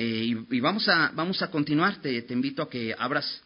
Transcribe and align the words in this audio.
Eh, 0.00 0.32
y, 0.48 0.60
vamos, 0.60 0.88
a, 0.88 1.10
vamos 1.12 1.42
a 1.42 1.50
continuar. 1.50 1.96
Te, 1.96 2.22
te, 2.22 2.32
invito 2.32 2.62
a 2.62 2.70
que 2.70 2.94
abras 2.96 3.42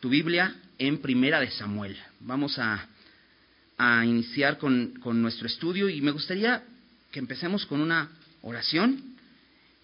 tu 0.00 0.08
Biblia 0.08 0.52
en 0.78 0.98
Primera 0.98 1.38
de 1.38 1.48
Samuel. 1.52 1.96
Vamos 2.18 2.58
a, 2.58 2.88
a 3.78 4.04
iniciar 4.04 4.58
con, 4.58 4.94
con, 4.98 5.22
nuestro 5.22 5.46
estudio 5.46 5.88
y 5.88 6.00
me 6.00 6.10
gustaría 6.10 6.64
que 7.12 7.20
empecemos 7.20 7.64
con 7.66 7.80
una 7.80 8.10
oración 8.42 9.00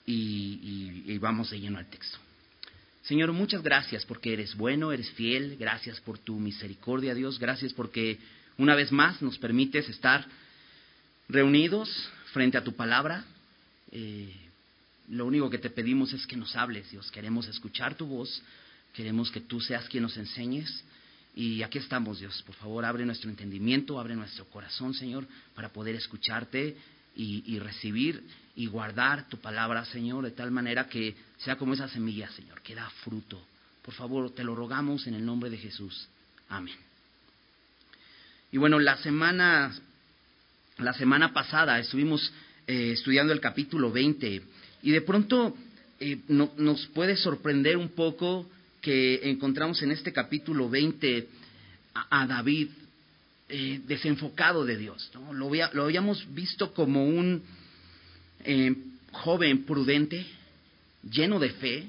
y, 0.05 1.05
y 1.07 1.19
vamos 1.19 1.51
de 1.51 1.61
lleno 1.61 1.79
al 1.79 1.89
texto. 1.89 2.19
Señor, 3.03 3.31
muchas 3.33 3.63
gracias 3.63 4.05
porque 4.05 4.33
eres 4.33 4.57
bueno, 4.57 4.91
eres 4.91 5.09
fiel, 5.13 5.57
gracias 5.57 6.01
por 6.01 6.19
tu 6.19 6.41
misericordia, 6.41 7.15
Dios, 7.15 7.39
gracias 7.39 7.73
porque 7.73 8.19
una 8.59 8.75
vez 8.75 8.91
más 8.91 9.23
nos 9.23 9.39
permites 9.39 9.89
estar 9.89 10.27
reunidos 11.29 11.89
frente 12.33 12.59
a 12.59 12.65
tu 12.65 12.75
palabra. 12.75 13.25
Eh, 13.93 14.42
lo 15.09 15.27
único 15.27 15.51
que 15.51 15.59
te 15.59 15.71
pedimos 15.71 16.13
es 16.13 16.27
que 16.27 16.37
nos 16.37 16.57
hables, 16.57 16.91
Dios. 16.91 17.11
Queremos 17.11 17.47
escuchar 17.49 17.95
tu 17.95 18.07
voz, 18.07 18.43
queremos 18.95 19.31
que 19.31 19.41
tú 19.41 19.61
seas 19.61 19.89
quien 19.89 20.03
nos 20.03 20.17
enseñes. 20.17 20.85
Y 21.35 21.63
aquí 21.63 21.79
estamos, 21.79 22.21
Dios. 22.21 22.43
Por 22.43 22.55
favor, 22.57 22.85
abre 22.85 23.07
nuestro 23.07 23.31
entendimiento, 23.31 23.99
abre 23.99 24.15
nuestro 24.15 24.45
corazón, 24.47 24.95
Señor, 24.95 25.27
para 25.55 25.71
poder 25.71 25.95
escucharte 25.95 26.77
y, 27.17 27.59
recibir 27.59 28.23
y 28.55 28.67
guardar 28.67 29.29
tu 29.29 29.39
palabra, 29.39 29.85
Señor, 29.87 30.25
de 30.25 30.31
tal 30.31 30.51
manera 30.51 30.89
que 30.89 31.15
sea 31.39 31.57
como 31.57 31.75
esa 31.75 31.89
semilla, 31.89 32.31
Señor, 32.33 32.61
que 32.63 32.75
da 32.75 32.89
fruto. 33.03 33.43
Por 33.83 33.95
favor, 33.95 34.31
te 34.31 34.45
lo 34.45 34.55
rogamos 34.55 35.07
en 35.07 35.15
el 35.15 35.25
nombre 35.25 35.51
de 35.51 35.59
Jesús. 35.59 36.09
Amén. 36.49 36.77
Y 38.51 38.59
bueno, 38.59 38.79
la 38.79 38.99
semana, 38.99 39.75
la 40.79 40.93
semana 40.93 41.33
pasada 41.33 41.79
estuvimos 41.79 42.33
eh, 42.67 42.93
estudiando 42.93 43.33
el 43.33 43.41
capítulo 43.41 43.91
20 43.91 44.43
y 44.83 44.91
de 44.91 45.01
pronto 45.01 45.57
eh, 46.01 46.19
nos 46.29 46.87
puede 46.89 47.17
sorprender 47.17 47.77
un 47.77 47.91
poco 47.91 48.49
que 48.81 49.31
encontramos 49.31 49.81
en 49.83 49.93
este 49.93 50.13
capítulo 50.13 50.69
20 50.69 51.29
a 51.95 52.27
David 52.27 52.69
eh, 53.49 53.81
desenfocado 53.87 54.65
de 54.65 54.79
Dios. 54.79 55.11
¿no? 55.15 55.33
Lo, 55.33 55.51
lo, 55.75 55.85
habíamos 55.85 56.27
visto 56.35 56.73
como 56.73 57.07
un 57.07 57.43
eh, 58.45 58.75
joven 59.13 59.65
prudente, 59.65 60.27
lleno 61.11 61.39
de 61.39 61.51
fe. 61.51 61.87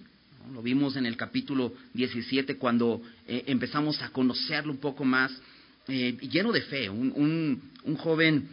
Lo 0.54 0.62
vimos 0.62 0.98
en 0.98 1.06
el 1.06 1.16
capítulo 1.16 1.74
17 1.94 2.58
cuando 2.58 3.02
eh, 3.28 3.46
empezamos 3.48 4.02
a 4.02 4.10
conocerlo 4.10 4.74
un 4.74 4.80
poco 4.80 5.06
más, 5.06 5.32
lleno 5.88 6.52
de 6.52 6.62
fe, 6.62 6.90
un, 6.90 7.12
un, 7.16 7.62
un 7.84 7.96
joven 7.98 8.48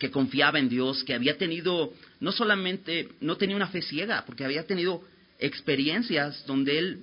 que 0.00 0.10
confiaba 0.10 0.58
en 0.58 0.70
Dios, 0.70 1.04
que 1.04 1.14
había 1.14 1.36
tenido, 1.36 1.92
no 2.20 2.32
solamente, 2.32 3.10
no 3.20 3.36
tenía 3.36 3.54
una 3.54 3.68
fe 3.68 3.82
ciega, 3.82 4.24
porque 4.24 4.44
había 4.46 4.66
tenido 4.66 5.04
experiencias 5.38 6.42
donde 6.46 6.78
él 6.78 7.02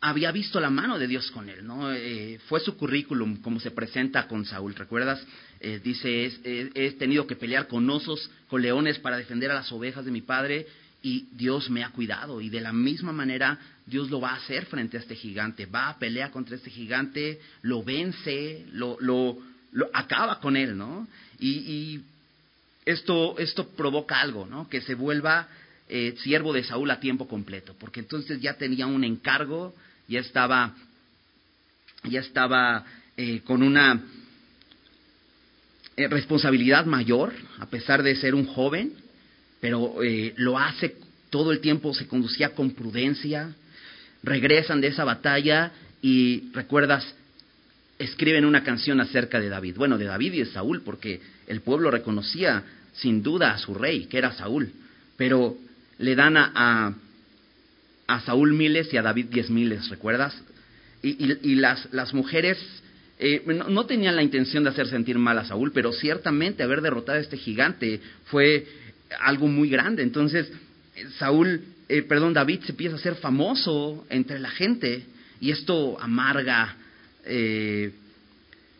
había 0.00 0.30
visto 0.30 0.60
la 0.60 0.70
mano 0.70 0.96
de 0.98 1.08
Dios 1.08 1.30
con 1.32 1.48
él, 1.48 1.66
¿no? 1.66 1.92
Eh, 1.92 2.38
fue 2.46 2.60
su 2.60 2.76
currículum 2.76 3.38
como 3.42 3.58
se 3.58 3.72
presenta 3.72 4.28
con 4.28 4.44
Saúl, 4.46 4.74
¿recuerdas? 4.74 5.20
Eh, 5.58 5.80
dice, 5.82 6.30
he 6.44 6.92
tenido 6.92 7.26
que 7.26 7.34
pelear 7.34 7.66
con 7.66 7.90
osos, 7.90 8.30
con 8.48 8.62
leones 8.62 8.98
para 9.00 9.16
defender 9.16 9.50
a 9.50 9.54
las 9.54 9.72
ovejas 9.72 10.04
de 10.04 10.12
mi 10.12 10.20
padre 10.20 10.66
y 11.02 11.26
Dios 11.32 11.70
me 11.70 11.82
ha 11.82 11.90
cuidado 11.90 12.40
y 12.40 12.50
de 12.50 12.60
la 12.60 12.72
misma 12.72 13.12
manera 13.12 13.58
Dios 13.84 14.10
lo 14.10 14.20
va 14.20 14.30
a 14.30 14.36
hacer 14.36 14.66
frente 14.66 14.96
a 14.96 15.00
este 15.00 15.16
gigante, 15.16 15.66
va 15.66 15.88
a 15.88 15.98
pelear 15.98 16.30
contra 16.30 16.54
este 16.54 16.70
gigante, 16.70 17.40
lo 17.62 17.82
vence, 17.82 18.66
lo, 18.72 18.96
lo, 19.00 19.38
acaba 19.92 20.40
con 20.40 20.56
él, 20.56 20.76
¿no? 20.76 21.06
Y, 21.38 22.00
esto, 22.86 23.38
esto 23.38 23.68
provoca 23.70 24.20
algo, 24.20 24.44
¿no? 24.44 24.68
Que 24.68 24.82
se 24.82 24.94
vuelva 24.94 25.48
eh, 25.88 26.14
siervo 26.18 26.52
de 26.52 26.64
Saúl 26.64 26.90
a 26.90 27.00
tiempo 27.00 27.26
completo, 27.26 27.74
porque 27.80 28.00
entonces 28.00 28.42
ya 28.42 28.54
tenía 28.58 28.86
un 28.86 29.04
encargo 29.04 29.74
ya 30.08 30.20
estaba, 30.20 30.74
ya 32.04 32.20
estaba 32.20 32.84
eh, 33.16 33.40
con 33.44 33.62
una 33.62 34.02
eh, 35.96 36.08
responsabilidad 36.08 36.84
mayor, 36.86 37.32
a 37.58 37.66
pesar 37.66 38.02
de 38.02 38.16
ser 38.16 38.34
un 38.34 38.46
joven, 38.46 38.92
pero 39.60 40.02
eh, 40.02 40.34
lo 40.36 40.58
hace 40.58 40.96
todo 41.30 41.52
el 41.52 41.60
tiempo, 41.60 41.94
se 41.94 42.06
conducía 42.06 42.50
con 42.50 42.72
prudencia, 42.72 43.54
regresan 44.22 44.80
de 44.80 44.88
esa 44.88 45.04
batalla 45.04 45.72
y 46.02 46.50
recuerdas, 46.52 47.14
escriben 47.98 48.44
una 48.44 48.64
canción 48.64 49.00
acerca 49.00 49.40
de 49.40 49.48
David, 49.48 49.76
bueno, 49.76 49.98
de 49.98 50.06
David 50.06 50.32
y 50.32 50.38
de 50.40 50.46
Saúl, 50.46 50.82
porque 50.82 51.20
el 51.46 51.60
pueblo 51.60 51.90
reconocía 51.90 52.64
sin 52.94 53.22
duda 53.22 53.52
a 53.52 53.58
su 53.58 53.74
rey, 53.74 54.06
que 54.06 54.18
era 54.18 54.32
Saúl, 54.32 54.70
pero 55.16 55.56
le 55.98 56.14
dan 56.14 56.36
a, 56.36 56.94
a 58.06 58.20
Saúl 58.20 58.52
miles 58.52 58.92
y 58.92 58.96
a 58.96 59.02
David 59.02 59.26
diez 59.30 59.50
miles, 59.50 59.88
¿recuerdas? 59.88 60.34
Y, 61.02 61.56
las, 61.56 61.92
las, 61.92 62.14
mujeres 62.14 62.58
eh, 63.18 63.42
no, 63.46 63.84
tenían 63.84 64.16
la 64.16 64.22
intención 64.22 64.64
de 64.64 64.70
hacer 64.70 64.88
sentir 64.88 65.18
mal 65.18 65.38
a 65.38 65.44
Saúl, 65.44 65.70
pero 65.72 65.92
ciertamente 65.92 66.62
haber 66.62 66.80
derrotado 66.80 67.18
a 67.18 67.20
este 67.20 67.36
gigante 67.36 68.00
fue 68.24 68.66
algo 69.20 69.46
muy 69.46 69.68
grande. 69.68 70.02
Entonces, 70.02 70.50
Saúl, 71.18 71.60
eh, 71.90 72.02
perdón, 72.02 72.32
David 72.32 72.60
se 72.62 72.72
empieza 72.72 72.96
a 72.96 72.98
hacer 72.98 73.16
famoso 73.16 74.06
entre 74.08 74.38
la 74.38 74.48
gente 74.48 75.04
y 75.40 75.50
esto 75.50 76.00
amarga 76.00 76.74
eh, 77.26 77.92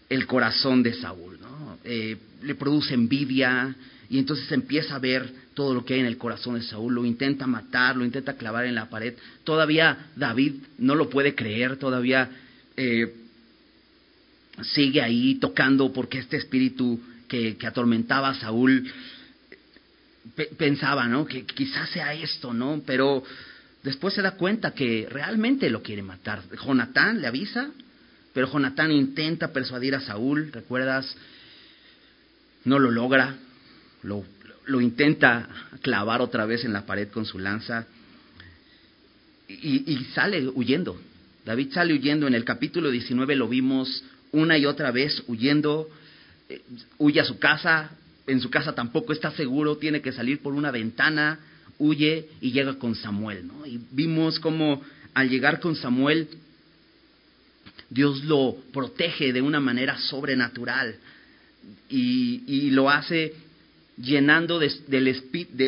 el 0.09 0.27
corazón 0.27 0.82
de 0.82 0.94
Saúl, 0.94 1.38
¿no? 1.41 1.78
le 1.84 2.55
produce 2.55 2.94
envidia 2.94 3.75
y 4.09 4.19
entonces 4.19 4.50
empieza 4.53 4.97
a 4.97 4.99
ver 4.99 5.31
todo 5.55 5.72
lo 5.72 5.84
que 5.84 5.94
hay 5.94 6.00
en 6.00 6.06
el 6.06 6.19
corazón 6.19 6.54
de 6.54 6.62
Saúl, 6.62 6.94
lo 6.94 7.04
intenta 7.04 7.47
matar, 7.47 7.97
lo 7.97 8.04
intenta 8.04 8.37
clavar 8.37 8.66
en 8.66 8.75
la 8.75 8.91
pared. 8.91 9.15
Todavía 9.44 10.10
David 10.16 10.54
no 10.78 10.94
lo 10.94 11.09
puede 11.09 11.34
creer, 11.34 11.77
todavía 11.77 12.31
eh, 12.77 13.15
sigue 14.62 15.00
ahí 15.00 15.37
tocando 15.37 15.93
porque 15.93 16.19
este 16.19 16.37
espíritu 16.37 17.00
que, 17.28 17.56
atormentaba 17.66 18.31
a 18.31 18.34
Saúl 18.34 18.93
pensaba, 20.59 21.06
¿no? 21.06 21.25
Que 21.27 21.44
quizás 21.44 21.91
sea 21.91 22.15
esto, 22.15 22.53
¿no? 22.53 22.83
Pero 22.87 23.25
después 23.83 24.15
se 24.15 24.22
da 24.22 24.33
cuenta 24.33 24.75
que 24.75 25.06
realmente 25.10 25.71
lo 25.71 25.83
quiere 25.83 26.03
matar. 26.03 26.43
Jonatán 26.65 27.21
le 27.21 27.27
avisa, 27.27 27.71
pero 28.34 28.50
Jonatán 28.53 28.93
intenta 28.93 29.53
persuadir 29.53 29.95
a 29.95 30.00
Saúl, 30.00 30.53
¿recuerdas? 30.53 31.17
No 32.65 32.78
lo 32.78 32.91
logra, 32.91 33.37
lo 34.03 34.81
intenta 34.81 35.49
clavar 35.81 36.21
otra 36.21 36.45
vez 36.45 36.65
en 36.65 36.72
la 36.72 36.84
pared 36.84 37.09
con 37.09 37.25
su 37.25 37.39
lanza 37.39 37.87
y, 39.49 40.06
sale 40.15 40.49
huyendo. 40.49 40.99
David 41.45 41.72
sale 41.72 41.95
huyendo. 41.95 42.27
En 42.27 42.34
el 42.34 42.45
capítulo 42.45 42.91
19 42.91 43.37
lo 43.37 43.49
vimos 43.49 44.05
una 44.33 44.59
y 44.59 44.66
otra 44.66 44.91
vez 44.91 45.22
huyendo, 45.28 45.89
eh, 46.49 46.62
huye 46.99 47.21
a 47.21 47.25
su 47.25 47.39
casa, 47.39 47.91
en 48.27 48.41
su 48.41 48.51
casa 48.51 48.75
tampoco 48.75 49.12
está 49.12 49.31
seguro, 49.33 49.77
tiene 49.77 50.01
que 50.01 50.12
salir 50.12 50.41
por 50.41 50.55
una 50.55 50.71
ventana, 50.71 51.39
huye 51.78 52.28
y 52.41 52.53
llega 52.53 52.78
con 52.78 52.95
Samuel. 52.95 53.47
¿no? 53.47 53.66
Y 53.66 53.81
vimos 53.93 54.41
cómo 54.41 54.83
al 55.12 55.28
llegar 55.28 55.61
con 55.61 55.77
Samuel, 55.77 56.28
Dios 57.94 58.25
lo 58.25 58.56
protege 58.72 59.32
de 59.32 59.41
una 59.41 59.60
manera 59.60 59.97
sobrenatural 59.99 60.97
y, 61.88 62.71
lo 62.72 62.91
hace 62.91 63.34
llenando 63.97 64.59
del, 64.59 65.06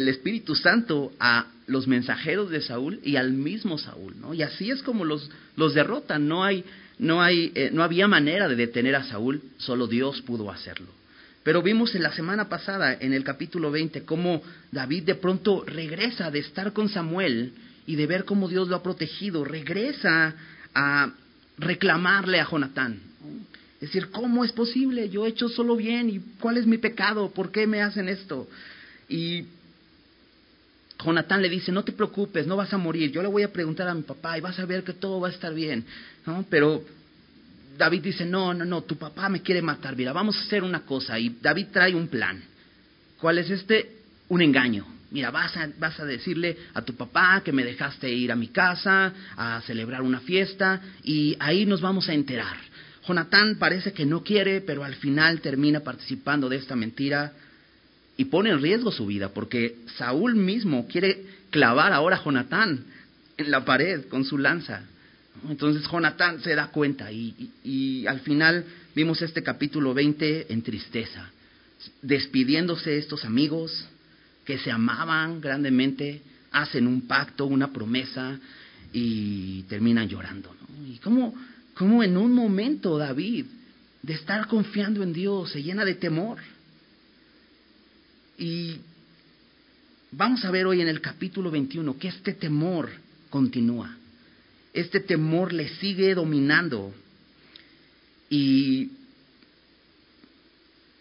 Espíritu 0.09 0.57
Santo 0.57 1.13
a 1.21 1.47
los 1.69 1.87
mensajeros 1.87 2.51
de 2.51 2.63
Saúl 2.63 2.99
y 3.05 3.15
al 3.15 3.33
mismo 3.33 3.79
Saúl, 3.79 4.15
¿no? 4.21 4.35
Y 4.35 4.43
así 4.43 4.73
es 4.73 4.83
como 4.83 5.05
los, 5.05 5.31
los 5.55 5.73
derrotan, 5.75 6.27
no 6.27 6.43
hay, 6.43 6.65
no 6.99 7.23
hay, 7.23 7.53
eh, 7.55 7.71
no 7.73 7.85
había 7.85 8.09
manera 8.09 8.49
de 8.49 8.57
detener 8.57 8.97
a 8.97 9.05
Saúl, 9.05 9.41
solo 9.59 9.87
Dios 9.87 10.21
pudo 10.23 10.51
hacerlo. 10.51 10.89
Pero 11.45 11.63
vimos 11.63 11.95
en 11.95 12.03
la 12.03 12.13
semana 12.13 12.49
pasada, 12.49 12.93
en 12.99 13.13
el 13.13 13.23
capítulo 13.23 13.71
20, 13.71 14.03
cómo 14.03 14.43
David 14.73 15.05
de 15.05 15.15
pronto 15.15 15.63
regresa 15.65 16.29
de 16.33 16.41
estar 16.41 16.73
con 16.73 16.89
Samuel 16.89 17.53
y 17.87 17.95
de 17.95 18.07
ver 18.09 18.25
cómo 18.25 18.49
Dios 18.49 18.67
lo 18.67 18.75
ha 18.75 18.83
protegido, 18.83 19.45
regresa 19.45 20.35
a 20.75 21.13
reclamarle 21.59 22.41
a 22.41 22.49
Jonatán. 22.49 23.01
Decir, 23.81 24.11
¿cómo 24.11 24.45
es 24.45 24.53
posible? 24.53 25.09
Yo 25.11 25.27
he 25.27 25.31
hecho 25.31 25.49
solo 25.49 25.77
bien 25.77 26.09
y 26.09 26.21
¿cuál 26.41 26.57
es 26.57 26.67
mi 26.67 26.79
pecado? 26.79 27.31
¿Por 27.31 27.51
qué 27.51 27.67
me 27.67 27.83
hacen 27.83 28.09
esto? 28.09 28.49
Y 29.09 29.45
Jonatán 31.03 31.43
le 31.43 31.49
dice, 31.49 31.71
no 31.73 31.85
te 31.85 31.93
preocupes, 31.93 32.47
no 32.47 32.57
vas 32.57 32.73
a 32.73 32.79
morir, 32.79 33.13
yo 33.13 33.23
le 33.23 33.29
voy 33.29 33.43
a 33.43 33.53
preguntar 33.53 33.87
a 33.89 33.95
mi 33.95 34.03
papá 34.03 34.39
y 34.39 34.41
vas 34.41 34.59
a 34.59 34.65
ver 34.65 34.83
que 34.83 34.95
todo 34.95 35.21
va 35.21 35.29
a 35.29 35.31
estar 35.31 35.53
bien. 35.55 35.85
Pero 36.49 36.83
David 37.77 38.03
dice, 38.03 38.25
no, 38.25 38.55
no, 38.55 38.65
no, 38.65 38.83
tu 38.83 38.97
papá 38.97 39.29
me 39.29 39.43
quiere 39.43 39.61
matar, 39.61 39.95
mira, 39.95 40.13
vamos 40.13 40.37
a 40.37 40.41
hacer 40.41 40.63
una 40.63 40.81
cosa. 40.81 41.19
Y 41.19 41.37
David 41.41 41.67
trae 41.73 41.95
un 41.95 42.09
plan. 42.09 42.43
¿Cuál 43.21 43.39
es 43.39 43.51
este? 43.51 43.93
Un 44.29 44.43
engaño. 44.43 44.96
Mira, 45.11 45.31
vas 45.31 45.57
a, 45.57 45.69
vas 45.79 45.99
a 46.01 46.05
decirle 46.05 46.57
a 46.75 46.83
tu 46.83 46.95
papá 46.95 47.43
que 47.45 47.53
me 47.53 47.65
dejaste 47.65 48.13
ir 48.13 48.33
a 48.33 48.37
mi 48.37 48.49
casa 48.49 49.13
a 49.37 49.63
celebrar 49.63 50.03
una 50.03 50.21
fiesta 50.21 50.81
y 51.05 51.37
ahí 51.39 51.65
nos 51.65 51.81
vamos 51.81 52.09
a 52.09 52.15
enterar. 52.15 52.57
Jonatán 53.07 53.57
parece 53.57 53.93
que 53.93 54.05
no 54.05 54.25
quiere, 54.25 54.61
pero 54.61 54.83
al 54.83 54.97
final 54.97 55.41
termina 55.41 55.81
participando 55.81 56.49
de 56.49 56.57
esta 56.57 56.75
mentira 56.75 57.33
y 58.17 58.25
pone 58.25 58.51
en 58.51 58.61
riesgo 58.61 58.91
su 58.91 59.07
vida, 59.07 59.29
porque 59.29 59.77
Saúl 59.97 60.35
mismo 60.35 60.89
quiere 60.89 61.25
clavar 61.51 61.93
ahora 61.93 62.17
a 62.17 62.25
Jonatán 62.25 62.85
en 63.37 63.51
la 63.51 63.65
pared 63.65 64.07
con 64.07 64.25
su 64.25 64.39
lanza. 64.39 64.83
Entonces 65.49 65.89
Jonatán 65.89 66.41
se 66.43 66.55
da 66.55 66.69
cuenta 66.69 67.13
y, 67.13 67.51
y, 67.63 68.07
al 68.07 68.21
final 68.21 68.65
vimos 68.95 69.21
este 69.23 69.43
capítulo 69.43 69.93
20 69.95 70.53
en 70.53 70.63
tristeza, 70.63 71.31
despidiéndose 72.03 72.97
estos 72.97 73.25
amigos 73.25 73.87
que 74.47 74.59
se 74.59 74.71
amaban 74.71 75.41
grandemente, 75.41 76.23
hacen 76.53 76.87
un 76.87 77.03
pacto, 77.03 77.47
una 77.47 77.73
promesa 77.73 78.39
y 78.93 79.65
terminan 79.65 80.09
llorando. 80.09 80.55
¿Y 80.89 80.99
cómo, 80.99 81.35
cómo 81.75 82.03
en 82.03 82.17
un 82.17 82.33
momento 82.33 82.97
David 82.97 83.45
de 84.03 84.15
estar 84.15 84.47
confiando 84.47 85.03
en 85.03 85.13
Dios 85.13 85.51
se 85.51 85.63
llena 85.63 85.85
de 85.85 85.97
temor? 85.97 86.39
Y 88.39 88.77
vamos 90.13 90.45
a 90.45 90.51
ver 90.53 90.67
hoy 90.67 90.81
en 90.81 90.89
el 90.89 91.01
capítulo 91.01 91.51
21 91.51 91.99
que 91.99 92.09
este 92.09 92.33
temor 92.33 92.89
continúa. 93.29 93.97
Este 94.73 95.01
temor 95.01 95.53
le 95.53 95.69
sigue 95.81 96.15
dominando. 96.15 96.95
Y 98.31 98.91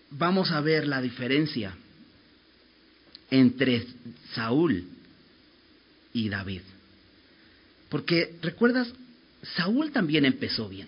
vamos 0.10 0.52
a 0.52 0.62
ver 0.62 0.88
la 0.88 1.02
diferencia 1.02 1.76
entre 3.32 3.86
Saúl 4.34 4.86
y 6.14 6.30
David. 6.30 6.62
Porque, 7.90 8.36
¿recuerdas? 8.42 8.88
Saúl 9.56 9.92
también 9.92 10.26
empezó 10.26 10.68
bien. 10.70 10.88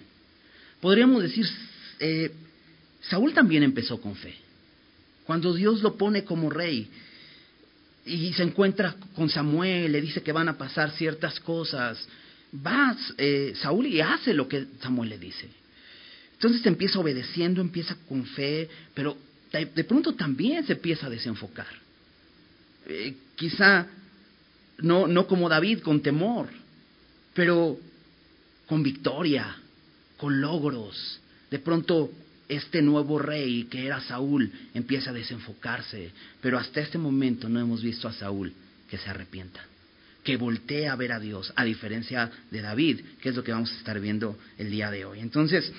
Podríamos 0.82 1.24
decir, 1.24 1.48
eh, 2.00 2.32
Saúl 3.02 3.34
también 3.34 3.64
empezó 3.64 4.00
con 4.00 4.16
fe. 4.16 4.36
Cuando 5.26 5.54
Dios 5.54 5.82
lo 5.82 5.98
pone 5.98 6.24
como 6.24 6.50
rey 6.50 6.88
y 8.06 8.34
se 8.34 8.44
encuentra 8.44 8.96
con 9.16 9.30
Samuel, 9.30 9.92
le 9.92 10.02
dice 10.02 10.22
que 10.22 10.32
van 10.32 10.50
a 10.50 10.58
pasar 10.58 10.92
ciertas 10.92 11.40
cosas, 11.40 12.08
va 12.66 12.96
eh, 13.18 13.54
Saúl 13.62 13.88
y 13.88 14.02
hace 14.02 14.34
lo 14.34 14.48
que 14.48 14.66
Samuel 14.82 15.10
le 15.10 15.20
dice. 15.20 15.50
Entonces 16.34 16.66
empieza 16.66 17.00
obedeciendo, 17.00 17.62
empieza 17.62 17.96
con 18.08 18.26
fe, 18.26 18.70
pero 18.94 19.18
de, 19.52 19.84
pronto 19.84 20.14
también 20.14 20.66
se 20.66 20.74
empieza 20.74 21.08
a 21.08 21.10
desenfocar. 21.10 21.68
Eh, 22.88 23.16
quizá 23.36 23.88
no, 24.80 25.08
no 25.08 25.28
como 25.28 25.50
David, 25.50 25.80
con 25.80 26.02
temor, 26.02 26.48
pero 27.34 27.78
con 28.66 28.82
victoria, 28.82 29.56
con 30.18 30.40
logros. 30.40 31.20
De 31.52 31.60
pronto 31.60 32.12
este 32.48 32.82
nuevo 32.82 33.20
rey 33.20 33.66
que 33.66 33.86
era 33.86 34.00
Saúl 34.02 34.52
empieza 34.74 35.10
a 35.10 35.14
desenfocarse, 35.14 36.12
pero 36.42 36.58
hasta 36.58 36.80
este 36.80 36.98
momento 36.98 37.50
no 37.50 37.60
hemos 37.60 37.82
visto 37.82 38.08
a 38.08 38.14
Saúl 38.14 38.54
que 38.90 38.98
se 38.98 39.10
arrepienta, 39.10 39.62
que 40.24 40.38
voltee 40.38 40.88
a 40.88 40.96
ver 40.96 41.12
a 41.12 41.20
Dios, 41.20 41.52
a 41.56 41.66
diferencia 41.66 42.32
de 42.52 42.62
David, 42.62 43.02
que 43.22 43.30
es 43.30 43.36
lo 43.36 43.44
que 43.44 43.52
vamos 43.52 43.72
a 43.72 43.78
estar 43.78 44.00
viendo 44.00 44.38
el 44.58 44.72
día 44.72 44.90
de 44.92 45.04
hoy. 45.04 45.20
Entonces, 45.20 45.72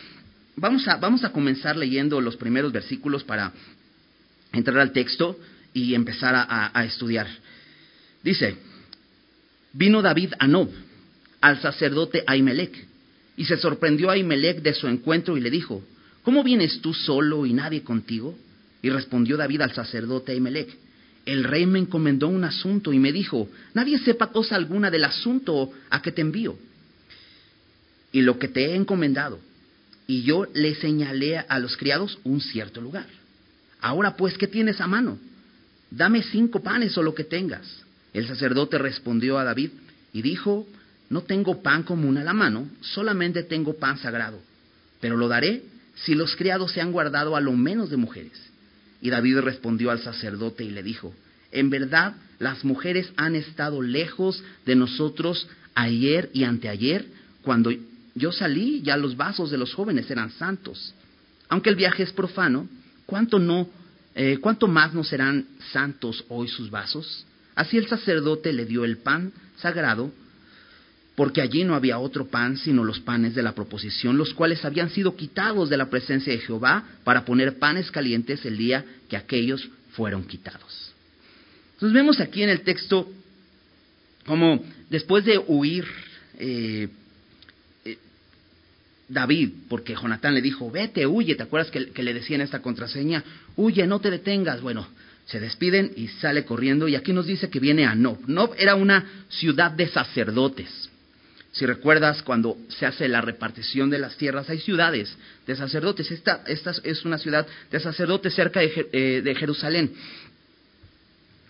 vamos 0.56 0.86
a, 0.88 0.96
vamos 0.96 1.24
a 1.24 1.32
comenzar 1.32 1.76
leyendo 1.76 2.20
los 2.20 2.36
primeros 2.36 2.72
versículos 2.72 3.24
para 3.24 3.52
entrar 4.52 4.78
al 4.78 4.92
texto 4.92 5.38
y 5.84 5.94
empezar 5.94 6.34
a, 6.34 6.84
estudiar. 6.84 7.26
Dice, 8.22 8.56
vino 9.72 10.02
David 10.02 10.32
a 10.38 10.46
Nob, 10.46 10.70
al 11.40 11.60
sacerdote 11.60 12.24
Ahimelech, 12.26 12.86
y 13.36 13.44
se 13.44 13.56
sorprendió 13.56 14.10
Ahimelech 14.10 14.60
de 14.62 14.74
su 14.74 14.88
encuentro 14.88 15.36
y 15.36 15.40
le 15.40 15.50
dijo, 15.50 15.82
¿Cómo 16.22 16.42
vienes 16.42 16.80
tú 16.80 16.92
solo 16.92 17.46
y 17.46 17.52
nadie 17.52 17.82
contigo? 17.82 18.36
Y 18.82 18.90
respondió 18.90 19.36
David 19.36 19.62
al 19.62 19.72
sacerdote 19.72 20.32
Ahimelech, 20.32 20.76
el 21.24 21.44
rey 21.44 21.66
me 21.66 21.78
encomendó 21.78 22.28
un 22.28 22.44
asunto 22.44 22.92
y 22.92 22.98
me 22.98 23.12
dijo, 23.12 23.48
nadie 23.74 23.98
sepa 23.98 24.28
cosa 24.28 24.56
alguna 24.56 24.90
del 24.90 25.04
asunto 25.04 25.70
a 25.90 26.00
que 26.00 26.10
te 26.10 26.22
envío 26.22 26.58
y 28.12 28.22
lo 28.22 28.38
que 28.38 28.48
te 28.48 28.66
he 28.66 28.74
encomendado. 28.74 29.38
Y 30.06 30.22
yo 30.22 30.46
le 30.54 30.74
señalé 30.74 31.36
a 31.36 31.58
los 31.58 31.76
criados 31.76 32.18
un 32.24 32.40
cierto 32.40 32.80
lugar. 32.80 33.06
Ahora 33.80 34.16
pues, 34.16 34.38
¿qué 34.38 34.46
tienes 34.46 34.80
a 34.80 34.86
mano? 34.86 35.18
Dame 35.90 36.22
cinco 36.22 36.62
panes 36.62 36.96
o 36.98 37.02
lo 37.02 37.14
que 37.14 37.24
tengas. 37.24 37.66
El 38.12 38.26
sacerdote 38.26 38.78
respondió 38.78 39.38
a 39.38 39.44
David 39.44 39.70
y 40.12 40.22
dijo, 40.22 40.66
no 41.10 41.22
tengo 41.22 41.62
pan 41.62 41.82
común 41.82 42.18
a 42.18 42.24
la 42.24 42.32
mano, 42.32 42.68
solamente 42.80 43.42
tengo 43.42 43.74
pan 43.74 43.98
sagrado, 43.98 44.40
pero 45.00 45.16
lo 45.16 45.28
daré 45.28 45.62
si 46.04 46.14
los 46.14 46.36
criados 46.36 46.72
se 46.72 46.80
han 46.80 46.92
guardado 46.92 47.36
a 47.36 47.40
lo 47.40 47.52
menos 47.52 47.90
de 47.90 47.96
mujeres? 47.96 48.32
Y 49.00 49.10
David 49.10 49.38
respondió 49.40 49.90
al 49.90 50.00
sacerdote 50.00 50.64
y 50.64 50.70
le 50.70 50.82
dijo, 50.82 51.14
en 51.52 51.70
verdad 51.70 52.14
las 52.38 52.64
mujeres 52.64 53.10
han 53.16 53.34
estado 53.34 53.82
lejos 53.82 54.42
de 54.66 54.76
nosotros 54.76 55.48
ayer 55.74 56.30
y 56.32 56.44
anteayer, 56.44 57.06
cuando 57.42 57.70
yo 58.14 58.32
salí 58.32 58.82
ya 58.82 58.96
los 58.96 59.16
vasos 59.16 59.50
de 59.50 59.58
los 59.58 59.72
jóvenes 59.72 60.10
eran 60.10 60.30
santos. 60.32 60.94
Aunque 61.48 61.70
el 61.70 61.76
viaje 61.76 62.02
es 62.02 62.12
profano, 62.12 62.68
¿cuánto, 63.06 63.38
no, 63.38 63.68
eh, 64.20 64.38
¿cuánto 64.38 64.66
más 64.66 64.94
no 64.94 65.04
serán 65.04 65.46
santos 65.72 66.24
hoy 66.28 66.48
sus 66.48 66.70
vasos? 66.70 67.24
Así 67.54 67.78
el 67.78 67.86
sacerdote 67.86 68.52
le 68.52 68.64
dio 68.64 68.84
el 68.84 68.98
pan 68.98 69.32
sagrado 69.58 70.10
porque 71.14 71.40
allí 71.40 71.62
no 71.62 71.76
había 71.76 72.00
otro 72.00 72.26
pan 72.26 72.56
sino 72.56 72.82
los 72.82 72.98
panes 72.98 73.36
de 73.36 73.44
la 73.44 73.54
proposición, 73.54 74.18
los 74.18 74.34
cuales 74.34 74.64
habían 74.64 74.90
sido 74.90 75.14
quitados 75.14 75.70
de 75.70 75.76
la 75.76 75.88
presencia 75.88 76.32
de 76.32 76.40
Jehová 76.40 76.82
para 77.04 77.24
poner 77.24 77.60
panes 77.60 77.92
calientes 77.92 78.44
el 78.44 78.58
día 78.58 78.84
que 79.08 79.16
aquellos 79.16 79.68
fueron 79.92 80.24
quitados. 80.24 80.92
Entonces 81.74 81.94
vemos 81.94 82.18
aquí 82.18 82.42
en 82.42 82.50
el 82.50 82.62
texto 82.62 83.08
como 84.26 84.64
después 84.90 85.24
de 85.24 85.38
huir 85.38 85.86
eh, 86.40 86.88
David, 89.08 89.50
porque 89.68 89.94
Jonatán 89.94 90.34
le 90.34 90.42
dijo, 90.42 90.70
vete, 90.70 91.06
huye, 91.06 91.34
¿te 91.34 91.42
acuerdas 91.42 91.70
que, 91.70 92.02
le 92.02 92.14
decían 92.14 92.42
esta 92.42 92.60
contraseña? 92.60 93.24
Huye, 93.56 93.86
no 93.86 94.00
te 94.00 94.10
detengas. 94.10 94.60
Bueno, 94.60 94.86
se 95.24 95.40
despiden 95.40 95.92
y 95.96 96.08
sale 96.08 96.44
corriendo 96.44 96.88
y 96.88 96.94
aquí 96.94 97.12
nos 97.12 97.26
dice 97.26 97.48
que 97.48 97.58
viene 97.58 97.86
a 97.86 97.94
Nob. 97.94 98.18
Nob 98.26 98.54
era 98.58 98.74
una 98.74 99.24
ciudad 99.28 99.70
de 99.70 99.88
sacerdotes. 99.88 100.90
Si 101.52 101.64
recuerdas, 101.64 102.22
cuando 102.22 102.58
se 102.68 102.84
hace 102.84 103.08
la 103.08 103.22
repartición 103.22 103.88
de 103.88 103.98
las 103.98 104.16
tierras, 104.16 104.48
hay 104.50 104.58
ciudades 104.58 105.16
de 105.46 105.56
sacerdotes. 105.56 106.10
Esta, 106.10 106.42
esta 106.46 106.72
es 106.84 107.04
una 107.04 107.16
ciudad 107.16 107.46
de 107.70 107.80
sacerdotes 107.80 108.34
cerca 108.34 108.60
de, 108.60 108.88
eh, 108.92 109.34
Jerusalén. 109.34 109.92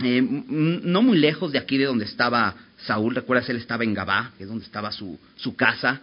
Eh, 0.01 0.23
no 0.23 1.03
muy 1.03 1.19
lejos 1.19 1.51
de 1.51 1.59
aquí 1.59 1.77
de 1.77 1.87
donde 1.87 2.05
estaba 2.05 2.55
Saúl, 2.87 3.17
recuerdas, 3.17 3.49
él 3.49 3.57
estaba 3.57 3.83
en 3.83 3.93
Gabá, 3.93 4.31
que 4.39 4.45
es 4.45 4.49
donde 4.49 4.65
estaba 4.65 4.93
su, 4.93 5.19
su 5.37 5.57
casa. 5.57 6.01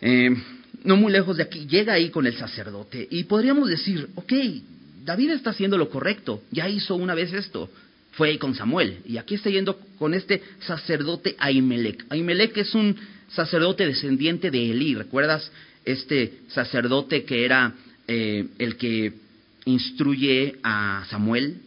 Eh, 0.00 0.34
no 0.84 0.96
muy 0.96 1.12
lejos 1.12 1.36
de 1.36 1.42
aquí, 1.42 1.66
llega 1.66 1.92
ahí 1.92 2.10
con 2.10 2.26
el 2.26 2.36
sacerdote 2.36 3.06
y 3.10 3.24
podríamos 3.24 3.68
decir, 3.68 4.08
ok, 4.14 4.32
David 5.04 5.30
está 5.30 5.50
haciendo 5.50 5.76
lo 5.76 5.90
correcto, 5.90 6.42
ya 6.50 6.68
hizo 6.68 6.94
una 6.94 7.14
vez 7.14 7.32
esto, 7.32 7.70
fue 8.12 8.38
con 8.38 8.54
Samuel. 8.54 8.98
Y 9.06 9.18
aquí 9.18 9.34
está 9.34 9.50
yendo 9.50 9.78
con 9.98 10.14
este 10.14 10.42
sacerdote 10.60 11.36
Ahimelech. 11.38 12.04
Ahimelech 12.10 12.56
es 12.56 12.74
un 12.74 12.96
sacerdote 13.32 13.86
descendiente 13.86 14.50
de 14.50 14.70
Elí. 14.70 14.94
¿Recuerdas 14.94 15.50
este 15.84 16.40
sacerdote 16.48 17.24
que 17.24 17.44
era 17.44 17.74
eh, 18.08 18.46
el 18.58 18.76
que 18.76 19.12
instruye 19.64 20.56
a 20.62 21.06
Samuel? 21.08 21.58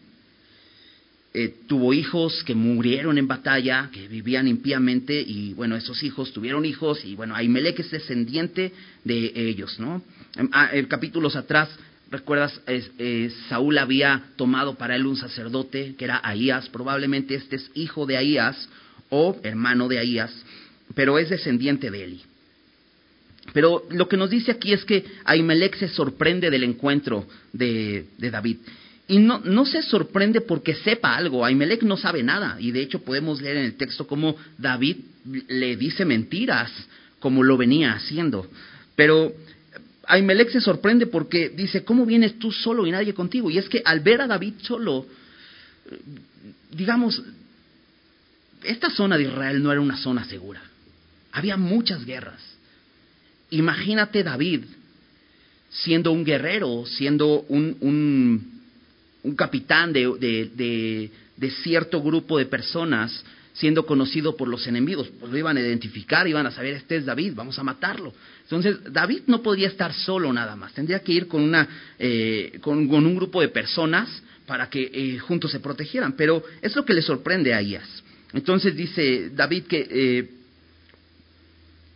Eh, 1.35 1.55
tuvo 1.67 1.93
hijos 1.93 2.43
que 2.43 2.53
murieron 2.53 3.17
en 3.17 3.27
batalla, 3.27 3.89
que 3.91 4.07
vivían 4.07 4.47
impíamente, 4.47 5.19
y 5.19 5.53
bueno, 5.53 5.75
esos 5.75 6.03
hijos 6.03 6.31
tuvieron 6.31 6.63
hijos, 6.65 7.03
y 7.05 7.15
bueno, 7.15 7.35
Ahimelech 7.35 7.79
es 7.79 7.89
descendiente 7.89 8.71
de 9.03 9.31
ellos, 9.35 9.79
¿no? 9.79 10.03
Ah, 10.51 10.69
capítulos 10.87 11.35
atrás 11.35 11.69
Recuerdas, 12.13 12.61
eh, 12.67 13.31
Saúl 13.49 13.75
había 13.79 14.21
tomado 14.35 14.75
para 14.75 14.95
él 14.95 15.07
un 15.07 15.15
sacerdote 15.15 15.95
que 15.97 16.05
era 16.05 16.21
Ahías, 16.23 16.69
probablemente 16.69 17.33
este 17.33 17.55
es 17.55 17.71
hijo 17.73 18.05
de 18.05 18.17
Ahías 18.17 18.69
o 19.09 19.39
hermano 19.41 19.87
de 19.87 19.97
Ahías, 19.97 20.31
pero 20.93 21.17
es 21.17 21.31
descendiente 21.31 21.89
de 21.89 22.03
Eli. 22.03 22.21
Pero 23.51 23.87
lo 23.89 24.07
que 24.07 24.17
nos 24.17 24.29
dice 24.29 24.51
aquí 24.51 24.73
es 24.73 24.85
que 24.85 25.03
Ahimelech 25.25 25.75
se 25.77 25.87
sorprende 25.87 26.51
del 26.51 26.63
encuentro 26.63 27.25
de, 27.51 28.05
David. 28.19 28.57
Y 29.07 29.19
no, 29.19 29.39
no, 29.39 29.65
se 29.65 29.81
sorprende 29.81 30.41
porque 30.41 30.75
sepa 30.75 31.15
algo. 31.15 31.45
Ahimelech 31.45 31.83
no 31.83 31.97
sabe 31.97 32.23
nada. 32.23 32.57
Y 32.59 32.71
de 32.71 32.81
hecho 32.81 32.99
podemos 32.99 33.41
leer 33.41 33.57
en 33.57 33.65
el 33.65 33.75
texto 33.75 34.07
cómo 34.07 34.35
David 34.57 34.97
le 35.47 35.75
dice 35.75 36.05
mentiras, 36.05 36.71
como 37.19 37.43
lo 37.43 37.57
venía 37.57 37.93
haciendo. 37.93 38.47
Pero 38.95 39.33
Ahimelech 40.07 40.51
se 40.51 40.61
sorprende 40.61 41.07
porque 41.07 41.49
dice, 41.49 41.83
¿cómo 41.83 42.05
vienes 42.05 42.39
tú 42.39 42.51
solo 42.51 42.85
y 42.87 42.91
nadie 42.91 43.13
contigo? 43.13 43.49
Y 43.49 43.57
es 43.57 43.67
que 43.67 43.81
al 43.83 43.99
ver 43.99 44.21
a 44.21 44.27
David 44.27 44.53
solo, 44.61 45.05
digamos, 46.71 47.21
esta 48.63 48.89
zona 48.89 49.17
de 49.17 49.23
Israel 49.23 49.61
no 49.61 49.71
era 49.71 49.81
una 49.81 49.97
zona 49.97 50.23
segura. 50.25 50.61
Había 51.31 51.57
muchas 51.57 52.05
guerras. 52.05 52.41
Imagínate 53.49 54.23
David 54.23 54.63
siendo 55.69 56.11
un 56.11 56.23
guerrero, 56.23 56.85
siendo 56.85 57.41
un, 57.49 57.77
un 57.81 58.52
capitán 59.35 59.93
de, 59.93 61.09
cierto 61.63 62.01
grupo 62.01 62.37
de 62.37 62.45
personas 62.45 63.23
siendo 63.53 63.85
conocido 63.85 64.35
por 64.35 64.47
los 64.47 64.65
enemigos, 64.65 65.09
pues 65.19 65.31
lo 65.31 65.37
iban 65.37 65.57
a 65.57 65.61
identificar, 65.61 66.27
iban 66.27 66.47
a 66.47 66.51
saber, 66.51 66.73
este 66.73 66.95
es 66.97 67.05
David, 67.05 67.33
vamos 67.35 67.57
a 67.59 67.63
matarlo. 67.63 68.11
Entonces, 68.41 68.77
David 68.91 69.21
no 69.27 69.43
podría 69.43 69.67
estar 69.67 69.93
solo 69.93 70.33
nada 70.33 70.55
más, 70.55 70.73
tendría 70.73 70.99
que 70.99 71.11
ir 71.11 71.27
con, 71.27 71.41
una, 71.43 71.67
eh, 71.99 72.57
con, 72.61 72.79
un 72.79 73.15
grupo 73.15 73.41
de 73.41 73.49
personas 73.49 74.09
para 74.47 74.69
que 74.69 74.89
eh, 74.91 75.19
juntos 75.19 75.51
se 75.51 75.59
protegieran, 75.59 76.13
pero 76.13 76.43
es 76.61 76.75
lo 76.75 76.83
que 76.83 76.95
le 76.95 77.03
sorprende 77.03 77.53
a 77.53 77.61
Ias. 77.61 78.03
Entonces 78.33 78.75
dice 78.75 79.29
David 79.29 79.65
que, 79.65 79.87
eh, 79.89 80.29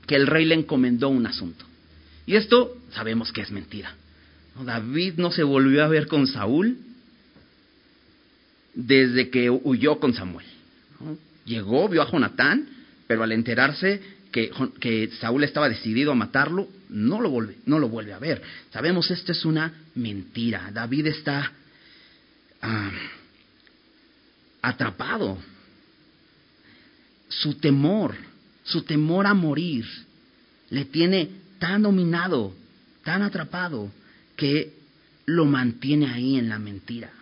que 0.06 0.16
el 0.16 0.28
rey 0.28 0.46
le 0.46 0.56
encomendó 0.56 1.10
un 1.10 1.26
asunto. 1.26 1.66
Y 2.28 2.36
esto 2.36 2.78
sabemos 2.92 3.32
que 3.32 3.42
es 3.42 3.50
mentira. 3.50 3.96
David 4.64 5.16
no 5.18 5.32
se 5.32 5.44
volvió 5.44 5.84
a 5.84 5.88
ver 5.88 6.08
con 6.08 6.28
Saúl 6.28 6.78
desde 8.78 9.32
que 9.32 9.50
huyó 9.50 10.00
con 10.00 10.14
Samuel. 10.14 10.46
Llegó, 11.46 11.90
vio 11.90 12.04
a 12.04 12.12
Jonatán, 12.12 12.70
pero 13.08 13.24
al 13.24 13.32
enterarse 13.32 14.00
que, 14.32 15.10
Saúl 15.20 15.44
estaba 15.44 15.68
decidido 15.68 16.12
a 16.12 16.16
matarlo, 16.16 16.68
no 16.90 17.20
lo, 17.20 17.32
vuelve, 17.32 17.58
no 17.66 17.80
lo 17.80 17.90
vuelve 17.90 18.14
a 18.14 18.20
ver. 18.20 18.42
Sabemos 18.72 19.10
esto 19.10 19.32
es 19.32 19.46
una 19.46 19.74
mentira. 19.96 20.70
David 20.72 21.08
está 21.08 21.52
ah, 22.62 22.92
atrapado. 24.62 25.40
Su 27.30 27.56
temor, 27.56 28.16
su 28.64 28.84
temor 28.84 29.26
a 29.26 29.34
morir, 29.34 29.86
le 30.70 30.86
tiene 30.86 31.30
tan 31.58 31.82
dominado, 31.82 32.54
tan 33.04 33.24
atrapado, 33.24 33.92
que 34.36 34.74
lo 35.26 35.46
mantiene 35.46 36.12
ahí 36.12 36.38
en 36.38 36.48
la 36.48 36.60
mentira. 36.60 37.17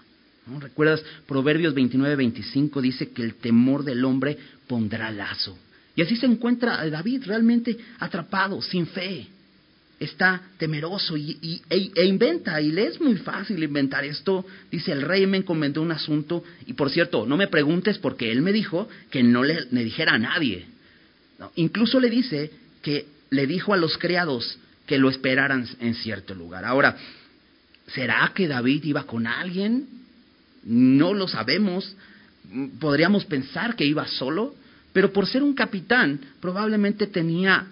¿No? 0.48 0.60
¿Recuerdas? 0.60 1.04
Proverbios 1.28 1.74
29, 1.74 2.16
25 2.16 2.82
dice 2.82 3.10
que 3.10 3.24
el 3.24 3.36
temor 3.36 3.84
del 3.84 4.06
hombre 4.06 4.38
pondrá 4.68 5.12
lazo. 5.12 5.58
Y 5.96 6.02
así 6.02 6.16
se 6.16 6.26
encuentra 6.26 6.88
David 6.90 7.24
realmente 7.26 7.78
atrapado, 8.00 8.62
sin 8.62 8.86
fe. 8.88 9.28
Está 9.98 10.42
temeroso 10.58 11.16
y, 11.16 11.62
e, 11.70 11.92
e, 11.96 12.06
inventa, 12.06 12.60
y 12.60 12.72
le 12.72 12.88
es 12.88 13.00
muy 13.00 13.16
fácil 13.16 13.64
inventar 13.64 14.04
esto. 14.04 14.46
Dice, 14.70 14.92
el 14.92 15.02
rey 15.02 15.26
me 15.26 15.38
encomendó 15.38 15.82
un 15.82 15.92
asunto, 15.92 16.44
y 16.68 16.74
por 16.74 16.90
cierto, 16.90 17.26
no 17.26 17.38
me 17.38 17.48
preguntes 17.48 17.98
porque 17.98 18.30
él 18.30 18.42
me 18.42 18.52
dijo 18.52 18.90
que 19.10 19.24
no 19.24 19.44
le, 19.44 19.66
dijera 19.72 20.14
a 20.14 20.20
nadie. 20.20 20.66
incluso 21.56 22.00
le 22.00 22.10
dice 22.10 22.52
que 22.82 23.08
le 23.30 23.48
dijo 23.48 23.74
a 23.74 23.78
los 23.78 23.98
criados, 23.98 24.60
que 24.86 24.98
lo 24.98 25.10
esperaran 25.10 25.68
en 25.80 25.96
cierto 25.96 26.36
lugar. 26.36 26.66
Ahora, 26.66 26.98
¿será 27.88 28.32
que 28.36 28.48
David 28.48 28.84
iba 28.84 29.06
con 29.06 29.26
alguien? 29.26 29.88
No 30.66 31.14
lo 31.14 31.28
sabemos. 31.28 31.96
Podríamos 32.80 33.26
pensar 33.26 33.76
que 33.76 33.86
iba 33.86 34.08
solo, 34.08 34.56
pero 34.94 35.12
por 35.12 35.28
ser 35.28 35.44
un 35.44 35.54
capitán 35.54 36.20
probablemente 36.40 37.08
tenía 37.08 37.68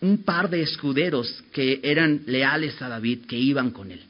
un 0.00 0.22
par 0.22 0.48
de 0.48 0.62
escuderos 0.62 1.42
que 1.52 1.80
eran 1.82 2.22
leales 2.26 2.80
a 2.80 2.88
David, 2.88 3.26
que 3.26 3.36
iban 3.36 3.70
con 3.70 3.90
él. 3.90 4.00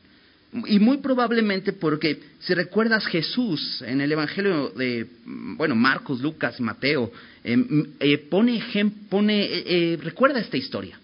Y 0.66 0.78
muy 0.78 0.98
probablemente 0.98 1.74
porque, 1.74 2.20
si 2.40 2.54
recuerdas 2.54 3.06
Jesús 3.06 3.82
en 3.86 4.00
el 4.00 4.10
Evangelio 4.10 4.70
de, 4.70 5.06
bueno, 5.24 5.74
Marcos, 5.74 6.20
Lucas, 6.22 6.58
Mateo, 6.60 7.12
eh, 7.44 7.56
eh, 8.00 8.18
pone, 8.18 8.62
pone 9.10 9.44
eh, 9.44 9.98
recuerda 10.02 10.40
esta 10.40 10.56
historia. 10.56 10.98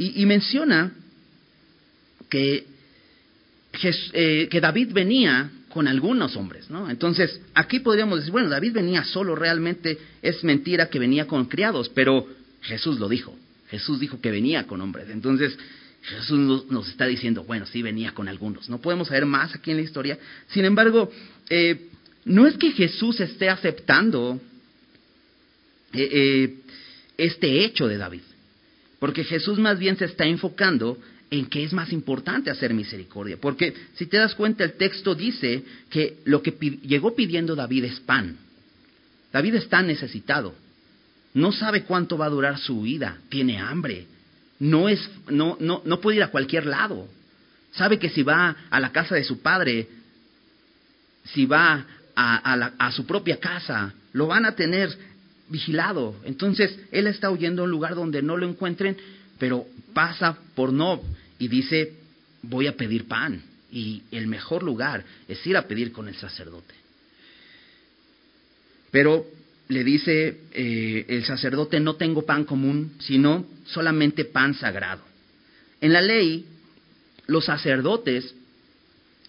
Y, 0.00 0.24
menciona 0.26 0.92
que, 2.30 2.66
eh, 4.12 4.48
que 4.48 4.60
David 4.60 4.92
venía 4.92 5.50
con 5.68 5.86
algunos 5.86 6.36
hombres, 6.36 6.70
¿no? 6.70 6.88
Entonces, 6.88 7.40
aquí 7.54 7.80
podríamos 7.80 8.18
decir, 8.18 8.32
bueno, 8.32 8.48
David 8.48 8.72
venía 8.72 9.04
solo, 9.04 9.34
realmente 9.34 9.98
es 10.22 10.42
mentira 10.44 10.88
que 10.88 10.98
venía 10.98 11.26
con 11.26 11.46
criados, 11.46 11.88
pero 11.90 12.26
Jesús 12.62 12.98
lo 12.98 13.08
dijo. 13.08 13.36
Jesús 13.68 14.00
dijo 14.00 14.20
que 14.20 14.30
venía 14.30 14.66
con 14.66 14.80
hombres. 14.80 15.10
Entonces, 15.10 15.56
Jesús 16.02 16.64
nos, 16.70 16.88
está 16.88 17.06
diciendo, 17.06 17.44
bueno, 17.44 17.66
sí 17.66 17.82
venía 17.82 18.12
con 18.12 18.28
algunos. 18.28 18.68
No 18.68 18.80
podemos 18.80 19.08
saber 19.08 19.26
más 19.26 19.54
aquí 19.54 19.70
en 19.70 19.76
la 19.76 19.82
historia. 19.82 20.18
Sin 20.48 20.64
embargo, 20.64 21.10
eh, 21.50 21.88
no 22.24 22.46
es 22.46 22.56
que 22.56 22.72
Jesús 22.72 23.20
esté 23.20 23.48
aceptando 23.50 24.40
eh, 25.92 26.54
este 27.16 27.64
hecho 27.64 27.86
de 27.88 27.98
David. 27.98 28.22
Porque 28.98 29.24
Jesús 29.24 29.58
más 29.58 29.78
bien 29.78 29.96
se 29.96 30.06
está 30.06 30.24
enfocando 30.24 30.98
en 31.30 31.46
que 31.46 31.64
es 31.64 31.72
más 31.72 31.92
importante 31.92 32.50
hacer 32.50 32.72
misericordia. 32.72 33.36
Porque 33.40 33.74
si 33.94 34.06
te 34.06 34.16
das 34.16 34.34
cuenta, 34.34 34.64
el 34.64 34.74
texto 34.74 35.14
dice 35.14 35.62
que 35.90 36.18
lo 36.24 36.42
que 36.42 36.52
llegó 36.82 37.14
pidiendo 37.14 37.54
David 37.54 37.84
es 37.84 38.00
pan. 38.00 38.36
David 39.32 39.56
está 39.56 39.82
necesitado. 39.82 40.54
No 41.34 41.52
sabe 41.52 41.82
cuánto 41.82 42.16
va 42.16 42.26
a 42.26 42.30
durar 42.30 42.58
su 42.58 42.82
vida. 42.82 43.18
Tiene 43.28 43.58
hambre. 43.58 44.06
No, 44.58 44.88
es, 44.88 45.08
no, 45.28 45.56
no, 45.60 45.82
no 45.84 46.00
puede 46.00 46.16
ir 46.16 46.22
a 46.22 46.30
cualquier 46.30 46.66
lado. 46.66 47.08
Sabe 47.72 47.98
que 47.98 48.08
si 48.08 48.22
va 48.22 48.56
a 48.70 48.80
la 48.80 48.90
casa 48.90 49.14
de 49.14 49.24
su 49.24 49.40
padre, 49.40 49.86
si 51.24 51.44
va 51.44 51.86
a, 52.16 52.72
a 52.78 52.92
su 52.92 53.06
propia 53.06 53.38
casa, 53.38 53.92
lo 54.12 54.26
van 54.26 54.46
a 54.46 54.56
tener 54.56 54.96
vigilado. 55.48 56.16
Entonces, 56.24 56.78
él 56.90 57.06
está 57.06 57.30
huyendo 57.30 57.62
a 57.62 57.64
un 57.66 57.70
lugar 57.70 57.94
donde 57.94 58.22
no 58.22 58.36
lo 58.36 58.48
encuentren, 58.48 58.96
pero 59.38 59.66
pasa 59.94 60.36
por 60.54 60.72
Nob 60.72 61.00
y 61.38 61.48
dice, 61.48 61.94
voy 62.42 62.66
a 62.66 62.76
pedir 62.76 63.06
pan. 63.06 63.42
Y 63.70 64.02
el 64.10 64.26
mejor 64.26 64.62
lugar 64.62 65.04
es 65.28 65.46
ir 65.46 65.56
a 65.56 65.66
pedir 65.66 65.92
con 65.92 66.08
el 66.08 66.14
sacerdote. 66.16 66.74
Pero 68.90 69.26
le 69.68 69.84
dice 69.84 70.40
eh, 70.52 71.04
el 71.08 71.24
sacerdote, 71.24 71.78
no 71.78 71.96
tengo 71.96 72.22
pan 72.22 72.44
común, 72.44 72.94
sino 73.00 73.46
solamente 73.66 74.24
pan 74.24 74.54
sagrado. 74.54 75.02
En 75.80 75.92
la 75.92 76.00
ley, 76.00 76.46
los 77.26 77.44
sacerdotes 77.44 78.34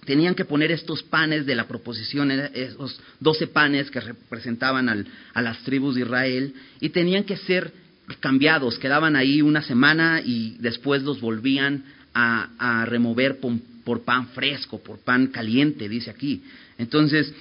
tenían 0.06 0.34
que 0.34 0.46
poner 0.46 0.72
estos 0.72 1.04
panes 1.04 1.46
de 1.46 1.56
la 1.56 1.68
proposición, 1.68 2.32
esos 2.32 3.00
doce 3.20 3.48
panes 3.48 3.92
que 3.92 4.00
representaban 4.00 5.06
a 5.34 5.42
las 5.42 5.60
tribus 5.64 5.96
de 5.96 6.02
Israel, 6.02 6.54
y 6.80 6.90
tenían 6.90 7.26
que 7.26 7.38
ser 7.38 7.72
cambiados, 8.18 8.80
quedaban 8.80 9.16
ahí 9.16 9.42
una 9.42 9.62
semana 9.62 10.22
y 10.24 10.58
después 10.60 11.04
los 11.04 11.22
volvían 11.22 11.84
a, 12.14 12.86
remover 12.86 13.40
por, 13.40 14.02
pan 14.04 14.30
fresco, 14.30 14.80
por 14.80 15.00
pan 15.00 15.28
caliente, 15.28 15.88
dice 15.88 16.10
aquí. 16.10 16.44
Entonces, 16.78 17.34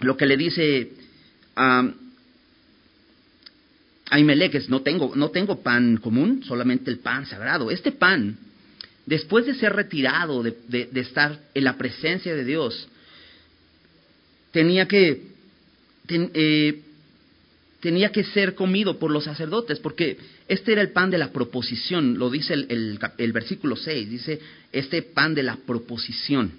lo 0.00 0.16
que 0.16 0.26
le 0.26 0.36
dice 0.36 0.92
a 1.56 1.90
Ahimelech 4.10 4.54
es, 4.54 4.68
no 4.68 4.82
tengo, 4.82 5.14
no 5.16 5.30
tengo 5.30 5.62
pan 5.62 5.96
común, 5.96 6.42
solamente 6.44 6.90
el 6.90 6.98
pan 6.98 7.26
sagrado. 7.26 7.70
Este 7.70 7.92
pan 7.92 8.38
después 9.08 9.46
de 9.46 9.54
ser 9.54 9.72
retirado, 9.74 10.42
de, 10.42 10.88
estar 10.94 11.40
en 11.54 11.64
la 11.64 11.78
presencia 11.78 12.34
de 12.34 12.44
Dios, 12.44 12.88
tenía 14.52 14.86
que, 14.86 15.22
eh, 16.08 16.82
tenía 17.80 18.10
que 18.10 18.24
ser 18.24 18.54
comido 18.54 18.98
por 18.98 19.10
los 19.10 19.24
sacerdotes, 19.24 19.78
porque 19.78 20.18
este 20.48 20.72
era 20.72 20.80
el 20.80 20.90
pan 20.90 21.10
de 21.10 21.18
la 21.18 21.32
proposición, 21.32 22.18
lo 22.18 22.30
dice 22.30 22.54
el, 22.54 23.32
versículo 23.32 23.76
6, 23.76 24.10
dice, 24.10 24.40
este 24.72 25.02
pan 25.02 25.34
de 25.34 25.44
la 25.44 25.56
proposición. 25.56 26.52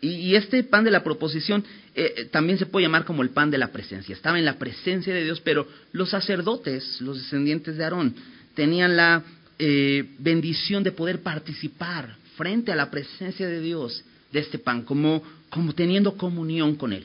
Y, 0.00 0.36
este 0.36 0.62
pan 0.62 0.84
de 0.84 0.92
la 0.92 1.02
proposición 1.02 1.64
eh, 1.94 2.14
eh, 2.16 2.24
también 2.26 2.56
se 2.56 2.66
puede 2.66 2.86
llamar 2.86 3.04
como 3.04 3.22
el 3.22 3.30
pan 3.30 3.50
de 3.50 3.58
la 3.58 3.72
presencia. 3.72 4.12
Estaba 4.12 4.38
en 4.38 4.44
la 4.44 4.56
presencia 4.56 5.12
de 5.12 5.24
Dios, 5.24 5.40
pero 5.40 5.66
los 5.92 6.10
sacerdotes, 6.10 7.00
los 7.00 7.18
descendientes 7.18 7.76
de 7.76 7.84
Aarón, 7.84 8.14
tenían 8.54 8.96
la 8.96 9.24
eh, 9.58 10.04
bendición 10.18 10.84
de 10.84 10.92
poder 10.92 11.20
participar 11.22 12.16
frente 12.36 12.70
a 12.70 12.76
la 12.76 12.90
presencia 12.90 13.48
de 13.48 13.60
Dios 13.60 14.04
de 14.32 14.38
este 14.38 14.58
pan, 14.58 14.82
como, 14.82 15.22
como 15.50 15.74
teniendo 15.74 16.16
comunión 16.16 16.76
con 16.76 16.92
Él. 16.92 17.04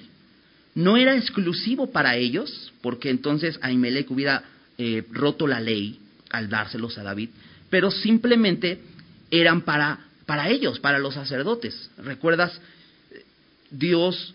No 0.76 0.98
era 0.98 1.16
exclusivo 1.16 1.92
para 1.92 2.16
ellos, 2.18 2.74
porque 2.82 3.10
entonces 3.10 3.60
Ahimelech 3.62 4.10
hubiera 4.10 4.44
eh, 4.78 5.04
roto 5.12 5.48
la 5.48 5.60
ley 5.60 6.00
al 6.32 6.50
dárselos 6.50 6.98
a 6.98 7.04
David, 7.04 7.30
pero 7.70 7.92
simplemente 7.92 8.80
eran 9.30 9.62
para, 9.62 10.00
para 10.26 10.50
ellos, 10.50 10.80
para 10.80 11.00
los 11.00 11.14
sacerdotes. 11.14 11.90
¿Recuerdas? 11.98 12.60
Dios 13.70 14.34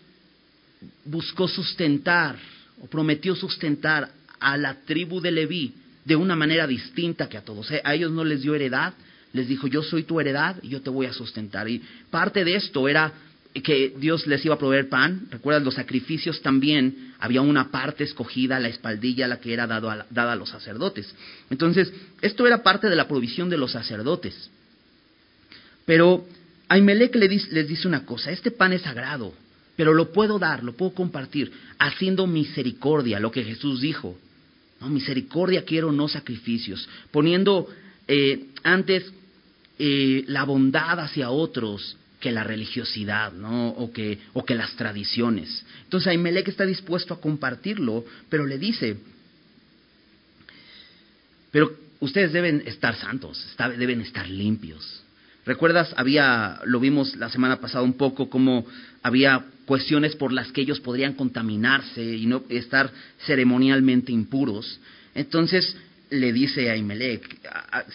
buscó 1.05 1.47
sustentar 1.47 2.37
o 2.81 2.87
prometió 2.87 3.35
sustentar 3.35 4.09
a 4.39 4.57
la 4.57 4.75
tribu 4.85 5.19
de 5.19 5.31
Leví 5.31 5.73
de 6.05 6.15
una 6.15 6.35
manera 6.35 6.65
distinta 6.67 7.27
que 7.27 7.37
a 7.37 7.43
todos. 7.43 7.69
A 7.83 7.93
ellos 7.93 8.11
no 8.11 8.23
les 8.23 8.41
dio 8.41 8.55
heredad, 8.55 8.93
les 9.33 9.47
dijo, 9.47 9.67
yo 9.67 9.83
soy 9.83 10.03
tu 10.03 10.19
heredad 10.19 10.55
y 10.61 10.69
yo 10.69 10.81
te 10.81 10.89
voy 10.89 11.05
a 11.05 11.13
sustentar. 11.13 11.69
Y 11.69 11.81
parte 12.09 12.43
de 12.43 12.55
esto 12.55 12.87
era 12.87 13.13
que 13.53 13.95
Dios 13.97 14.27
les 14.27 14.45
iba 14.45 14.55
a 14.55 14.59
proveer 14.59 14.89
pan. 14.89 15.27
Recuerdas, 15.31 15.63
los 15.63 15.75
sacrificios 15.75 16.41
también, 16.41 17.13
había 17.19 17.41
una 17.41 17.71
parte 17.71 18.03
escogida, 18.03 18.59
la 18.59 18.69
espaldilla, 18.69 19.27
la 19.27 19.39
que 19.39 19.53
era 19.53 19.67
dado 19.67 19.91
dada 20.09 20.33
a 20.33 20.35
los 20.35 20.49
sacerdotes. 20.49 21.13
Entonces, 21.49 21.91
esto 22.21 22.45
era 22.47 22.63
parte 22.63 22.89
de 22.89 22.95
la 22.95 23.07
provisión 23.07 23.49
de 23.49 23.57
los 23.57 23.71
sacerdotes. 23.71 24.49
Pero 25.85 26.25
Ahimelech 26.67 27.15
les 27.15 27.67
dice 27.67 27.87
una 27.87 28.05
cosa, 28.05 28.31
este 28.31 28.51
pan 28.51 28.73
es 28.73 28.83
sagrado, 28.83 29.33
pero 29.75 29.93
lo 29.93 30.11
puedo 30.13 30.37
dar, 30.37 30.63
lo 30.63 30.73
puedo 30.73 30.93
compartir, 30.93 31.51
haciendo 31.79 32.27
misericordia, 32.27 33.19
lo 33.19 33.31
que 33.31 33.43
Jesús 33.43 33.81
dijo. 33.81 34.17
No, 34.79 34.89
misericordia 34.89 35.65
quiero, 35.65 35.91
no 35.91 36.07
sacrificios, 36.07 36.87
poniendo 37.11 37.67
eh, 38.07 38.45
antes 38.63 39.11
eh, 39.77 40.23
la 40.27 40.43
bondad 40.43 40.99
hacia 40.99 41.31
otros 41.31 41.97
que 42.19 42.31
la 42.31 42.43
religiosidad, 42.43 43.31
¿no? 43.31 43.69
O 43.69 43.91
que, 43.91 44.19
o 44.33 44.45
que 44.45 44.55
las 44.55 44.75
tradiciones. 44.75 45.65
Entonces 45.83 46.07
Ahimelech 46.07 46.47
está 46.47 46.65
dispuesto 46.65 47.13
a 47.13 47.21
compartirlo, 47.21 48.05
pero 48.29 48.45
le 48.45 48.57
dice, 48.57 48.97
pero 51.51 51.71
ustedes 51.99 52.33
deben 52.33 52.63
estar 52.65 52.95
santos, 52.95 53.45
deben 53.77 54.01
estar 54.01 54.27
limpios. 54.29 55.03
¿Recuerdas? 55.45 55.93
Había, 55.97 56.59
lo 56.65 56.79
vimos 56.79 57.15
la 57.15 57.29
semana 57.29 57.59
pasada 57.59 57.83
un 57.83 57.93
poco, 57.93 58.29
como 58.29 58.65
había 59.01 59.45
cuestiones 59.65 60.15
por 60.15 60.33
las 60.33 60.51
que 60.51 60.61
ellos 60.61 60.79
podrían 60.79 61.13
contaminarse 61.13 62.03
y 62.03 62.25
no 62.25 62.43
estar 62.49 62.91
ceremonialmente 63.25 64.11
impuros. 64.11 64.79
Entonces 65.15 65.75
le 66.09 66.33
dice 66.33 66.69
a 66.69 66.75
Imelec, 66.75 67.37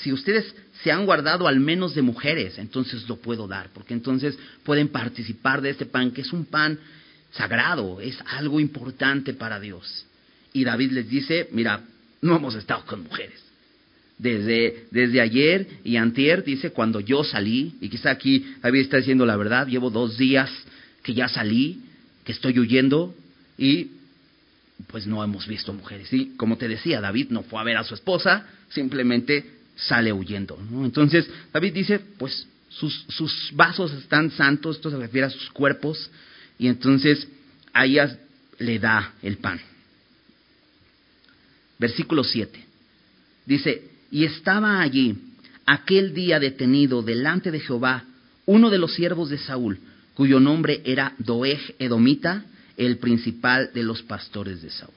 si 0.02 0.12
ustedes 0.12 0.54
se 0.82 0.92
han 0.92 1.06
guardado 1.06 1.48
al 1.48 1.60
menos 1.60 1.94
de 1.94 2.02
mujeres, 2.02 2.58
entonces 2.58 3.08
lo 3.08 3.16
puedo 3.16 3.48
dar, 3.48 3.70
porque 3.72 3.94
entonces 3.94 4.38
pueden 4.62 4.88
participar 4.88 5.60
de 5.60 5.70
este 5.70 5.86
pan, 5.86 6.12
que 6.12 6.20
es 6.20 6.32
un 6.32 6.44
pan 6.44 6.78
sagrado, 7.32 8.00
es 8.00 8.16
algo 8.26 8.60
importante 8.60 9.34
para 9.34 9.58
Dios. 9.58 10.06
Y 10.52 10.64
David 10.64 10.92
les 10.92 11.08
dice, 11.08 11.48
mira, 11.52 11.80
no 12.22 12.36
hemos 12.36 12.54
estado 12.54 12.84
con 12.86 13.02
mujeres. 13.02 13.40
Desde, 14.18 14.86
desde 14.92 15.20
ayer 15.20 15.66
y 15.82 15.96
antier, 15.96 16.44
dice, 16.44 16.70
cuando 16.70 17.00
yo 17.00 17.24
salí, 17.24 17.74
y 17.80 17.88
quizá 17.88 18.10
aquí 18.10 18.54
David 18.62 18.82
está 18.82 18.98
diciendo 18.98 19.26
la 19.26 19.36
verdad, 19.36 19.66
llevo 19.66 19.90
dos 19.90 20.16
días 20.16 20.50
que 21.02 21.14
ya 21.14 21.28
salí, 21.28 21.80
que 22.24 22.32
estoy 22.32 22.58
huyendo, 22.58 23.14
y 23.58 23.88
pues 24.88 25.06
no 25.06 25.22
hemos 25.22 25.46
visto 25.46 25.72
mujeres. 25.72 26.12
Y 26.12 26.36
como 26.36 26.56
te 26.56 26.68
decía, 26.68 27.00
David 27.00 27.28
no 27.30 27.42
fue 27.42 27.60
a 27.60 27.64
ver 27.64 27.76
a 27.76 27.84
su 27.84 27.94
esposa, 27.94 28.46
simplemente 28.70 29.44
sale 29.76 30.12
huyendo. 30.12 30.58
Entonces, 30.82 31.28
David 31.52 31.72
dice, 31.72 32.00
pues 32.18 32.46
sus, 32.68 33.04
sus 33.08 33.50
vasos 33.52 33.92
están 33.92 34.30
santos, 34.30 34.76
esto 34.76 34.90
se 34.90 34.96
refiere 34.96 35.26
a 35.26 35.30
sus 35.30 35.50
cuerpos, 35.50 36.10
y 36.58 36.68
entonces 36.68 37.26
a 37.72 37.86
ellas 37.86 38.16
le 38.58 38.78
da 38.78 39.14
el 39.22 39.38
pan. 39.38 39.60
Versículo 41.78 42.24
7. 42.24 42.64
Dice, 43.46 43.90
y 44.10 44.24
estaba 44.24 44.80
allí 44.80 45.16
aquel 45.66 46.14
día 46.14 46.38
detenido 46.38 47.02
delante 47.02 47.50
de 47.50 47.60
Jehová 47.60 48.04
uno 48.46 48.70
de 48.70 48.78
los 48.78 48.94
siervos 48.94 49.30
de 49.30 49.38
Saúl, 49.38 49.78
cuyo 50.14 50.38
nombre 50.38 50.82
era 50.84 51.14
Doeg 51.18 51.74
Edomita, 51.78 52.44
el 52.76 52.98
principal 52.98 53.70
de 53.72 53.82
los 53.82 54.02
pastores 54.02 54.62
de 54.62 54.70
Saúl. 54.70 54.92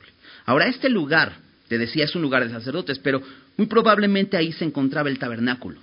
Ahora, 0.45 0.67
este 0.67 0.89
lugar, 0.89 1.33
te 1.67 1.77
decía, 1.77 2.05
es 2.05 2.15
un 2.15 2.21
lugar 2.21 2.43
de 2.43 2.51
sacerdotes, 2.51 2.99
pero 2.99 3.21
muy 3.57 3.67
probablemente 3.67 4.37
ahí 4.37 4.51
se 4.53 4.65
encontraba 4.65 5.09
el 5.09 5.19
tabernáculo. 5.19 5.79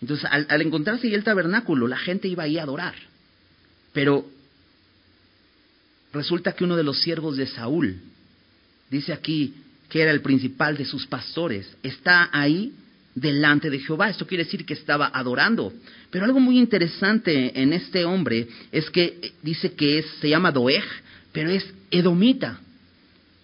Entonces, 0.00 0.28
al, 0.30 0.60
encontrarse 0.60 1.06
ahí 1.06 1.14
el 1.14 1.24
tabernáculo, 1.24 1.86
la 1.86 1.96
gente 1.96 2.28
iba 2.28 2.42
ahí 2.42 2.58
a 2.58 2.64
adorar. 2.64 2.94
Pero 3.92 4.26
resulta 6.12 6.52
que 6.52 6.64
uno 6.64 6.76
de 6.76 6.82
los 6.82 7.00
siervos 7.00 7.36
de 7.36 7.46
Saúl, 7.46 7.96
dice 8.90 9.12
aquí, 9.12 9.54
que 9.88 10.02
era 10.02 10.10
el 10.10 10.20
principal 10.20 10.76
de 10.76 10.84
sus 10.84 11.06
pastores, 11.06 11.76
está 11.82 12.28
ahí 12.32 12.72
delante 13.14 13.70
de 13.70 13.78
Jehová. 13.78 14.10
Esto 14.10 14.26
quiere 14.26 14.44
decir 14.44 14.64
que 14.64 14.74
estaba 14.74 15.10
adorando. 15.14 15.72
Pero 16.10 16.24
algo 16.24 16.40
muy 16.40 16.58
interesante 16.58 17.60
en 17.60 17.72
este 17.72 18.04
hombre 18.04 18.48
es 18.72 18.90
que 18.90 19.32
dice 19.42 19.72
que 19.74 19.98
es, 19.98 20.06
se 20.20 20.28
llama 20.28 20.50
Doeg, 20.50 20.84
pero 21.32 21.50
es 21.50 21.66
edomita. 21.90 22.60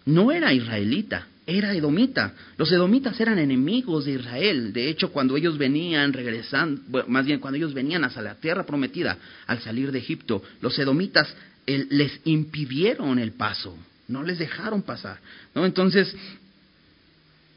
No 0.06 0.32
era 0.32 0.52
israelita, 0.52 1.26
era 1.46 1.74
edomita. 1.74 2.34
Los 2.56 2.70
edomitas 2.72 3.20
eran 3.20 3.38
enemigos 3.38 4.04
de 4.04 4.12
Israel. 4.12 4.72
De 4.72 4.88
hecho, 4.88 5.10
cuando 5.10 5.36
ellos 5.36 5.58
venían 5.58 6.12
regresando, 6.12 7.04
más 7.08 7.26
bien 7.26 7.40
cuando 7.40 7.56
ellos 7.56 7.74
venían 7.74 8.04
hacia 8.04 8.22
la 8.22 8.36
tierra 8.36 8.64
prometida 8.64 9.18
al 9.46 9.60
salir 9.60 9.92
de 9.92 9.98
Egipto, 9.98 10.42
los 10.60 10.78
edomitas 10.78 11.34
les 11.66 12.20
impidieron 12.24 13.18
el 13.18 13.32
paso 13.32 13.76
no 14.08 14.22
les 14.22 14.38
dejaron 14.38 14.82
pasar. 14.82 15.18
¿no? 15.54 15.64
Entonces, 15.64 16.14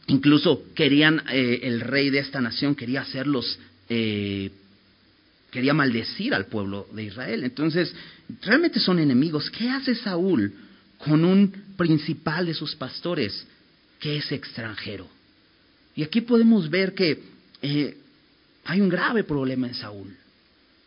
incluso 0.07 0.63
querían, 0.75 1.23
eh, 1.31 1.61
el 1.63 1.81
rey 1.81 2.09
de 2.09 2.19
esta 2.19 2.41
nación 2.41 2.75
quería 2.75 3.01
hacerlos, 3.01 3.57
eh, 3.89 4.51
quería 5.49 5.73
maldecir 5.73 6.33
al 6.33 6.45
pueblo 6.45 6.87
de 6.93 7.03
Israel. 7.05 7.43
Entonces, 7.43 7.93
realmente 8.41 8.79
son 8.79 8.99
enemigos. 8.99 9.49
¿Qué 9.49 9.69
hace 9.69 9.95
Saúl 9.95 10.53
con 10.97 11.25
un 11.25 11.51
principal 11.77 12.45
de 12.45 12.53
sus 12.53 12.75
pastores 12.75 13.45
que 13.99 14.17
es 14.17 14.31
extranjero? 14.31 15.07
Y 15.95 16.03
aquí 16.03 16.21
podemos 16.21 16.69
ver 16.69 16.93
que 16.93 17.21
eh, 17.61 17.97
hay 18.65 18.81
un 18.81 18.89
grave 18.89 19.23
problema 19.23 19.67
en 19.67 19.75
Saúl. 19.75 20.15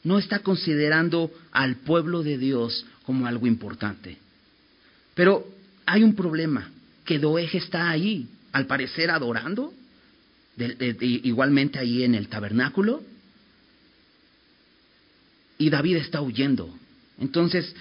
No 0.03 0.19
está 0.19 0.41
considerando 0.41 1.31
al 1.53 1.77
pueblo 1.77 2.23
de 2.23 2.39
Dios 2.39 2.85
como 3.05 3.27
algo 3.27 3.47
importante. 3.47 4.19
Pero 5.15 5.47
hay 5.87 6.03
un 6.03 6.15
problema, 6.15 6.71
que 7.05 7.19
Doeg 7.19 7.55
está 7.55 7.91
ahí, 7.91 8.27
al 8.53 8.67
parecer 8.67 9.11
adorando, 9.11 9.73
igualmente 11.01 11.79
ahí 11.79 12.03
en 12.03 12.15
el 12.15 12.29
tabernáculo, 12.29 13.03
y 15.59 15.71
David 15.71 15.97
está 15.97 16.21
huyendo. 16.21 16.75
Entonces, 17.19 17.75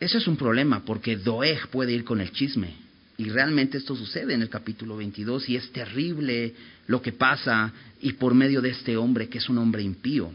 eso 0.00 0.18
es 0.18 0.26
un 0.26 0.36
problema, 0.36 0.84
porque 0.84 1.16
Doeg 1.16 1.68
puede 1.68 1.92
ir 1.92 2.04
con 2.04 2.20
el 2.20 2.32
chisme. 2.32 2.74
Y 3.16 3.30
realmente 3.30 3.78
esto 3.78 3.96
sucede 3.96 4.34
en 4.34 4.42
el 4.42 4.48
capítulo 4.48 4.96
22 4.96 5.48
y 5.48 5.56
es 5.56 5.72
terrible 5.72 6.54
lo 6.86 7.02
que 7.02 7.12
pasa 7.12 7.72
y 8.00 8.12
por 8.12 8.32
medio 8.32 8.62
de 8.62 8.70
este 8.70 8.96
hombre 8.96 9.28
que 9.28 9.38
es 9.38 9.48
un 9.48 9.58
hombre 9.58 9.82
impío. 9.82 10.30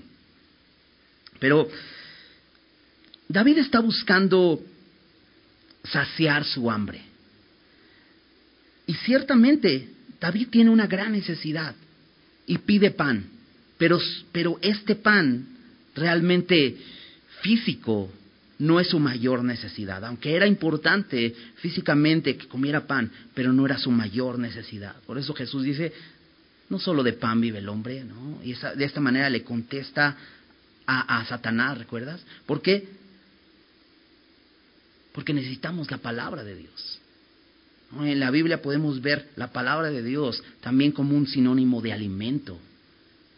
Pero 1.39 1.69
David 3.29 3.59
está 3.59 3.79
buscando 3.79 4.61
saciar 5.85 6.43
su 6.43 6.69
hambre. 6.69 7.01
Y 8.85 8.93
ciertamente 8.95 9.87
David 10.19 10.49
tiene 10.49 10.69
una 10.69 10.87
gran 10.87 11.13
necesidad 11.13 11.75
y 12.45 12.57
pide 12.57 12.91
pan, 12.91 13.25
pero, 13.77 13.99
pero 14.33 14.59
este 14.61 14.95
pan 14.95 15.47
realmente 15.95 16.77
físico 17.43 18.09
no 18.59 18.79
es 18.79 18.87
su 18.87 18.99
mayor 18.99 19.43
necesidad, 19.43 20.03
aunque 20.05 20.35
era 20.35 20.47
importante 20.47 21.35
físicamente 21.57 22.37
que 22.37 22.47
comiera 22.47 22.87
pan, 22.87 23.11
pero 23.33 23.51
no 23.51 23.65
era 23.65 23.77
su 23.77 23.91
mayor 23.91 24.39
necesidad. 24.39 24.95
Por 25.05 25.17
eso 25.17 25.33
Jesús 25.33 25.63
dice, 25.63 25.91
no 26.69 26.79
solo 26.79 27.03
de 27.03 27.13
pan 27.13 27.41
vive 27.41 27.59
el 27.59 27.67
hombre, 27.67 28.05
¿no? 28.05 28.39
Y 28.43 28.53
de 28.53 28.85
esta 28.85 29.01
manera 29.01 29.29
le 29.29 29.43
contesta 29.43 30.15
a, 30.85 31.25
Satanás, 31.25 31.77
¿recuerdas? 31.77 32.21
Porque 32.45 32.87
porque 35.13 35.33
necesitamos 35.33 35.91
la 35.91 35.99
palabra 35.99 36.43
de 36.43 36.55
Dios. 36.55 36.99
En 37.99 38.19
la 38.19 38.31
Biblia 38.31 38.61
podemos 38.61 39.01
ver 39.01 39.29
la 39.35 39.51
palabra 39.51 39.91
de 39.91 40.01
Dios 40.01 40.43
también 40.61 40.91
como 40.91 41.15
un 41.15 41.27
sinónimo 41.27 41.81
de 41.81 41.93
alimento, 41.93 42.57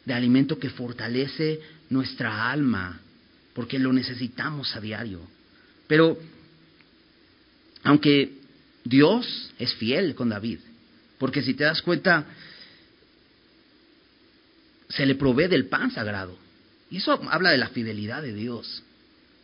de 0.06 0.14
alimento 0.14 0.58
que 0.58 0.70
fortalece 0.70 1.60
nuestra 1.90 2.50
alma, 2.50 3.02
porque 3.56 3.80
lo 3.80 3.94
necesitamos 3.94 4.76
a 4.76 4.82
diario. 4.82 5.22
Pero, 5.88 6.20
aunque 7.84 8.34
Dios 8.84 9.52
es 9.58 9.74
fiel 9.76 10.14
con 10.14 10.30
David, 10.30 10.60
porque 11.18 11.42
si 11.42 11.54
te 11.54 11.64
das 11.64 11.82
cuenta, 11.82 12.26
se 14.90 15.06
le 15.06 15.16
provee 15.16 15.48
del 15.48 15.68
pan 15.68 15.90
sagrado. 15.90 16.38
Y 16.92 16.98
eso 16.98 17.14
habla 17.32 17.52
de 17.52 17.58
la 17.58 17.70
fidelidad 17.70 18.22
de 18.22 18.34
Dios. 18.34 18.84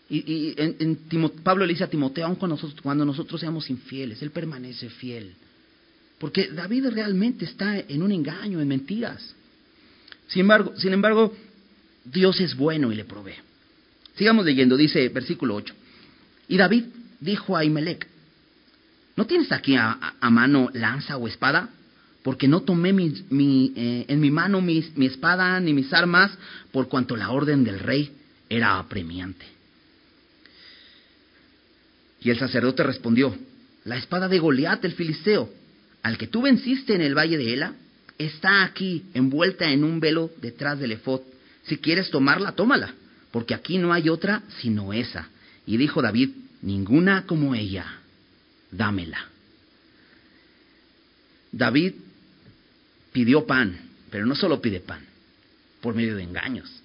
Y, 0.10 0.56
en, 0.58 0.98
Pablo 1.42 1.66
le 1.66 1.72
dice 1.72 1.86
a 1.86 1.90
Timoteo, 1.90 2.26
aun 2.26 2.36
cuando 2.36 2.58
nosotros, 2.58 2.82
cuando 2.82 3.06
nosotros 3.06 3.40
seamos 3.40 3.70
infieles, 3.70 4.22
Él 4.22 4.32
permanece 4.32 4.90
fiel. 4.90 5.34
Porque 6.20 6.50
David 6.50 6.88
realmente 6.88 7.46
está 7.46 7.80
en 7.80 8.04
un 8.04 8.12
engaño, 8.12 8.60
en 8.60 8.68
mentiras. 8.68 9.34
Sin 10.28 10.42
embargo, 10.42 10.74
sin 10.76 10.92
embargo, 10.92 11.34
Dios 12.04 12.42
es 12.42 12.56
bueno 12.56 12.92
y 12.92 12.96
le 12.96 13.06
provee. 13.06 13.51
Sigamos 14.22 14.46
leyendo, 14.46 14.78
dice 14.78 15.10
versículo 15.10 15.56
8. 15.56 15.74
Y 16.48 16.56
David 16.56 16.84
dijo 17.20 17.58
a 17.58 17.66
Imelec, 17.66 18.06
¿no 19.16 19.26
tienes 19.26 19.52
aquí 19.52 19.76
a, 19.76 19.98
mano 20.30 20.70
lanza 20.74 21.18
o 21.18 21.28
espada? 21.28 21.70
Porque 22.22 22.48
no 22.48 22.62
tomé 22.62 22.94
mi, 22.94 23.74
eh, 23.76 24.06
en 24.08 24.20
mi 24.20 24.30
mano 24.30 24.62
mi, 24.62 24.86
mi 24.96 25.08
espada 25.08 25.60
ni 25.60 25.74
mis 25.74 25.92
armas, 25.92 26.38
por 26.72 26.88
cuanto 26.88 27.16
la 27.16 27.32
orden 27.32 27.64
del 27.64 27.80
rey 27.80 28.12
era 28.48 28.78
apremiante. 28.78 29.44
Y 32.22 32.30
el 32.30 32.38
sacerdote 32.38 32.84
respondió, 32.84 33.36
la 33.86 33.98
espada 33.98 34.28
de 34.28 34.38
Goliat 34.38 34.86
el 34.86 34.94
filisteo, 34.94 35.50
al 36.04 36.20
que 36.20 36.28
tú 36.28 36.44
venciste 36.44 36.94
en 36.94 37.02
el 37.02 37.18
valle 37.18 37.40
de 37.40 37.54
Ela, 37.54 37.74
está 38.20 38.66
aquí 38.66 39.04
envuelta 39.16 39.72
en 39.72 39.84
un 39.84 40.00
velo 40.00 40.30
detrás 40.40 40.78
del 40.78 40.92
efod. 40.92 41.22
Si 41.64 41.78
quieres 41.78 42.12
tomarla, 42.12 42.52
tómala, 42.52 42.94
porque 43.32 43.54
aquí 43.54 43.78
no 43.78 43.94
hay 43.94 44.10
otra 44.10 44.44
sino 44.62 44.94
esa. 44.94 45.30
Y 45.66 45.78
dijo 45.78 46.02
David, 46.02 46.30
ninguna 46.62 47.26
como 47.26 47.56
ella, 47.56 47.86
dámela. 48.72 49.28
David 51.52 51.94
pidió 53.12 53.46
pan, 53.46 53.78
pero 54.10 54.26
no 54.26 54.36
solo 54.36 54.62
pide 54.62 54.80
pan, 54.80 55.02
por 55.82 55.96
medio 55.96 56.16
de 56.16 56.24
engaños. 56.24 56.82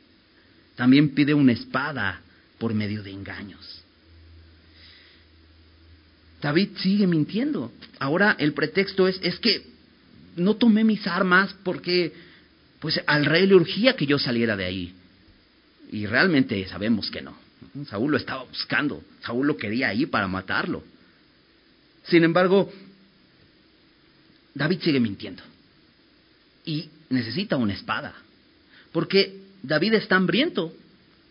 También 0.74 1.14
pide 1.14 1.35
una 1.35 1.52
espada 1.52 2.20
por 2.59 2.74
medio 2.74 3.02
de 3.02 3.11
engaños. 3.11 3.82
David 6.42 6.70
sigue 6.78 7.06
mintiendo. 7.06 7.72
Ahora 7.98 8.37
el 8.38 8.52
pretexto 8.52 9.09
es, 9.09 9.18
es 9.22 9.38
que 9.38 9.66
no 10.37 10.54
tomé 10.56 10.85
mis 10.85 11.06
armas 11.06 11.54
porque 11.64 12.12
pues 12.78 13.00
al 13.06 13.24
rey 13.24 13.46
le 13.46 13.54
urgía 13.54 13.96
que 13.96 14.06
yo 14.06 14.18
saliera 14.18 14.56
de 14.56 14.64
ahí. 14.64 14.94
Y 15.90 16.07
realmente 16.07 16.66
sabemos 16.68 17.11
que 17.11 17.22
no. 17.22 17.37
Saúl 17.88 18.12
lo 18.12 18.16
estaba 18.16 18.44
buscando, 18.44 19.03
Saúl 19.22 19.46
lo 19.46 19.57
quería 19.57 19.88
ahí 19.88 20.07
para 20.07 20.29
matarlo. 20.29 20.83
Sin 22.05 22.25
embargo, 22.25 22.72
David 24.55 24.81
sigue 24.83 25.01
mintiendo. 25.01 25.42
Y 26.64 26.88
necesita 27.11 27.57
una 27.57 27.75
espada. 27.75 28.14
Porque 28.92 29.40
David 29.62 29.94
está 29.94 30.16
hambriento, 30.16 30.72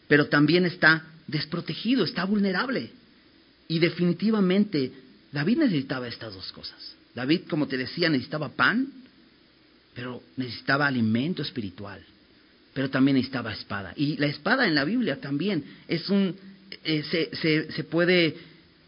pero 0.08 0.28
también 0.28 0.65
está 0.65 1.04
desprotegido, 1.28 2.04
está 2.04 2.26
vulnerable. 2.26 2.91
Y 3.68 3.80
definitivamente 3.80 4.91
David 5.32 5.58
necesitaba 5.58 6.08
estas 6.08 6.34
dos 6.34 6.52
cosas. 6.52 6.96
David, 7.15 7.41
como 7.50 7.68
te 7.68 7.78
decía, 7.78 8.10
necesitaba 8.10 8.50
pan, 8.50 8.88
pero 9.94 10.22
necesitaba 10.38 10.86
alimento 10.86 11.41
espiritual, 11.41 12.02
pero 12.76 12.90
también 12.90 13.16
necesitaba 13.16 13.54
espada. 13.54 13.94
Y 13.96 14.18
la 14.18 14.26
espada 14.26 14.68
en 14.68 14.76
la 14.76 14.84
Biblia 14.84 15.22
también 15.22 15.64
es 15.88 16.10
un, 16.10 16.36
eh, 16.84 17.04
se, 17.10 17.72
se, 17.72 17.84
puede 17.86 18.36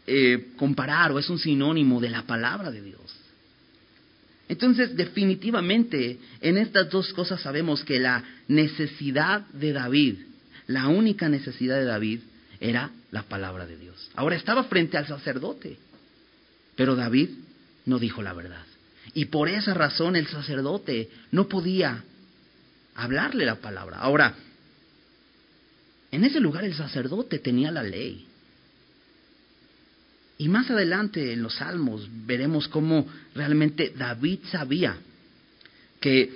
eh, 0.06 0.48
comparar 0.56 1.10
o 1.10 1.18
es 1.18 1.30
un 1.30 1.38
sinónimo 1.38 1.98
de 1.98 2.10
la 2.10 2.24
palabra 2.24 2.70
de 2.70 2.82
Dios. 2.82 3.00
Entonces, 4.46 4.94
definitivamente, 4.94 6.18
en 6.42 6.58
estas 6.58 6.90
dos 6.90 7.14
cosas 7.14 7.40
sabemos 7.40 7.82
que 7.82 7.98
la 7.98 8.22
necesidad 8.46 9.46
de 9.54 9.72
David, 9.72 10.16
la 10.66 10.88
única 10.88 11.30
necesidad 11.30 11.78
de 11.78 11.86
David, 11.86 12.20
era 12.60 12.90
la 13.10 13.22
palabra 13.22 13.66
de 13.66 13.78
Dios. 13.78 14.10
Ahora 14.16 14.36
estaba 14.36 14.64
frente 14.64 14.98
al 14.98 15.06
sacerdote, 15.06 15.78
pero 16.76 16.94
David 16.94 17.30
no 17.86 17.98
dijo 17.98 18.20
la 18.20 18.34
verdad. 18.34 18.66
Y 19.14 19.24
por 19.24 19.48
esa 19.48 19.72
razón 19.72 20.14
el 20.14 20.26
sacerdote 20.26 21.08
no 21.30 21.48
podía 21.48 22.04
hablarle 22.98 23.46
la 23.46 23.56
palabra. 23.56 23.98
Ahora, 23.98 24.34
en 26.10 26.24
ese 26.24 26.40
lugar 26.40 26.64
el 26.64 26.74
sacerdote 26.74 27.38
tenía 27.38 27.70
la 27.70 27.84
ley. 27.84 28.26
Y 30.36 30.48
más 30.48 30.70
adelante 30.70 31.32
en 31.32 31.42
los 31.42 31.54
salmos 31.56 32.08
veremos 32.26 32.68
cómo 32.68 33.06
realmente 33.34 33.92
David 33.96 34.40
sabía 34.50 34.96
que 36.00 36.32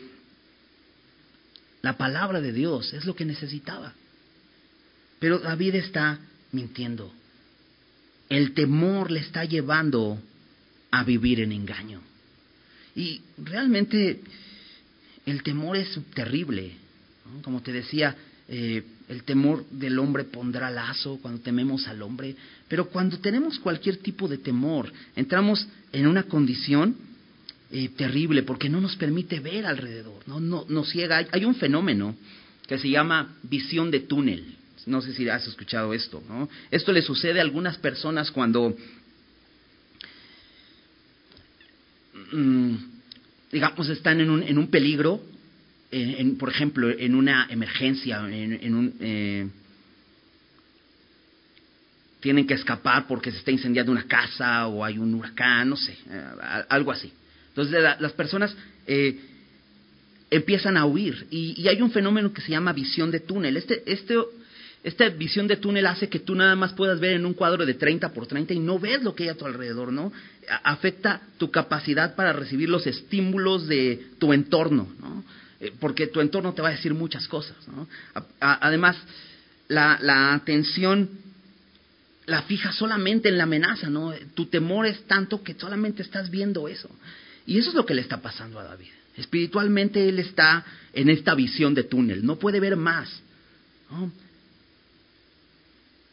la 1.83 1.97
palabra 1.97 2.41
de 2.41 2.53
Dios 2.53 2.93
es 2.93 3.05
lo 3.07 3.17
que 3.17 3.25
necesitaba. 3.25 3.93
Pero 5.19 5.41
David 5.41 5.77
está 5.77 6.21
mintiendo. 6.53 7.13
El 8.29 8.55
temor 8.55 9.11
le 9.11 9.21
está 9.21 9.45
llevando 9.45 10.19
a 10.93 11.03
vivir 11.03 11.41
en 11.41 11.53
engaño. 11.53 12.01
Y 12.95 13.21
realmente 13.39 14.21
el 15.27 15.43
temor 15.43 15.77
es 15.77 15.99
terrible. 16.15 16.73
Como 17.43 17.63
te 17.63 17.73
decía, 17.73 18.17
eh, 18.49 18.83
el 19.09 19.23
temor 19.25 19.65
del 19.71 19.99
hombre 19.99 20.25
pondrá 20.25 20.71
lazo 20.71 21.19
cuando 21.23 21.41
tememos 21.41 21.87
al 21.87 22.03
hombre, 22.03 22.35
pero 22.69 22.89
cuando 22.89 23.19
tenemos 23.19 23.59
cualquier 23.59 23.99
tipo 23.99 24.29
de 24.29 24.39
temor, 24.39 24.93
entramos 25.15 25.67
en 25.93 26.07
una 26.07 26.25
condición 26.25 26.97
eh, 27.71 27.89
terrible 27.97 28.43
porque 28.43 28.69
no 28.69 28.81
nos 28.81 28.97
permite 28.97 29.41
ver 29.41 29.65
alrededor, 29.65 30.27
no, 30.27 30.41
no 30.41 30.67
nos 30.69 30.91
ciega. 30.91 31.27
Hay, 31.31 31.45
un 31.45 31.55
fenómeno 31.55 32.15
que 32.67 32.79
se 32.79 32.91
llama 32.91 33.37
visión 33.43 33.91
de 33.91 34.01
túnel. 34.01 34.57
No 34.85 35.01
sé 35.01 35.15
si 35.15 35.29
has 35.29 35.47
escuchado 35.47 35.95
esto. 35.95 36.23
¿no? 36.29 36.49
Esto 36.71 36.93
le 36.93 37.01
sucede 37.01 37.39
a 37.39 37.43
algunas 37.43 37.79
personas 37.79 38.31
cuando, 38.31 38.77
mm, 42.33 42.75
digamos, 43.53 43.89
están 43.89 44.21
en 44.21 44.31
un, 44.31 44.43
en 44.43 44.59
un 44.59 44.69
peligro 44.69 45.21
en, 45.93 46.39
por 46.39 46.49
ejemplo, 46.49 46.91
en 46.91 47.15
una 47.15 47.47
emergencia, 47.51 48.27
en, 48.27 48.75
un, 48.75 48.95
eh, 48.99 49.47
tienen 52.21 52.47
que 52.47 52.55
escapar 52.55 53.07
porque 53.07 53.31
se 53.31 53.39
está 53.39 53.51
incendiando 53.51 53.93
una 53.93 54.05
casa 54.05 54.67
o 54.69 54.83
hay 54.83 54.97
un 54.97 55.15
huracán, 55.15 55.69
no 55.69 55.77
sé, 55.77 55.93
eh, 56.09 56.25
algo 56.71 56.93
así. 56.93 57.13
Entonces 57.49 57.83
las 58.01 58.13
personas 58.13 58.57
eh, 58.87 59.21
empiezan 60.31 60.79
a 60.79 60.87
huir 60.87 61.27
y, 61.31 61.61
y, 61.61 61.69
hay 61.69 61.83
un 61.83 61.91
fenómeno 61.91 62.33
que 62.33 62.41
se 62.41 62.53
llama 62.53 62.73
visión 62.73 63.11
de 63.11 63.21
túnel. 63.21 63.59
Este, 63.59 63.83
este, 63.85 64.17
esta 64.85 65.09
visión 65.11 65.47
de 65.47 65.57
túnel 65.57 65.87
hace 65.87 66.09
que 66.09 66.19
tú 66.19 66.35
nada 66.35 66.57
más 66.57 66.73
puedas 66.73 66.99
ver 66.99 67.13
en 67.13 67.25
un 67.25 67.35
cuadro 67.35 67.65
de 67.65 67.75
30 67.75 68.13
por 68.13 68.27
30 68.27 68.53
y 68.53 68.59
no 68.59 68.81
ves 68.81 69.03
lo 69.03 69.15
que 69.15 69.25
hay 69.25 69.29
a 69.29 69.37
tu 69.37 69.47
alrededor, 69.47 69.93
¿no? 69.93 70.13
Afecta 70.65 71.23
tu 71.39 71.53
capacidad 71.53 72.17
para 72.17 72.33
recibir 72.33 72.69
los 72.69 72.87
estímulos 72.87 73.69
de 73.69 74.09
tu 74.19 74.33
entorno, 74.33 74.89
¿no? 75.01 75.25
Eh, 75.61 75.73
porque 75.79 76.09
tu 76.09 76.21
entorno 76.21 76.53
te 76.53 76.63
va 76.63 76.69
a 76.69 76.73
decir 76.73 76.95
muchas 76.95 77.29
cosas. 77.29 77.57
además, 78.41 78.97
la, 79.69 80.35
atención 80.35 81.09
la 82.27 82.43
fija 82.43 82.73
solamente 82.73 83.29
en 83.29 83.39
la 83.39 83.45
amenaza, 83.45 83.89
¿no? 83.89 84.13
Tu 84.35 84.47
temor 84.47 84.87
es 84.87 85.05
tanto 85.05 85.45
que 85.45 85.55
solamente 85.55 86.03
estás 86.03 86.29
viendo 86.29 86.67
eso. 86.67 86.91
Y 87.47 87.59
eso 87.59 87.71
es 87.71 87.77
lo 87.77 87.87
que 87.87 87.95
le 87.95 88.01
está 88.01 88.21
pasando 88.21 88.59
a 88.59 88.65
David. 88.65 88.89
Espiritualmente 89.17 90.09
él 90.09 90.19
está 90.19 90.65
en 90.93 91.09
esta 91.09 91.37
visión 91.37 91.75
de 91.75 91.85
túnel, 91.85 92.27
no 92.27 92.37
puede 92.37 92.59
ver 92.59 92.77
más. 92.77 93.09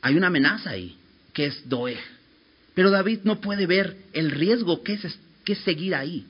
Hay 0.01 0.15
una 0.15 0.27
amenaza 0.27 0.71
ahí, 0.71 0.97
que 1.33 1.47
es 1.47 1.67
Doeg. 1.67 1.99
Pero 2.73 2.91
David 2.91 3.19
no 3.23 3.41
puede 3.41 3.65
ver 3.65 3.97
el 4.13 4.31
riesgo 4.31 4.83
que 4.83 4.93
es, 4.93 5.19
que 5.43 5.55
seguir 5.55 5.95
ahí. 5.95 6.25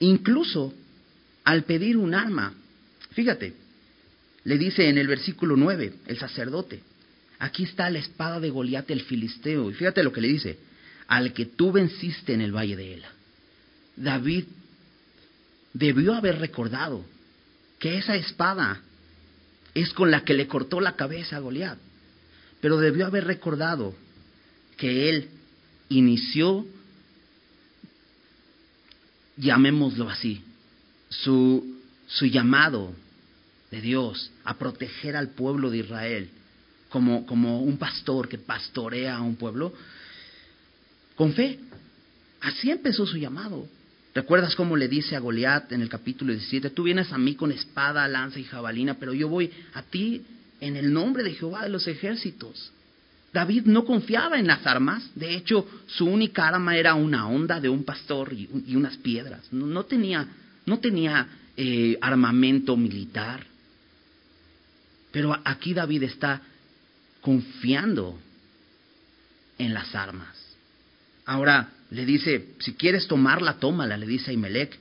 Incluso 0.00 0.74
al 1.44 1.64
pedir 1.64 1.96
un 1.96 2.14
arma, 2.14 2.52
fíjate, 3.12 3.54
le 4.44 4.58
dice 4.58 4.88
en 4.88 4.98
el 4.98 5.06
versículo 5.06 5.56
9 5.56 5.94
el 6.06 6.18
sacerdote, 6.18 6.82
aquí 7.38 7.64
está 7.64 7.88
la 7.90 7.98
espada 7.98 8.40
de 8.40 8.50
Goliat 8.50 8.90
el 8.90 9.02
filisteo, 9.02 9.70
y 9.70 9.74
fíjate 9.74 10.02
lo 10.02 10.12
que 10.12 10.20
le 10.20 10.28
dice, 10.28 10.58
al 11.06 11.32
que 11.32 11.46
tú 11.46 11.72
venciste 11.72 12.34
en 12.34 12.40
el 12.40 12.52
valle 12.52 12.76
de 12.76 12.94
Ela. 12.94 13.08
David 13.96 14.44
debió 15.72 16.14
haber 16.14 16.38
recordado 16.38 17.04
que 17.78 17.98
esa 17.98 18.16
espada 18.16 18.80
es 19.74 19.92
con 19.92 20.10
la 20.10 20.24
que 20.24 20.34
le 20.34 20.46
cortó 20.46 20.80
la 20.80 20.96
cabeza 20.96 21.36
a 21.36 21.40
Goliat, 21.40 21.78
pero 22.60 22.78
debió 22.78 23.06
haber 23.06 23.24
recordado 23.24 23.94
que 24.76 25.10
él 25.10 25.28
inició 25.88 26.66
llamémoslo 29.36 30.08
así, 30.08 30.42
su, 31.08 31.78
su 32.06 32.26
llamado 32.26 32.92
de 33.70 33.80
Dios 33.80 34.30
a 34.44 34.56
proteger 34.56 35.16
al 35.16 35.30
pueblo 35.30 35.70
de 35.70 35.78
Israel 35.78 36.30
como, 36.88 37.26
como 37.26 37.60
un 37.60 37.76
pastor 37.76 38.28
que 38.28 38.38
pastorea 38.38 39.16
a 39.16 39.22
un 39.22 39.34
pueblo, 39.34 39.72
con 41.16 41.32
fe. 41.32 41.58
Así 42.40 42.70
empezó 42.70 43.06
su 43.06 43.16
llamado. 43.16 43.66
¿Recuerdas 44.14 44.54
cómo 44.54 44.76
le 44.76 44.86
dice 44.86 45.16
a 45.16 45.18
Goliat 45.18 45.72
en 45.72 45.82
el 45.82 45.88
capítulo 45.88 46.32
17? 46.32 46.70
Tú 46.70 46.84
vienes 46.84 47.12
a 47.12 47.18
mí 47.18 47.34
con 47.34 47.50
espada, 47.50 48.06
lanza 48.06 48.38
y 48.38 48.44
jabalina, 48.44 48.94
pero 48.94 49.12
yo 49.12 49.28
voy 49.28 49.50
a 49.72 49.82
ti 49.82 50.22
en 50.60 50.76
el 50.76 50.92
nombre 50.92 51.24
de 51.24 51.34
Jehová 51.34 51.64
de 51.64 51.70
los 51.70 51.88
ejércitos. 51.88 52.70
David 53.32 53.64
no 53.64 53.84
confiaba 53.84 54.38
en 54.38 54.46
las 54.46 54.64
armas, 54.64 55.10
de 55.16 55.34
hecho 55.34 55.66
su 55.88 56.06
única 56.06 56.46
arma 56.46 56.76
era 56.76 56.94
una 56.94 57.26
onda 57.26 57.60
de 57.60 57.68
un 57.68 57.82
pastor 57.82 58.32
y, 58.32 58.76
unas 58.76 58.96
piedras, 58.98 59.40
no, 59.50 59.84
tenía, 59.84 60.28
no 60.64 60.78
tenía 60.78 61.26
eh, 61.56 61.98
armamento 62.00 62.76
militar. 62.76 63.44
Pero 65.10 65.36
aquí 65.44 65.74
David 65.74 66.04
está 66.04 66.40
confiando 67.20 68.16
en 69.58 69.74
las 69.74 69.92
armas. 69.96 70.36
Ahora 71.26 71.68
le 71.94 72.04
dice, 72.04 72.48
si 72.58 72.74
quieres 72.74 73.06
tomarla, 73.06 73.54
tómala, 73.54 73.96
le 73.96 74.06
dice 74.06 74.30
a 74.30 74.34
Imelec. 74.34 74.78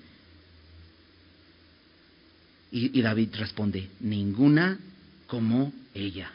y 2.72 3.02
David 3.04 3.30
responde, 3.36 3.88
ninguna 4.00 4.80
como 5.28 5.72
ella. 5.94 6.32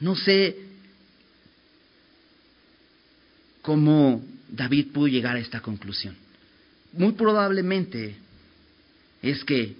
No 0.00 0.16
sé 0.16 0.56
cómo 3.62 4.24
David 4.48 4.88
pudo 4.92 5.06
llegar 5.06 5.36
a 5.36 5.40
esta 5.40 5.60
conclusión. 5.60 6.16
Muy 6.92 7.12
probablemente 7.12 8.16
es 9.22 9.44
que 9.44 9.76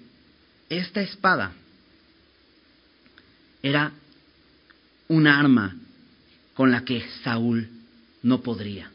esta 0.68 1.02
espada 1.02 1.52
era 3.62 3.92
un 5.09 5.26
arma 5.26 5.76
con 6.55 6.70
la 6.70 6.85
que 6.85 7.05
Saúl 7.22 7.68
no 8.22 8.42
podría. 8.42 8.90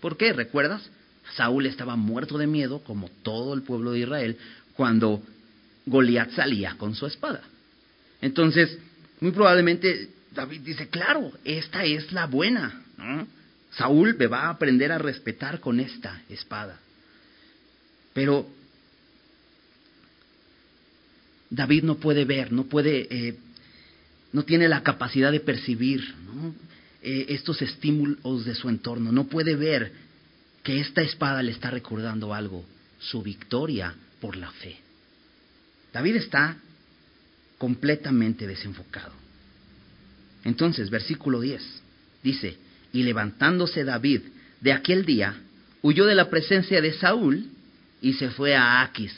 ¿Por 0.00 0.16
qué? 0.16 0.32
¿Recuerdas? 0.32 0.82
Saúl 1.36 1.66
estaba 1.66 1.96
muerto 1.96 2.38
de 2.38 2.46
miedo, 2.46 2.82
como 2.82 3.08
todo 3.22 3.54
el 3.54 3.62
pueblo 3.62 3.92
de 3.92 4.00
Israel, 4.00 4.36
cuando 4.74 5.22
Goliat 5.86 6.32
salía 6.32 6.74
con 6.76 6.94
su 6.94 7.06
espada. 7.06 7.42
Entonces, 8.20 8.78
muy 9.20 9.32
probablemente 9.32 10.10
David 10.32 10.60
dice, 10.60 10.88
claro, 10.88 11.32
esta 11.44 11.84
es 11.84 12.12
la 12.12 12.26
buena. 12.26 12.82
Saúl 13.72 14.16
me 14.18 14.26
va 14.26 14.44
a 14.44 14.50
aprender 14.50 14.92
a 14.92 14.98
respetar 14.98 15.60
con 15.60 15.80
esta 15.80 16.22
espada. 16.28 16.78
Pero 18.12 18.46
David 21.48 21.84
no 21.84 21.96
puede 21.96 22.24
ver, 22.24 22.52
no 22.52 22.64
puede, 22.64 23.06
eh, 23.10 23.36
no 24.32 24.44
tiene 24.44 24.68
la 24.68 24.82
capacidad 24.82 25.32
de 25.32 25.40
percibir 25.40 26.14
eh, 27.02 27.26
estos 27.30 27.62
estímulos 27.62 28.44
de 28.44 28.54
su 28.54 28.68
entorno, 28.68 29.10
no 29.12 29.24
puede 29.24 29.56
ver 29.56 29.92
que 30.62 30.80
esta 30.80 31.02
espada 31.02 31.42
le 31.42 31.52
está 31.52 31.70
recordando 31.70 32.34
algo, 32.34 32.64
su 32.98 33.22
victoria 33.22 33.94
por 34.20 34.36
la 34.36 34.50
fe. 34.50 34.78
David 35.92 36.16
está 36.16 36.56
completamente 37.58 38.46
desenfocado. 38.46 39.12
Entonces, 40.44 40.90
versículo 40.90 41.40
10 41.40 41.62
dice, 42.22 42.56
y 42.92 43.02
levantándose 43.02 43.84
David 43.84 44.22
de 44.60 44.72
aquel 44.72 45.04
día, 45.04 45.34
huyó 45.82 46.04
de 46.06 46.14
la 46.14 46.28
presencia 46.28 46.80
de 46.80 46.92
Saúl 46.94 47.46
y 48.02 48.14
se 48.14 48.30
fue 48.30 48.54
a 48.54 48.82
Aquis, 48.82 49.14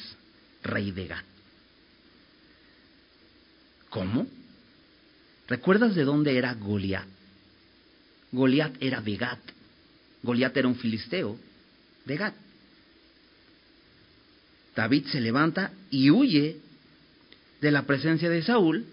rey 0.63 0.91
de 0.93 1.07
Gat. 1.09 1.25
¿Cómo? 3.91 4.27
¿Recuerdas 5.49 5.95
de 5.95 6.05
dónde 6.05 6.37
era 6.39 6.55
Goliat? 6.55 7.07
Goliat 8.33 8.77
era 8.81 9.01
de 9.01 9.17
Gat. 9.17 9.41
Goliat 10.23 10.57
era 10.57 10.69
un 10.69 10.77
filisteo 10.77 11.39
de 12.05 12.17
Gat. 12.17 12.35
David 14.75 15.07
se 15.09 15.21
levanta 15.21 15.71
y 15.91 16.11
huye 16.11 16.57
de 17.61 17.71
la 17.71 17.83
presencia 17.83 18.31
de 18.31 18.43
Saúl, 18.43 18.87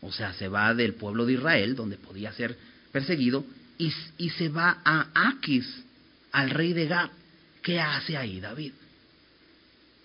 o 0.00 0.12
sea, 0.12 0.32
se 0.34 0.48
va 0.48 0.72
del 0.72 0.94
pueblo 0.94 1.26
de 1.26 1.34
Israel, 1.34 1.74
donde 1.74 1.96
podía 1.96 2.32
ser 2.32 2.56
perseguido, 2.92 3.44
y, 3.76 3.90
se 4.30 4.48
va 4.48 4.80
a 4.84 5.30
Aquis, 5.30 5.66
al 6.30 6.50
rey 6.50 6.72
de 6.72 6.86
Gat. 6.86 7.10
¿Qué 7.60 7.80
hace 7.80 8.16
ahí 8.16 8.40
David? 8.40 8.72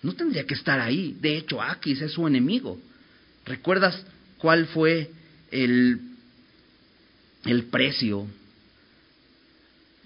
No 0.02 0.14
tendría 0.14 0.44
que 0.44 0.54
estar 0.54 0.80
ahí. 0.80 1.16
De 1.20 1.36
hecho, 1.36 1.62
Aquis 1.62 2.00
es 2.00 2.12
su 2.12 2.26
enemigo. 2.26 2.80
¿Recuerdas 3.44 4.04
cuál 4.38 4.66
fue 4.66 5.10
el, 5.50 6.00
el 7.44 7.64
precio 7.64 8.26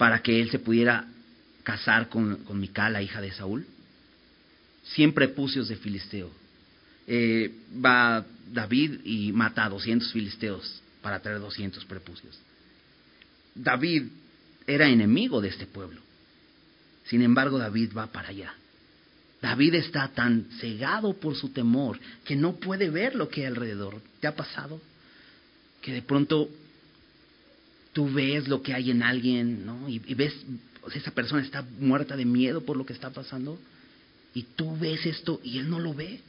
para 0.04 0.20
que 0.20 0.38
él 0.38 0.50
se 0.50 0.58
pudiera 0.58 1.06
casar 1.62 2.10
con, 2.10 2.44
con 2.44 2.60
la 2.60 3.00
hija 3.00 3.22
de 3.22 3.32
Saúl? 3.32 3.66
Cien 4.82 5.14
prepucios 5.14 5.66
de 5.68 5.76
filisteo. 5.76 6.30
Eh, 7.06 7.50
va 7.82 8.22
David 8.52 9.00
y 9.06 9.32
mata 9.32 9.64
a 9.64 9.70
200 9.70 10.12
filisteos 10.12 10.82
para 11.00 11.20
traer 11.20 11.40
200 11.40 11.82
prepucios. 11.86 12.38
David 13.54 14.08
era 14.66 14.90
enemigo 14.90 15.40
de 15.40 15.48
este 15.48 15.64
pueblo. 15.64 16.02
Sin 17.06 17.22
embargo, 17.22 17.56
David 17.56 17.92
va 17.96 18.06
para 18.08 18.28
allá. 18.28 18.52
David 19.40 19.76
está 19.76 20.08
tan 20.08 20.48
cegado 20.60 21.14
por 21.14 21.34
su 21.34 21.48
temor 21.48 21.98
que 22.26 22.36
no 22.36 22.56
puede 22.56 22.90
ver 22.90 23.14
lo 23.14 23.30
que 23.30 23.46
alrededor. 23.46 24.02
¿Te 24.20 24.26
ha 24.26 24.36
pasado? 24.36 24.82
Que 25.80 25.94
de 25.94 26.02
pronto 26.02 26.50
tú 27.94 28.12
ves 28.12 28.48
lo 28.48 28.60
que 28.60 28.74
hay 28.74 28.90
en 28.90 29.02
alguien, 29.02 29.64
¿no? 29.64 29.88
Y, 29.88 29.98
ves, 30.14 30.34
esa 30.94 31.12
persona 31.12 31.42
está 31.42 31.64
muerta 31.78 32.16
de 32.16 32.26
miedo 32.26 32.60
por 32.62 32.76
lo 32.76 32.84
que 32.84 32.92
está 32.92 33.08
pasando. 33.10 33.58
Y 34.34 34.42
tú 34.56 34.76
ves 34.76 35.06
esto 35.06 35.40
y 35.42 35.58
él 35.58 35.70
no 35.70 35.78
lo 35.78 35.94
ve. 35.94 36.20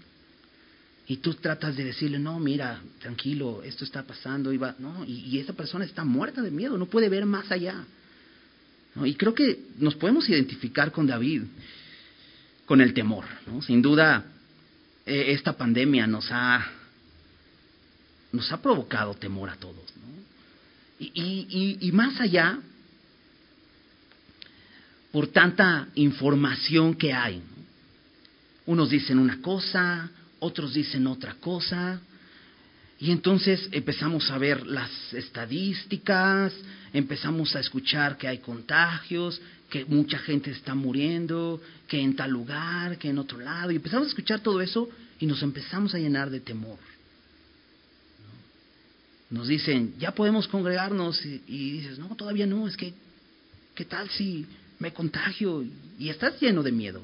Y 1.07 1.17
tú 1.17 1.33
tratas 1.33 1.75
de 1.75 1.83
decirle, 1.83 2.19
no, 2.19 2.39
mira, 2.39 2.81
tranquilo, 2.99 3.63
esto 3.63 3.83
está 3.83 4.03
pasando. 4.03 4.53
Y, 4.53 4.57
va, 4.57 4.75
no, 4.79 5.03
y, 5.05 5.37
esa 5.39 5.53
persona 5.53 5.83
está 5.83 6.05
muerta 6.05 6.41
de 6.41 6.51
miedo, 6.51 6.77
no 6.77 6.85
puede 6.85 7.09
ver 7.09 7.25
más 7.25 7.51
allá. 7.51 7.83
Y 9.03 9.15
creo 9.15 9.33
que 9.33 9.59
nos 9.79 9.95
podemos 9.95 10.29
identificar 10.29 10.91
con 10.91 11.07
David 11.07 11.43
con 12.65 12.79
el 12.79 12.93
temor. 12.93 13.25
¿no? 13.47 13.61
Sin 13.61 13.81
duda, 13.81 14.23
eh, 15.05 15.25
esta 15.29 15.53
pandemia 15.53 16.07
nos 16.07 16.27
ha, 16.31 16.65
nos 18.31 18.51
ha 18.51 18.61
provocado 18.61 19.15
temor 19.15 19.49
a 19.49 19.55
todos. 19.55 19.75
¿no? 19.97 20.34
Y, 20.99 21.77
y, 21.81 21.91
más 21.91 22.19
allá, 22.21 22.59
por 25.11 25.27
tanta 25.27 25.87
información 25.95 26.95
que 26.95 27.13
hay. 27.13 27.41
Unos 28.65 28.89
dicen 28.89 29.19
una 29.19 29.41
cosa, 29.41 30.09
otros 30.39 30.73
dicen 30.73 31.07
otra 31.07 31.35
cosa. 31.35 31.99
Y 32.97 33.11
entonces 33.11 33.67
empezamos 33.71 34.31
a 34.31 34.37
ver 34.37 34.65
las 34.65 35.13
estadísticas, 35.13 36.53
empezamos 36.93 37.55
a 37.55 37.59
escuchar 37.59 38.17
que 38.17 38.29
hay 38.29 38.37
contagios, 38.37 39.41
que 39.69 39.83
mucha 39.85 40.17
gente 40.19 40.51
está 40.51 40.75
muriendo, 40.75 41.61
que 41.87 41.99
en 41.99 42.15
tal 42.15 42.31
lugar, 42.31 42.97
que 42.97 43.09
en 43.09 43.19
otro 43.19 43.39
lado, 43.39 43.71
y 43.71 43.75
empezamos 43.75 44.07
a 44.07 44.09
escuchar 44.09 44.39
todo 44.39 44.61
eso 44.61 44.87
y 45.19 45.25
nos 45.25 45.41
empezamos 45.43 45.93
a 45.93 45.99
llenar 45.99 46.29
de 46.29 46.39
temor. 46.39 46.79
Nos 49.35 49.49
dicen, 49.49 49.95
ya 49.99 50.11
podemos 50.13 50.47
congregarnos 50.47 51.21
y, 51.25 51.71
dices, 51.73 51.99
no, 51.99 52.15
todavía 52.15 52.47
no, 52.47 52.69
es 52.69 52.77
que, 52.77 52.93
¿qué 53.75 53.83
tal 53.83 54.09
si 54.11 54.45
me 54.79 54.93
contagio? 54.93 55.61
Y 55.99 56.07
estás 56.07 56.39
lleno 56.39 56.63
de 56.63 56.71
miedo. 56.71 57.01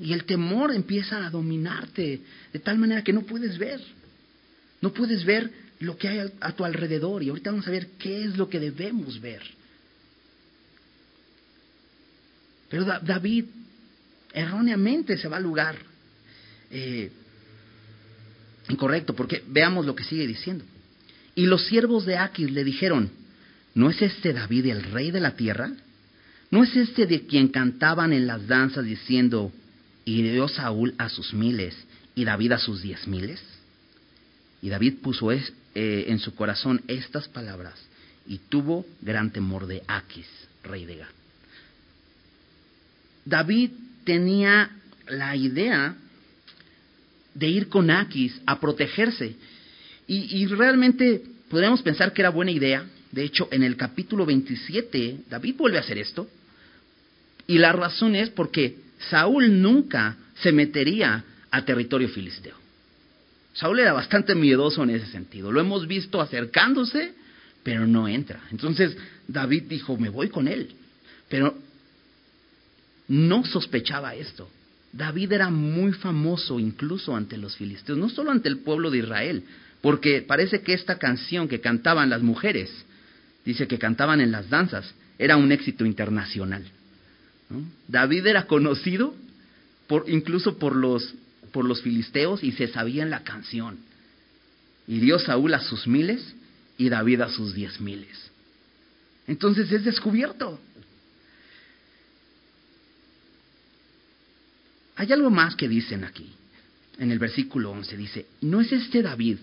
Y 0.00 0.12
el 0.12 0.24
temor 0.24 0.74
empieza 0.74 1.24
a 1.24 1.30
dominarte 1.30 2.20
de 2.52 2.58
tal 2.58 2.78
manera 2.78 3.04
que 3.04 3.12
no 3.12 3.22
puedes 3.22 3.58
ver. 3.58 3.80
No 4.80 4.92
puedes 4.92 5.24
ver 5.24 5.48
lo 5.78 5.96
que 5.96 6.08
hay 6.08 6.32
a 6.40 6.50
tu 6.50 6.64
alrededor. 6.64 7.22
Y 7.22 7.28
ahorita 7.28 7.52
vamos 7.52 7.68
a 7.68 7.70
ver 7.70 7.90
qué 7.96 8.24
es 8.24 8.36
lo 8.36 8.48
que 8.48 8.58
debemos 8.58 9.20
ver. 9.20 9.42
Pero 12.68 12.86
David 12.86 13.44
erróneamente 14.32 15.16
se 15.16 15.28
va 15.28 15.36
al 15.36 15.44
lugar 15.44 15.76
eh, 16.72 17.08
incorrecto, 18.68 19.14
porque 19.14 19.44
veamos 19.46 19.86
lo 19.86 19.94
que 19.94 20.02
sigue 20.02 20.26
diciendo. 20.26 20.64
Y 21.34 21.46
los 21.46 21.66
siervos 21.66 22.04
de 22.06 22.16
Aquis 22.16 22.50
le 22.50 22.64
dijeron, 22.64 23.10
¿no 23.74 23.90
es 23.90 24.02
este 24.02 24.32
David 24.32 24.66
el 24.66 24.82
rey 24.82 25.10
de 25.10 25.20
la 25.20 25.36
tierra? 25.36 25.72
¿No 26.50 26.64
es 26.64 26.76
este 26.76 27.06
de 27.06 27.26
quien 27.26 27.48
cantaban 27.48 28.12
en 28.12 28.26
las 28.26 28.46
danzas 28.46 28.84
diciendo, 28.84 29.52
hirió 30.04 30.48
Saúl 30.48 30.94
a 30.98 31.08
sus 31.08 31.32
miles 31.32 31.76
y 32.14 32.24
David 32.24 32.52
a 32.52 32.58
sus 32.58 32.82
diez 32.82 33.06
miles? 33.06 33.40
Y 34.60 34.68
David 34.68 34.94
puso 35.02 35.30
eh, 35.32 35.44
en 35.74 36.18
su 36.18 36.34
corazón 36.34 36.82
estas 36.88 37.28
palabras 37.28 37.74
y 38.26 38.38
tuvo 38.38 38.84
gran 39.00 39.30
temor 39.30 39.66
de 39.66 39.82
Aquis, 39.86 40.26
rey 40.64 40.84
de 40.84 40.96
Gad. 40.96 41.08
David 43.24 43.70
tenía 44.04 44.70
la 45.08 45.36
idea 45.36 45.96
de 47.34 47.48
ir 47.48 47.68
con 47.68 47.90
Aquis 47.90 48.40
a 48.46 48.58
protegerse. 48.60 49.36
Y, 50.12 50.46
realmente 50.46 51.22
podríamos 51.48 51.82
pensar 51.82 52.12
que 52.12 52.22
era 52.22 52.30
buena 52.30 52.50
idea. 52.50 52.84
De 53.12 53.22
hecho, 53.22 53.46
en 53.52 53.62
el 53.62 53.76
capítulo 53.76 54.26
27, 54.26 55.20
David 55.30 55.54
vuelve 55.56 55.78
a 55.78 55.82
hacer 55.82 55.98
esto. 55.98 56.28
Y 57.46 57.58
la 57.58 57.70
razón 57.70 58.16
es 58.16 58.28
porque 58.28 58.74
Saúl 59.08 59.62
nunca 59.62 60.16
se 60.34 60.50
metería 60.50 61.24
a 61.52 61.64
territorio 61.64 62.08
filisteo. 62.08 62.56
Saúl 63.52 63.78
era 63.78 63.92
bastante 63.92 64.34
miedoso 64.34 64.82
en 64.82 64.90
ese 64.90 65.06
sentido. 65.06 65.52
Lo 65.52 65.60
hemos 65.60 65.86
visto 65.86 66.20
acercándose, 66.20 67.14
pero 67.62 67.86
no 67.86 68.08
entra. 68.08 68.40
Entonces 68.50 68.96
David 69.28 69.64
dijo, 69.68 69.96
me 69.96 70.08
voy 70.08 70.28
con 70.28 70.48
él. 70.48 70.72
Pero 71.28 71.56
no 73.06 73.44
sospechaba 73.44 74.16
esto. 74.16 74.50
David 74.92 75.30
era 75.30 75.50
muy 75.50 75.92
famoso 75.92 76.58
incluso 76.58 77.14
ante 77.14 77.36
los 77.36 77.54
filisteos, 77.54 77.96
no 77.96 78.08
solo 78.08 78.32
ante 78.32 78.48
el 78.48 78.58
pueblo 78.58 78.90
de 78.90 78.98
Israel, 78.98 79.44
porque 79.80 80.22
parece 80.22 80.62
que 80.62 80.74
esta 80.74 80.98
canción 80.98 81.48
que 81.48 81.60
cantaban 81.60 82.10
las 82.10 82.22
mujeres, 82.22 82.70
dice 83.44 83.66
que 83.66 83.78
cantaban 83.78 84.20
en 84.20 84.30
las 84.30 84.50
danzas, 84.50 84.94
era 85.18 85.36
un 85.36 85.52
éxito 85.52 85.84
internacional. 85.84 86.64
David 87.88 88.26
era 88.26 88.46
conocido 88.46 89.14
por, 89.86 90.04
incluso 90.08 90.58
por 90.58 90.76
los, 90.76 91.14
por 91.52 91.64
los 91.64 91.82
filisteos 91.82 92.44
y 92.44 92.52
se 92.52 92.68
sabía 92.68 93.04
la 93.06 93.24
canción. 93.24 93.78
Y 94.86 95.00
dio 95.00 95.18
Saúl 95.18 95.54
a 95.54 95.60
sus 95.60 95.86
miles 95.86 96.34
y 96.78 96.88
David 96.88 97.22
a 97.22 97.28
sus 97.28 97.54
diez 97.54 97.80
miles. 97.80 98.30
Entonces 99.26 99.70
es 99.72 99.84
descubierto. 99.84 100.60
Hay 104.96 105.12
algo 105.12 105.30
más 105.30 105.56
que 105.56 105.68
dicen 105.68 106.04
aquí. 106.04 106.30
En 106.98 107.10
el 107.10 107.18
versículo 107.18 107.70
11 107.70 107.96
dice, 107.96 108.26
¿no 108.42 108.60
es 108.60 108.70
este 108.72 109.00
David 109.00 109.38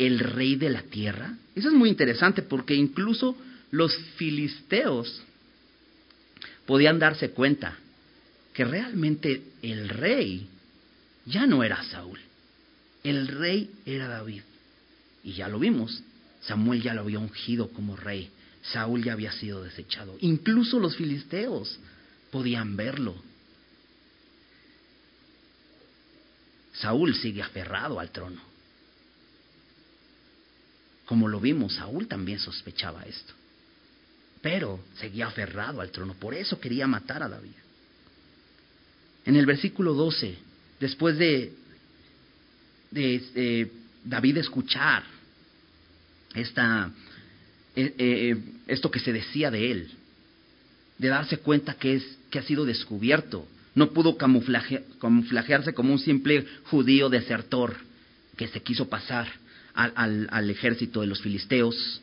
el 0.00 0.18
rey 0.18 0.56
de 0.56 0.70
la 0.70 0.82
tierra? 0.82 1.36
Eso 1.54 1.68
es 1.68 1.74
muy 1.74 1.90
interesante 1.90 2.40
porque 2.40 2.74
incluso 2.74 3.36
los 3.70 3.94
filisteos 4.16 5.22
podían 6.64 6.98
darse 6.98 7.30
cuenta 7.30 7.76
que 8.54 8.64
realmente 8.64 9.42
el 9.60 9.90
rey 9.90 10.46
ya 11.26 11.46
no 11.46 11.62
era 11.62 11.84
Saúl, 11.84 12.18
el 13.04 13.28
rey 13.28 13.70
era 13.84 14.08
David. 14.08 14.42
Y 15.22 15.34
ya 15.34 15.48
lo 15.48 15.58
vimos, 15.58 16.02
Samuel 16.40 16.80
ya 16.80 16.94
lo 16.94 17.02
había 17.02 17.18
ungido 17.18 17.68
como 17.68 17.94
rey, 17.94 18.30
Saúl 18.62 19.04
ya 19.04 19.12
había 19.12 19.32
sido 19.32 19.62
desechado. 19.62 20.16
Incluso 20.20 20.80
los 20.80 20.96
filisteos 20.96 21.78
podían 22.30 22.74
verlo. 22.74 23.14
Saúl 26.72 27.14
sigue 27.14 27.42
aferrado 27.42 28.00
al 28.00 28.10
trono. 28.10 28.49
Como 31.10 31.26
lo 31.26 31.40
vimos, 31.40 31.74
Saúl 31.74 32.06
también 32.06 32.38
sospechaba 32.38 33.02
esto. 33.02 33.32
Pero 34.40 34.78
seguía 34.94 35.26
aferrado 35.26 35.80
al 35.80 35.90
trono, 35.90 36.14
por 36.14 36.34
eso 36.34 36.60
quería 36.60 36.86
matar 36.86 37.20
a 37.24 37.28
David. 37.28 37.50
En 39.26 39.34
el 39.34 39.44
versículo 39.44 39.92
12, 39.94 40.36
después 40.78 41.18
de, 41.18 41.52
de, 42.92 43.72
David 44.04 44.36
escuchar 44.36 45.02
esta, 46.32 46.92
eh, 47.74 47.92
eh, 47.98 48.36
esto 48.68 48.88
que 48.88 49.00
se 49.00 49.12
decía 49.12 49.50
de 49.50 49.68
él, 49.68 49.90
de 50.96 51.08
darse 51.08 51.38
cuenta 51.38 51.74
que, 51.74 51.96
es, 51.96 52.18
que 52.30 52.38
ha 52.38 52.44
sido 52.44 52.64
descubierto, 52.64 53.48
no 53.74 53.90
pudo 53.90 54.16
camuflajearse 54.16 55.74
como 55.74 55.92
un 55.92 55.98
simple 55.98 56.46
judío 56.66 57.08
desertor 57.08 57.78
que 58.36 58.46
se 58.46 58.62
quiso 58.62 58.88
pasar 58.88 59.49
al, 59.84 60.50
ejército 60.50 61.00
de 61.00 61.06
los 61.06 61.20
filisteos. 61.20 62.00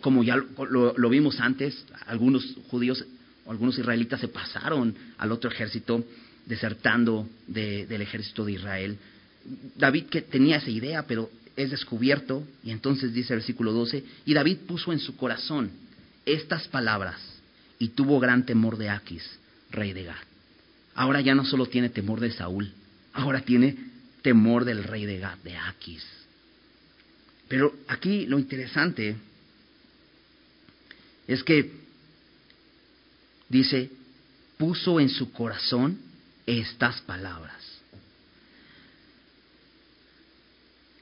Como 0.00 0.24
ya 0.24 0.36
lo, 0.36 1.08
vimos 1.08 1.40
antes, 1.40 1.84
algunos 2.06 2.44
judíos 2.68 3.04
algunos 3.48 3.78
israelitas 3.78 4.20
se 4.20 4.28
pasaron 4.28 4.92
al 5.18 5.30
otro 5.30 5.50
ejército 5.50 6.04
desertando 6.46 7.28
del 7.46 8.02
ejército 8.02 8.44
de 8.44 8.52
Israel. 8.52 8.98
David 9.76 10.06
que 10.06 10.22
tenía 10.22 10.56
esa 10.56 10.70
idea, 10.70 11.06
pero 11.06 11.30
es 11.56 11.70
descubierto, 11.70 12.46
y 12.62 12.70
entonces 12.70 13.14
dice 13.14 13.32
el 13.32 13.38
versículo 13.38 13.72
12, 13.72 14.04
y 14.24 14.34
David 14.34 14.58
puso 14.66 14.92
en 14.92 14.98
su 14.98 15.16
corazón 15.16 15.70
estas 16.24 16.66
palabras, 16.68 17.20
y 17.78 17.88
tuvo 17.88 18.18
gran 18.18 18.44
temor 18.44 18.76
de 18.76 18.88
Aquis, 18.88 19.22
rey 19.70 19.92
de 19.92 20.04
Gad. 20.04 20.16
Ahora 20.94 21.20
ya 21.20 21.34
no 21.34 21.44
solo 21.44 21.66
tiene 21.66 21.88
temor 21.88 22.20
de 22.20 22.32
Saúl, 22.32 22.72
ahora 23.12 23.42
tiene 23.42 23.76
temor 24.22 24.64
del 24.64 24.82
rey 24.82 25.06
de 25.06 25.18
Gad, 25.18 25.38
de 25.38 25.56
Aquis. 25.56 26.04
Pero 27.48 27.74
aquí 27.86 28.26
lo 28.26 28.38
interesante 28.38 29.16
es 31.26 31.42
que 31.42 31.70
dice, 33.48 33.90
puso 34.56 35.00
en 35.00 35.08
su 35.08 35.32
corazón 35.32 35.98
estas 36.46 37.00
palabras. 37.02 37.54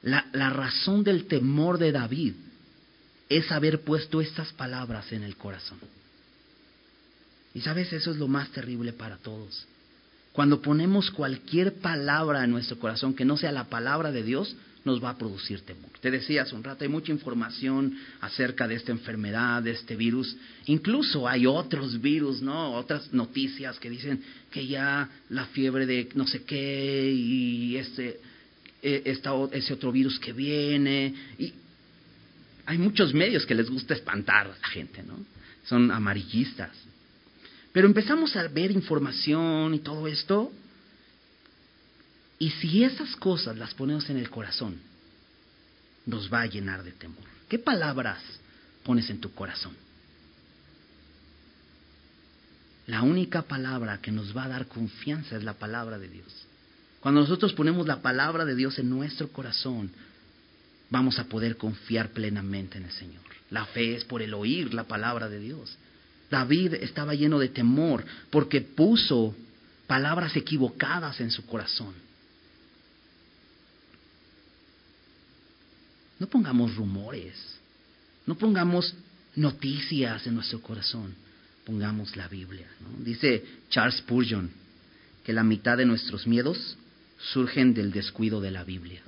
La, 0.03 0.27
la, 0.33 0.51
razón 0.51 1.03
del 1.03 1.25
temor 1.25 1.79
de 1.79 1.91
David 1.91 2.33
es 3.27 3.51
haber 3.51 3.81
puesto 3.81 4.21
estas 4.21 4.53
palabras 4.53 5.11
en 5.11 5.23
el 5.23 5.35
corazón. 5.35 5.79
Y 7.55 7.61
sabes, 7.61 7.91
eso 7.91 8.11
es 8.11 8.17
lo 8.17 8.27
más 8.27 8.49
terrible 8.49 8.93
para 8.93 9.17
todos. 9.17 9.65
Cuando 10.31 10.61
ponemos 10.61 11.09
cualquier 11.09 11.75
palabra 11.75 12.43
en 12.43 12.51
nuestro 12.51 12.77
corazón 12.77 13.15
que 13.15 13.25
no 13.25 13.37
sea 13.37 13.51
la 13.51 13.69
palabra 13.69 14.11
de 14.11 14.21
Dios, 14.21 14.55
nos 14.85 15.03
va 15.03 15.09
a 15.09 15.17
producir 15.17 15.61
temor. 15.61 15.89
Te 15.99 16.11
decía 16.11 16.43
hace 16.43 16.55
un 16.55 16.63
rato, 16.63 16.83
hay 16.83 16.89
mucha 16.89 17.11
información 17.11 17.97
acerca 18.21 18.67
de 18.67 18.75
esta 18.75 18.91
enfermedad, 18.91 19.63
de 19.63 19.71
este 19.71 19.95
virus. 19.95 20.37
Incluso 20.67 21.27
hay 21.27 21.47
otros 21.47 21.99
virus, 21.99 22.41
¿no? 22.41 22.73
Otras 22.73 23.11
noticias 23.11 23.79
que 23.79 23.89
dicen 23.89 24.21
que 24.51 24.67
ya 24.67 25.09
la 25.29 25.47
fiebre 25.47 25.87
de 25.87 26.09
no 26.13 26.27
sé 26.27 26.43
qué 26.43 27.11
y 27.11 27.77
este, 27.77 28.19
e, 28.81 29.01
ese 29.51 29.73
otro 29.73 29.91
virus 29.91 30.19
que 30.19 30.31
viene. 30.31 31.13
Y 31.39 31.51
hay 32.67 32.77
muchos 32.77 33.13
medios 33.13 33.45
que 33.45 33.55
les 33.55 33.69
gusta 33.69 33.95
espantar 33.95 34.45
a 34.45 34.49
la 34.49 34.67
gente, 34.67 35.01
¿no? 35.01 35.17
Son 35.65 35.89
amarillistas. 35.89 36.71
Pero 37.71 37.87
empezamos 37.87 38.35
a 38.35 38.47
ver 38.47 38.71
información 38.71 39.73
y 39.73 39.79
todo 39.79 40.07
esto, 40.07 40.51
y 42.37 42.49
si 42.51 42.83
esas 42.83 43.15
cosas 43.15 43.57
las 43.57 43.73
ponemos 43.73 44.09
en 44.09 44.17
el 44.17 44.29
corazón, 44.29 44.77
nos 46.05 46.31
va 46.31 46.41
a 46.41 46.45
llenar 46.45 46.83
de 46.83 46.91
temor. 46.91 47.23
¿Qué 47.47 47.59
palabras 47.59 48.21
pones 48.83 49.09
en 49.09 49.19
tu 49.19 49.31
corazón? 49.33 49.73
La 52.87 53.01
única 53.01 53.41
palabra 53.43 53.99
que 54.01 54.11
nos 54.11 54.35
va 54.35 54.43
a 54.43 54.49
dar 54.49 54.67
confianza 54.67 55.37
es 55.37 55.43
la 55.43 55.53
palabra 55.53 55.97
de 55.97 56.07
Dios. 56.07 56.45
Cuando 56.99 57.21
nosotros 57.21 57.53
ponemos 57.53 57.87
la 57.87 58.01
palabra 58.01 58.45
de 58.45 58.55
Dios 58.55 58.77
en 58.79 58.89
nuestro 58.89 59.29
corazón, 59.29 59.91
vamos 60.89 61.17
a 61.17 61.25
poder 61.25 61.57
confiar 61.57 62.09
plenamente 62.09 62.77
en 62.77 62.85
el 62.85 62.91
Señor. 62.91 63.23
La 63.49 63.65
fe 63.65 63.95
es 63.95 64.03
por 64.03 64.21
el 64.21 64.33
oír 64.33 64.73
la 64.73 64.85
palabra 64.85 65.29
de 65.29 65.39
Dios. 65.39 65.77
David 66.29 66.75
estaba 66.75 67.15
lleno 67.15 67.39
de 67.39 67.49
temor 67.49 68.03
porque 68.29 68.61
puso 68.61 69.35
palabras 69.87 70.35
equivocadas 70.35 71.19
en 71.21 71.31
su 71.31 71.45
corazón. 71.45 71.93
No 76.19 76.27
pongamos 76.27 76.75
rumores, 76.75 77.35
no 78.25 78.35
pongamos 78.35 78.93
noticias 79.35 80.25
en 80.27 80.35
nuestro 80.35 80.61
corazón, 80.61 81.13
pongamos 81.65 82.15
la 82.15 82.27
Biblia. 82.27 82.67
Dice 82.99 83.43
Charles 83.69 83.97
Spurgeon 83.97 84.49
que 85.23 85.33
la 85.33 85.43
mitad 85.43 85.77
de 85.77 85.85
nuestros 85.85 86.27
miedos 86.27 86.77
surgen 87.33 87.73
del 87.73 87.91
descuido 87.91 88.39
de 88.39 88.51
la 88.51 88.63
Biblia. 88.63 89.01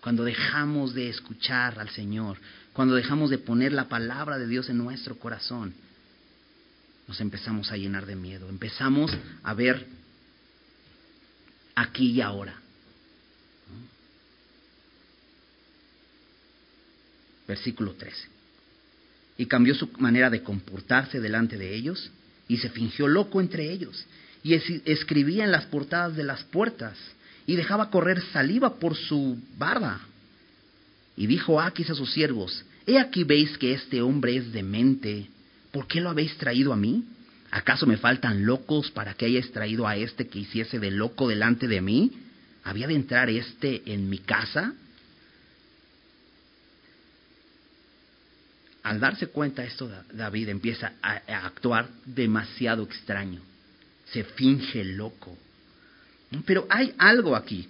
Cuando 0.00 0.24
dejamos 0.24 0.94
de 0.94 1.10
escuchar 1.10 1.78
al 1.78 1.90
Señor, 1.90 2.38
cuando 2.72 2.94
dejamos 2.94 3.30
de 3.30 3.38
poner 3.38 3.72
la 3.72 3.88
palabra 3.88 4.38
de 4.38 4.46
Dios 4.46 4.68
en 4.68 4.78
nuestro 4.78 5.18
corazón, 5.18 5.74
nos 7.06 7.20
empezamos 7.20 7.70
a 7.72 7.76
llenar 7.76 8.06
de 8.06 8.16
miedo, 8.16 8.48
empezamos 8.48 9.10
a 9.42 9.54
ver 9.54 9.86
aquí 11.74 12.12
y 12.12 12.20
ahora. 12.20 12.60
Versículo 17.48 17.94
13. 17.94 18.16
Y 19.38 19.46
cambió 19.46 19.74
su 19.74 19.88
manera 19.98 20.30
de 20.30 20.42
comportarse 20.42 21.18
delante 21.18 21.56
de 21.56 21.74
ellos 21.74 22.10
y 22.46 22.58
se 22.58 22.68
fingió 22.68 23.08
loco 23.08 23.40
entre 23.40 23.72
ellos 23.72 24.06
y 24.42 24.54
escribía 24.54 25.44
en 25.44 25.52
las 25.52 25.66
portadas 25.66 26.14
de 26.16 26.24
las 26.24 26.44
puertas 26.44 26.96
y 27.46 27.56
dejaba 27.56 27.90
correr 27.90 28.22
saliva 28.32 28.78
por 28.78 28.94
su 28.94 29.38
barba. 29.56 30.00
Y 31.16 31.26
dijo 31.26 31.60
Aquis 31.60 31.90
a 31.90 31.94
sus 31.94 32.12
siervos, 32.12 32.64
He 32.86 32.98
aquí 32.98 33.24
veis 33.24 33.58
que 33.58 33.72
este 33.72 34.00
hombre 34.02 34.36
es 34.36 34.52
demente 34.52 35.28
¿por 35.72 35.86
qué 35.86 36.00
lo 36.00 36.10
habéis 36.10 36.36
traído 36.36 36.72
a 36.72 36.76
mí? 36.76 37.04
¿Acaso 37.50 37.86
me 37.86 37.96
faltan 37.96 38.44
locos 38.44 38.90
para 38.90 39.14
que 39.14 39.26
hayáis 39.26 39.50
traído 39.52 39.86
a 39.86 39.96
este 39.96 40.26
que 40.26 40.40
hiciese 40.40 40.78
de 40.78 40.90
loco 40.90 41.28
delante 41.28 41.66
de 41.66 41.80
mí? 41.80 42.12
¿Había 42.64 42.86
de 42.86 42.94
entrar 42.94 43.30
este 43.30 43.82
en 43.92 44.08
mi 44.08 44.18
casa? 44.18 44.74
Al 48.82 49.00
darse 49.00 49.26
cuenta 49.28 49.64
esto, 49.64 49.90
David 50.12 50.48
empieza 50.48 50.92
a, 51.02 51.16
actuar 51.46 51.88
demasiado 52.04 52.84
extraño. 52.84 53.40
Se 54.12 54.24
finge 54.24 54.84
loco. 54.84 55.36
Pero 56.44 56.66
hay 56.70 56.94
algo 56.98 57.36
aquí. 57.36 57.68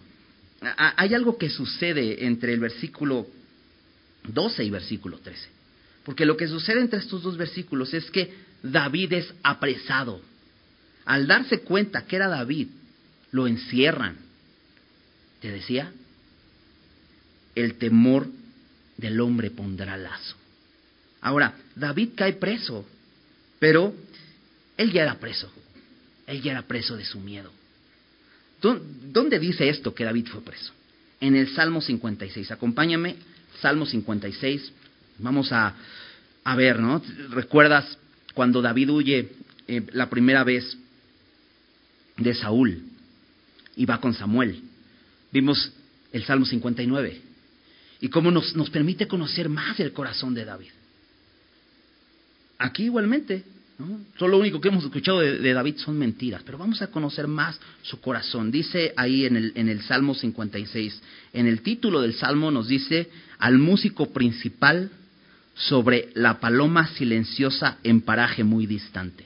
Hay 0.76 1.14
algo 1.14 1.38
que 1.38 1.50
sucede 1.50 2.26
entre 2.26 2.52
el 2.52 2.60
versículo 2.60 3.26
12 4.24 4.64
y 4.64 4.70
versículo 4.70 5.18
13. 5.18 5.48
Porque 6.04 6.26
lo 6.26 6.36
que 6.36 6.48
sucede 6.48 6.80
entre 6.80 6.98
estos 6.98 7.22
dos 7.22 7.36
versículos 7.36 7.94
es 7.94 8.10
que 8.10 8.32
David 8.62 9.12
es 9.12 9.34
apresado. 9.42 10.20
Al 11.04 11.26
darse 11.26 11.60
cuenta 11.60 12.06
que 12.06 12.16
era 12.16 12.28
David, 12.28 12.68
lo 13.30 13.46
encierran. 13.46 14.16
Te 15.40 15.50
decía, 15.50 15.92
el 17.54 17.74
temor 17.74 18.28
del 18.96 19.20
hombre 19.20 19.50
pondrá 19.50 19.96
lazo. 19.96 20.36
Ahora, 21.20 21.54
David 21.74 22.10
cae 22.14 22.34
preso, 22.34 22.86
pero 23.58 23.94
él 24.76 24.92
ya 24.92 25.02
era 25.02 25.18
preso. 25.18 25.50
Él 26.26 26.42
ya 26.42 26.52
era 26.52 26.62
preso 26.62 26.96
de 26.96 27.04
su 27.04 27.18
miedo. 27.20 27.50
¿Dónde 28.60 29.38
dice 29.38 29.68
esto 29.68 29.94
que 29.94 30.04
David 30.04 30.26
fue 30.26 30.42
preso? 30.42 30.72
En 31.20 31.36
el 31.36 31.54
Salmo 31.54 31.80
56. 31.80 32.50
Acompáñame, 32.50 33.16
Salmo 33.60 33.86
56, 33.86 34.72
Vamos 35.18 35.50
a, 35.52 35.74
a 36.44 36.56
ver, 36.56 36.78
¿no? 36.78 37.02
¿Recuerdas 37.30 37.98
cuando 38.34 38.62
David 38.62 38.90
huye 38.90 39.32
eh, 39.66 39.82
la 39.92 40.08
primera 40.08 40.44
vez 40.44 40.76
de 42.16 42.34
Saúl 42.34 42.84
y 43.74 43.84
va 43.84 44.00
con 44.00 44.14
Samuel? 44.14 44.62
Vimos 45.32 45.72
el 46.12 46.24
Salmo 46.24 46.46
59. 46.46 47.20
y 48.00 48.08
cómo 48.10 48.30
nos, 48.30 48.54
nos 48.54 48.70
permite 48.70 49.08
conocer 49.08 49.48
más 49.48 49.80
el 49.80 49.92
corazón 49.92 50.32
de 50.34 50.44
David. 50.44 50.70
Aquí 52.58 52.84
igualmente, 52.84 53.44
¿no? 53.78 54.00
Solo 54.18 54.32
lo 54.32 54.38
único 54.38 54.60
que 54.60 54.68
hemos 54.68 54.84
escuchado 54.84 55.20
de, 55.20 55.52
David 55.52 55.76
son 55.76 55.96
mentiras, 55.96 56.42
pero 56.44 56.58
vamos 56.58 56.82
a 56.82 56.88
conocer 56.88 57.28
más 57.28 57.58
su 57.82 58.00
corazón. 58.00 58.50
Dice 58.50 58.92
ahí 58.96 59.24
en 59.24 59.36
el, 59.36 59.52
en 59.54 59.68
el 59.68 59.82
Salmo 59.82 60.14
56, 60.14 61.00
en 61.32 61.46
el 61.46 61.62
título 61.62 62.00
del 62.00 62.14
Salmo 62.14 62.50
nos 62.50 62.68
dice 62.68 63.08
al 63.38 63.58
músico 63.58 64.12
principal 64.12 64.90
sobre 65.54 66.10
la 66.14 66.40
paloma 66.40 66.88
silenciosa 66.88 67.78
en 67.82 68.00
paraje 68.00 68.44
muy 68.44 68.66
distante. 68.66 69.24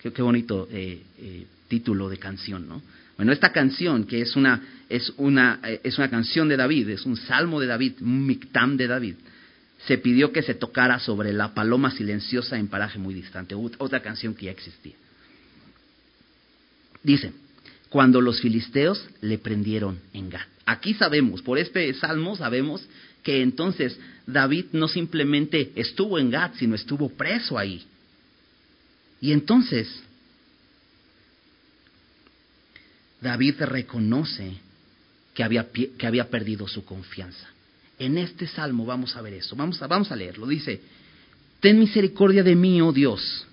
Qué, 0.00 0.22
bonito 0.22 0.68
eh, 0.70 1.02
eh, 1.18 1.46
título 1.68 2.08
de 2.08 2.18
canción, 2.18 2.68
¿no? 2.68 2.82
Bueno, 3.16 3.32
esta 3.32 3.50
canción, 3.50 4.04
que 4.04 4.22
es 4.22 4.36
una, 4.36 4.62
es, 4.88 5.12
una, 5.16 5.58
eh, 5.64 5.80
es 5.82 5.98
una 5.98 6.08
canción 6.08 6.48
de 6.48 6.56
David, 6.56 6.90
es 6.90 7.04
un 7.04 7.16
salmo 7.16 7.60
de 7.60 7.66
David, 7.66 7.94
un 8.00 8.24
mictam 8.24 8.76
de 8.76 8.86
David, 8.86 9.14
se 9.88 9.96
pidió 9.96 10.32
que 10.32 10.42
se 10.42 10.52
tocara 10.52 11.00
sobre 11.00 11.32
la 11.32 11.54
paloma 11.54 11.90
silenciosa 11.90 12.58
en 12.58 12.68
paraje 12.68 12.98
muy 12.98 13.14
distante, 13.14 13.54
otra 13.54 14.02
canción 14.02 14.34
que 14.34 14.44
ya 14.44 14.50
existía. 14.50 14.92
Dice, 17.02 17.32
cuando 17.88 18.20
los 18.20 18.38
filisteos 18.42 19.02
le 19.22 19.38
prendieron 19.38 19.98
en 20.12 20.28
Gad. 20.28 20.42
Aquí 20.66 20.92
sabemos, 20.92 21.40
por 21.40 21.58
este 21.58 21.94
salmo 21.94 22.36
sabemos 22.36 22.86
que 23.22 23.40
entonces 23.40 23.98
David 24.26 24.66
no 24.72 24.88
simplemente 24.88 25.72
estuvo 25.74 26.18
en 26.18 26.30
Gad, 26.30 26.50
sino 26.58 26.74
estuvo 26.74 27.08
preso 27.08 27.56
ahí. 27.56 27.86
Y 29.22 29.32
entonces 29.32 29.88
David 33.22 33.54
reconoce 33.60 34.52
que 35.32 35.42
había, 35.42 35.66
que 35.72 36.06
había 36.06 36.28
perdido 36.28 36.68
su 36.68 36.84
confianza. 36.84 37.48
En 37.98 38.18
este 38.18 38.46
salmo 38.46 38.86
vamos 38.86 39.16
a 39.16 39.22
ver 39.22 39.34
eso, 39.34 39.56
vamos 39.56 39.80
a, 39.82 39.86
vamos 39.86 40.12
a 40.12 40.16
leerlo. 40.16 40.46
Dice, 40.46 40.80
ten 41.60 41.78
misericordia 41.78 42.42
de 42.42 42.54
mí, 42.54 42.80
oh 42.80 42.92
Dios, 42.92 43.46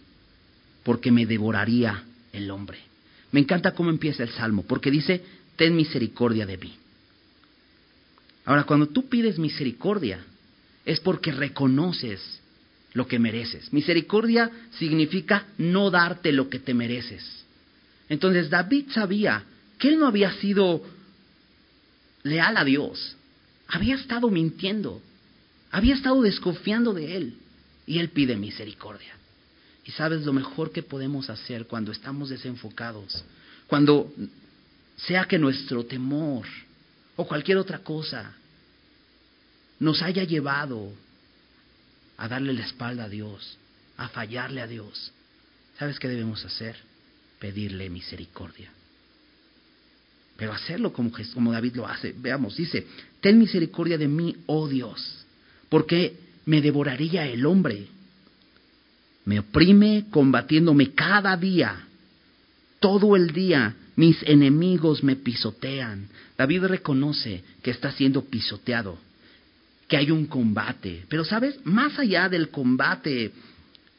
porque 0.83 1.11
me 1.11 1.25
devoraría 1.25 2.03
el 2.31 2.51
hombre. 2.51 2.79
Me 3.31 3.39
encanta 3.39 3.73
cómo 3.73 3.89
empieza 3.89 4.23
el 4.23 4.29
salmo, 4.29 4.63
porque 4.63 4.91
dice, 4.91 5.23
ten 5.55 5.75
misericordia 5.75 6.45
de 6.45 6.57
mí. 6.57 6.73
Ahora, 8.45 8.63
cuando 8.63 8.87
tú 8.87 9.09
pides 9.09 9.39
misericordia, 9.39 10.19
es 10.85 10.99
porque 10.99 11.31
reconoces 11.31 12.21
lo 12.93 13.07
que 13.07 13.19
mereces. 13.19 13.73
Misericordia 13.73 14.49
significa 14.77 15.47
no 15.57 15.89
darte 15.89 16.31
lo 16.31 16.49
que 16.49 16.59
te 16.59 16.73
mereces. 16.73 17.43
Entonces 18.07 18.49
David 18.49 18.85
sabía 18.93 19.43
que 19.79 19.89
él 19.89 19.99
no 19.99 20.07
había 20.07 20.31
sido 20.33 20.83
leal 22.23 22.55
a 22.57 22.63
Dios, 22.63 23.17
había 23.67 23.95
estado 23.95 24.29
mintiendo, 24.29 25.01
había 25.71 25.95
estado 25.95 26.21
desconfiando 26.21 26.93
de 26.93 27.17
Él 27.17 27.37
y 27.85 27.99
Él 27.99 28.09
pide 28.09 28.35
misericordia. 28.35 29.13
Y 29.85 29.91
sabes 29.91 30.25
lo 30.25 30.33
mejor 30.33 30.71
que 30.71 30.83
podemos 30.83 31.29
hacer 31.29 31.67
cuando 31.67 31.91
estamos 31.91 32.29
desenfocados, 32.29 33.23
cuando 33.67 34.11
sea 34.97 35.25
que 35.25 35.37
nuestro 35.37 35.85
temor 35.85 36.45
o 37.15 37.27
cualquier 37.27 37.57
otra 37.57 37.79
cosa 37.79 38.33
nos 39.79 40.01
haya 40.01 40.23
llevado 40.23 40.91
a 42.17 42.27
darle 42.27 42.53
la 42.53 42.65
espalda 42.65 43.03
a 43.03 43.09
Dios, 43.09 43.57
a 43.97 44.09
fallarle 44.09 44.61
a 44.61 44.67
Dios. 44.67 45.11
¿Sabes 45.77 45.99
qué 45.99 46.07
debemos 46.07 46.43
hacer? 46.45 46.77
Pedirle 47.39 47.89
misericordia 47.89 48.71
pero 50.37 50.53
hacerlo 50.53 50.91
como, 50.91 51.11
como 51.33 51.51
David 51.51 51.75
lo 51.75 51.87
hace. 51.87 52.13
Veamos, 52.17 52.57
dice, 52.57 52.85
ten 53.25 53.39
misericordia 53.39 53.97
de 53.97 54.07
mí, 54.07 54.35
oh 54.45 54.67
Dios, 54.67 55.25
porque 55.69 56.15
me 56.45 56.61
devoraría 56.61 57.25
el 57.25 57.47
hombre. 57.47 57.87
Me 59.25 59.39
oprime 59.39 60.05
combatiéndome 60.11 60.91
cada 60.91 61.35
día, 61.35 61.87
todo 62.79 63.15
el 63.15 63.31
día 63.31 63.77
mis 63.95 64.21
enemigos 64.21 65.03
me 65.03 65.15
pisotean. 65.15 66.07
David 66.37 66.65
reconoce 66.65 67.43
que 67.63 67.71
está 67.71 67.91
siendo 67.91 68.25
pisoteado, 68.25 68.99
que 69.87 69.97
hay 69.97 70.11
un 70.11 70.27
combate. 70.27 71.05
Pero 71.09 71.25
sabes, 71.25 71.57
más 71.63 71.97
allá 71.97 72.29
del 72.29 72.49
combate 72.49 73.31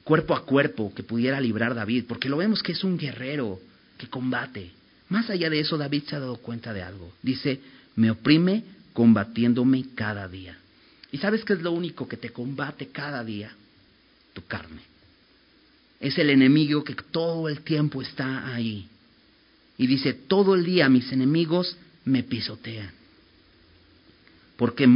cuerpo 0.04 0.36
a 0.36 0.44
cuerpo 0.44 0.94
que 0.94 1.02
pudiera 1.02 1.40
librar 1.40 1.74
David, 1.74 2.04
porque 2.06 2.28
lo 2.28 2.36
vemos 2.36 2.62
que 2.62 2.70
es 2.70 2.84
un 2.84 2.96
guerrero 2.96 3.58
que 3.98 4.06
combate. 4.06 4.70
Más 5.08 5.28
allá 5.30 5.50
de 5.50 5.58
eso, 5.58 5.76
David 5.76 6.04
se 6.06 6.14
ha 6.14 6.20
dado 6.20 6.36
cuenta 6.36 6.72
de 6.72 6.84
algo. 6.84 7.12
Dice, 7.22 7.58
me 7.96 8.12
oprime 8.12 8.75
combatiéndome 8.96 9.84
cada 9.94 10.26
día. 10.26 10.56
¿Y 11.12 11.18
sabes 11.18 11.44
qué 11.44 11.52
es 11.52 11.60
lo 11.60 11.70
único 11.72 12.08
que 12.08 12.16
te 12.16 12.30
combate 12.30 12.86
cada 12.86 13.22
día? 13.22 13.52
Tu 14.32 14.42
carne. 14.46 14.80
Es 16.00 16.16
el 16.16 16.30
enemigo 16.30 16.82
que 16.82 16.94
todo 16.94 17.46
el 17.50 17.60
tiempo 17.60 18.00
está 18.00 18.54
ahí. 18.54 18.88
Y 19.76 19.86
dice, 19.86 20.14
todo 20.14 20.54
el 20.54 20.64
día 20.64 20.88
mis 20.88 21.12
enemigos 21.12 21.76
me 22.06 22.22
pisotean. 22.22 22.90
Porque 24.56 24.88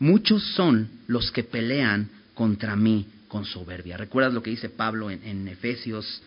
muchos 0.00 0.42
son 0.56 0.88
los 1.06 1.30
que 1.30 1.44
pelean 1.44 2.08
contra 2.34 2.74
mí 2.74 3.06
con 3.28 3.44
soberbia. 3.44 3.96
¿Recuerdas 3.96 4.34
lo 4.34 4.42
que 4.42 4.50
dice 4.50 4.70
Pablo 4.70 5.08
en, 5.08 5.46
Efesios, 5.46 6.20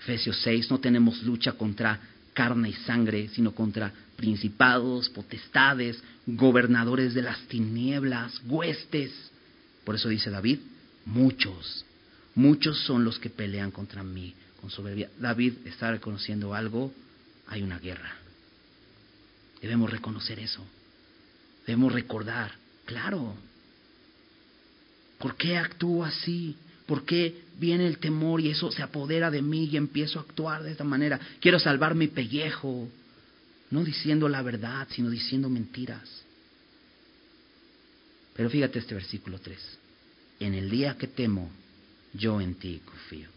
Efesios 0.00 0.40
6? 0.42 0.70
No 0.70 0.80
tenemos 0.80 1.22
lucha 1.22 1.52
contra 1.52 2.00
carne 2.32 2.70
y 2.70 2.72
sangre, 2.72 3.28
sino 3.28 3.54
contra 3.54 3.92
principados, 4.16 5.08
potestades, 5.10 6.02
gobernadores 6.26 7.14
de 7.14 7.22
las 7.22 7.40
tinieblas, 7.48 8.40
huestes. 8.46 9.12
Por 9.84 9.94
eso 9.94 10.08
dice 10.08 10.30
David, 10.30 10.60
muchos, 11.04 11.84
muchos 12.34 12.78
son 12.84 13.04
los 13.04 13.18
que 13.18 13.30
pelean 13.30 13.70
contra 13.70 14.02
mí 14.02 14.34
con 14.60 14.70
soberbia. 14.70 15.10
David 15.18 15.54
está 15.66 15.90
reconociendo 15.90 16.54
algo, 16.54 16.92
hay 17.48 17.62
una 17.62 17.78
guerra. 17.78 18.14
Debemos 19.60 19.90
reconocer 19.90 20.38
eso. 20.38 20.64
Debemos 21.66 21.92
recordar, 21.92 22.52
claro, 22.84 23.34
¿por 25.18 25.36
qué 25.36 25.56
actúo 25.56 26.04
así? 26.04 26.56
¿Por 26.86 27.04
qué 27.04 27.42
viene 27.58 27.86
el 27.86 27.98
temor 27.98 28.40
y 28.40 28.50
eso 28.50 28.70
se 28.70 28.82
apodera 28.82 29.30
de 29.30 29.40
mí 29.40 29.64
y 29.64 29.76
empiezo 29.76 30.18
a 30.18 30.22
actuar 30.22 30.62
de 30.62 30.72
esta 30.72 30.84
manera? 30.84 31.18
Quiero 31.40 31.58
salvar 31.58 31.94
mi 31.94 32.08
pellejo, 32.08 32.88
no 33.74 33.82
diciendo 33.82 34.28
la 34.28 34.40
verdad, 34.40 34.86
sino 34.88 35.10
diciendo 35.10 35.50
mentiras. 35.50 36.08
Pero 38.36 38.48
fíjate 38.48 38.78
este 38.78 38.94
versículo 38.94 39.40
3. 39.40 39.58
En 40.38 40.54
el 40.54 40.70
día 40.70 40.96
que 40.96 41.08
temo, 41.08 41.50
yo 42.12 42.40
en 42.40 42.54
ti 42.54 42.80
confío. 42.84 43.28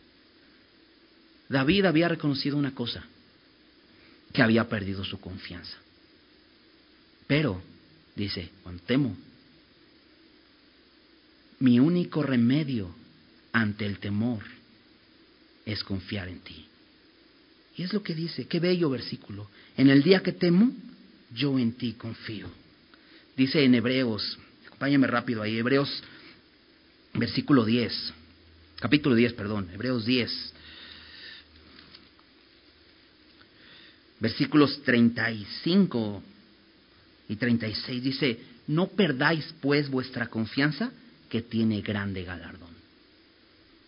David 1.50 1.86
había 1.86 2.08
reconocido 2.08 2.56
una 2.56 2.76
cosa, 2.76 3.04
que 4.32 4.44
había 4.44 4.70
perdido 4.70 5.04
su 5.04 5.20
confianza. 5.20 5.76
Pero, 7.26 7.60
dice, 8.16 8.52
cuando 8.62 8.84
temo, 8.84 9.18
mi 11.62 11.80
único 11.80 12.22
remedio 12.22 12.94
ante 13.54 13.88
el 13.88 13.98
temor 13.98 14.44
es 15.66 15.84
confiar 15.84 16.28
en 16.28 16.42
ti. 16.42 16.68
Y 17.78 17.84
es 17.84 17.94
lo 17.94 18.02
que 18.02 18.16
dice, 18.16 18.48
qué 18.48 18.60
bello 18.60 18.90
versículo. 18.90 19.50
En 19.78 19.90
el 19.90 20.02
día 20.02 20.22
que 20.22 20.32
temo, 20.32 20.72
yo 21.34 21.60
en 21.60 21.74
ti 21.74 21.94
confío. 21.94 22.48
Dice 23.38 23.64
en 23.64 23.76
Hebreos, 23.76 24.40
acompáñame 24.66 25.06
rápido 25.06 25.44
ahí, 25.44 25.58
Hebreos 25.58 26.04
versículo 27.14 27.66
10, 27.66 28.14
capítulo 28.80 29.16
10, 29.16 29.34
perdón, 29.34 29.70
Hebreos 29.72 30.06
10, 30.06 30.54
versículos 34.20 34.82
35 34.84 36.24
y 37.30 37.36
36 37.36 38.04
dice, 38.04 38.40
no 38.68 38.88
perdáis 38.88 39.54
pues 39.62 39.90
vuestra 39.90 40.28
confianza 40.28 40.92
que 41.30 41.44
tiene 41.44 41.82
grande 41.82 42.24
galardón. 42.24 42.76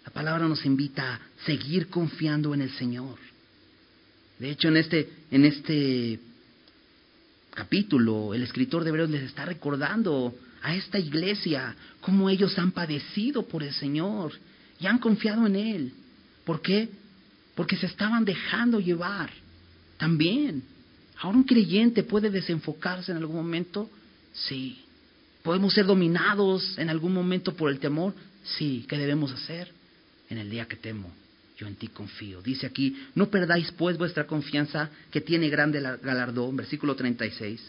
La 0.05 0.11
palabra 0.11 0.47
nos 0.47 0.65
invita 0.65 1.15
a 1.15 1.19
seguir 1.45 1.87
confiando 1.87 2.53
en 2.53 2.61
el 2.61 2.71
Señor. 2.71 3.28
De 4.39 4.49
hecho, 4.49 4.69
en 4.69 4.77
este, 4.77 5.09
en 5.31 5.45
este 5.45 6.19
capítulo, 7.53 8.33
el 8.33 8.43
escritor 8.43 8.83
de 8.83 8.89
Hebreos 8.89 9.09
les 9.09 9.23
está 9.23 9.45
recordando 9.45 10.33
a 10.61 10.75
esta 10.75 10.97
iglesia 10.97 11.75
cómo 12.01 12.29
ellos 12.29 12.57
han 12.57 12.71
padecido 12.71 13.47
por 13.47 13.63
el 13.63 13.73
Señor 13.73 14.33
y 14.79 14.87
han 14.87 14.97
confiado 14.97 15.45
en 15.45 15.55
Él. 15.55 15.93
¿Por 16.45 16.61
qué? 16.61 16.89
Porque 17.55 17.75
se 17.75 17.85
estaban 17.85 18.25
dejando 18.25 18.79
llevar. 18.79 19.29
También. 19.97 20.63
Ahora 21.17 21.37
un 21.37 21.43
creyente 21.43 22.03
puede 22.03 22.29
desenfocarse 22.29 23.11
en 23.11 23.17
algún 23.17 23.35
momento. 23.35 23.89
Sí. 24.31 24.79
¿Podemos 25.43 25.73
ser 25.73 25.85
dominados 25.85 26.77
en 26.77 26.89
algún 26.89 27.13
momento 27.13 27.53
por 27.53 27.69
el 27.69 27.79
temor? 27.79 28.13
Sí. 28.57 28.85
¿Qué 28.87 28.97
debemos 28.97 29.33
hacer? 29.33 29.79
en 30.29 30.37
el 30.37 30.49
día 30.49 30.65
que 30.65 30.75
temo, 30.75 31.11
yo 31.59 31.67
en 31.67 31.75
ti 31.75 31.89
confío. 31.89 32.41
Dice 32.41 32.65
aquí, 32.65 32.95
no 33.15 33.29
perdáis 33.29 33.71
pues 33.73 33.97
vuestra 33.97 34.25
confianza 34.25 34.89
que 35.11 35.19
tiene 35.19 35.49
grande 35.49 35.81
galardón, 36.01 36.55
versículo 36.55 36.95
36, 36.95 37.61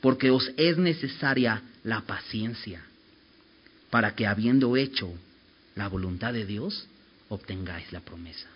porque 0.00 0.30
os 0.30 0.50
es 0.56 0.76
necesaria 0.76 1.62
la 1.84 2.02
paciencia, 2.02 2.82
para 3.90 4.14
que 4.14 4.26
habiendo 4.26 4.76
hecho 4.76 5.12
la 5.76 5.88
voluntad 5.88 6.34
de 6.34 6.44
Dios, 6.44 6.86
obtengáis 7.30 7.90
la 7.92 8.00
promesa. 8.00 8.48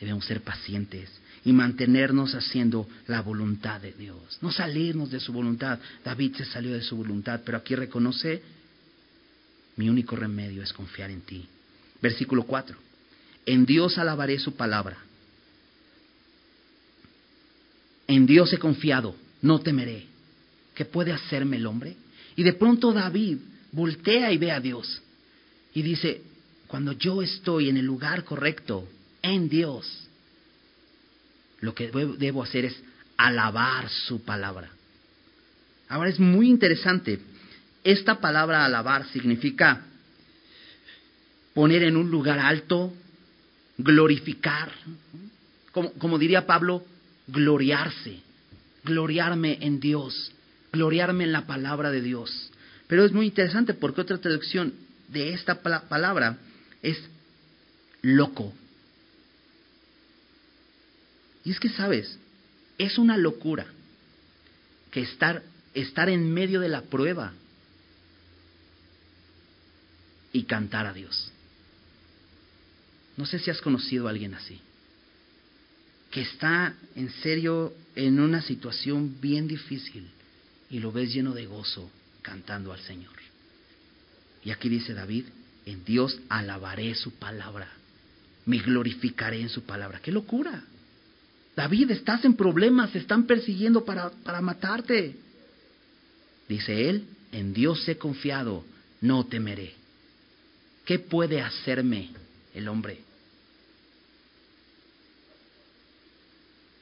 Debemos 0.00 0.24
ser 0.24 0.42
pacientes 0.42 1.10
y 1.44 1.52
mantenernos 1.52 2.34
haciendo 2.34 2.88
la 3.06 3.22
voluntad 3.22 3.80
de 3.80 3.92
Dios, 3.92 4.38
no 4.42 4.50
salirnos 4.50 5.10
de 5.10 5.20
su 5.20 5.32
voluntad. 5.32 5.78
David 6.04 6.34
se 6.36 6.44
salió 6.44 6.72
de 6.72 6.82
su 6.82 6.96
voluntad, 6.96 7.42
pero 7.44 7.58
aquí 7.58 7.76
reconoce, 7.76 8.42
mi 9.76 9.88
único 9.88 10.16
remedio 10.16 10.62
es 10.62 10.72
confiar 10.72 11.10
en 11.10 11.20
ti. 11.20 11.46
Versículo 12.00 12.42
4. 12.44 12.87
En 13.48 13.64
Dios 13.64 13.96
alabaré 13.96 14.38
su 14.38 14.56
palabra. 14.56 14.98
En 18.06 18.26
Dios 18.26 18.52
he 18.52 18.58
confiado, 18.58 19.16
no 19.40 19.60
temeré. 19.60 20.04
¿Qué 20.74 20.84
puede 20.84 21.12
hacerme 21.12 21.56
el 21.56 21.64
hombre? 21.64 21.96
Y 22.36 22.42
de 22.42 22.52
pronto 22.52 22.92
David 22.92 23.38
voltea 23.72 24.30
y 24.32 24.36
ve 24.36 24.52
a 24.52 24.60
Dios 24.60 25.00
y 25.72 25.80
dice, 25.80 26.20
cuando 26.66 26.92
yo 26.92 27.22
estoy 27.22 27.70
en 27.70 27.78
el 27.78 27.86
lugar 27.86 28.22
correcto, 28.24 28.86
en 29.22 29.48
Dios, 29.48 29.86
lo 31.60 31.74
que 31.74 31.90
debo 32.18 32.42
hacer 32.42 32.66
es 32.66 32.76
alabar 33.16 33.88
su 33.88 34.20
palabra. 34.24 34.68
Ahora 35.88 36.10
es 36.10 36.20
muy 36.20 36.50
interesante, 36.50 37.18
esta 37.82 38.20
palabra 38.20 38.66
alabar 38.66 39.08
significa 39.08 39.86
poner 41.54 41.84
en 41.84 41.96
un 41.96 42.10
lugar 42.10 42.38
alto, 42.38 42.92
glorificar, 43.78 44.70
como, 45.72 45.92
como 45.94 46.18
diría 46.18 46.46
Pablo, 46.46 46.84
gloriarse, 47.28 48.20
gloriarme 48.84 49.58
en 49.60 49.80
Dios, 49.80 50.32
gloriarme 50.72 51.24
en 51.24 51.32
la 51.32 51.46
palabra 51.46 51.90
de 51.90 52.02
Dios. 52.02 52.50
Pero 52.88 53.04
es 53.04 53.12
muy 53.12 53.26
interesante 53.26 53.74
porque 53.74 54.00
otra 54.00 54.18
traducción 54.18 54.74
de 55.08 55.32
esta 55.32 55.62
palabra 55.62 56.38
es 56.82 56.98
loco. 58.02 58.52
Y 61.44 61.52
es 61.52 61.60
que, 61.60 61.68
sabes, 61.68 62.18
es 62.78 62.98
una 62.98 63.16
locura 63.16 63.66
que 64.90 65.02
estar, 65.02 65.42
estar 65.74 66.08
en 66.08 66.32
medio 66.32 66.60
de 66.60 66.68
la 66.68 66.82
prueba 66.82 67.32
y 70.32 70.44
cantar 70.44 70.86
a 70.86 70.92
Dios. 70.92 71.32
No 73.18 73.26
sé 73.26 73.40
si 73.40 73.50
has 73.50 73.60
conocido 73.60 74.06
a 74.06 74.10
alguien 74.10 74.32
así, 74.34 74.60
que 76.12 76.20
está 76.20 76.72
en 76.94 77.10
serio 77.10 77.74
en 77.96 78.20
una 78.20 78.40
situación 78.40 79.20
bien 79.20 79.48
difícil 79.48 80.08
y 80.70 80.78
lo 80.78 80.92
ves 80.92 81.12
lleno 81.12 81.34
de 81.34 81.46
gozo 81.46 81.90
cantando 82.22 82.72
al 82.72 82.78
Señor. 82.78 83.12
Y 84.44 84.52
aquí 84.52 84.68
dice 84.68 84.94
David, 84.94 85.24
en 85.66 85.84
Dios 85.84 86.16
alabaré 86.28 86.94
su 86.94 87.10
palabra, 87.14 87.68
me 88.46 88.58
glorificaré 88.58 89.40
en 89.40 89.48
su 89.48 89.64
palabra. 89.64 89.98
¡Qué 89.98 90.12
locura! 90.12 90.62
David, 91.56 91.90
estás 91.90 92.24
en 92.24 92.34
problemas, 92.34 92.90
se 92.90 92.98
están 92.98 93.26
persiguiendo 93.26 93.84
para, 93.84 94.10
para 94.10 94.40
matarte. 94.40 95.16
Dice 96.48 96.88
él, 96.88 97.04
en 97.32 97.52
Dios 97.52 97.86
he 97.88 97.98
confiado, 97.98 98.64
no 99.00 99.26
temeré. 99.26 99.74
¿Qué 100.84 101.00
puede 101.00 101.42
hacerme 101.42 102.10
el 102.54 102.68
hombre? 102.68 103.07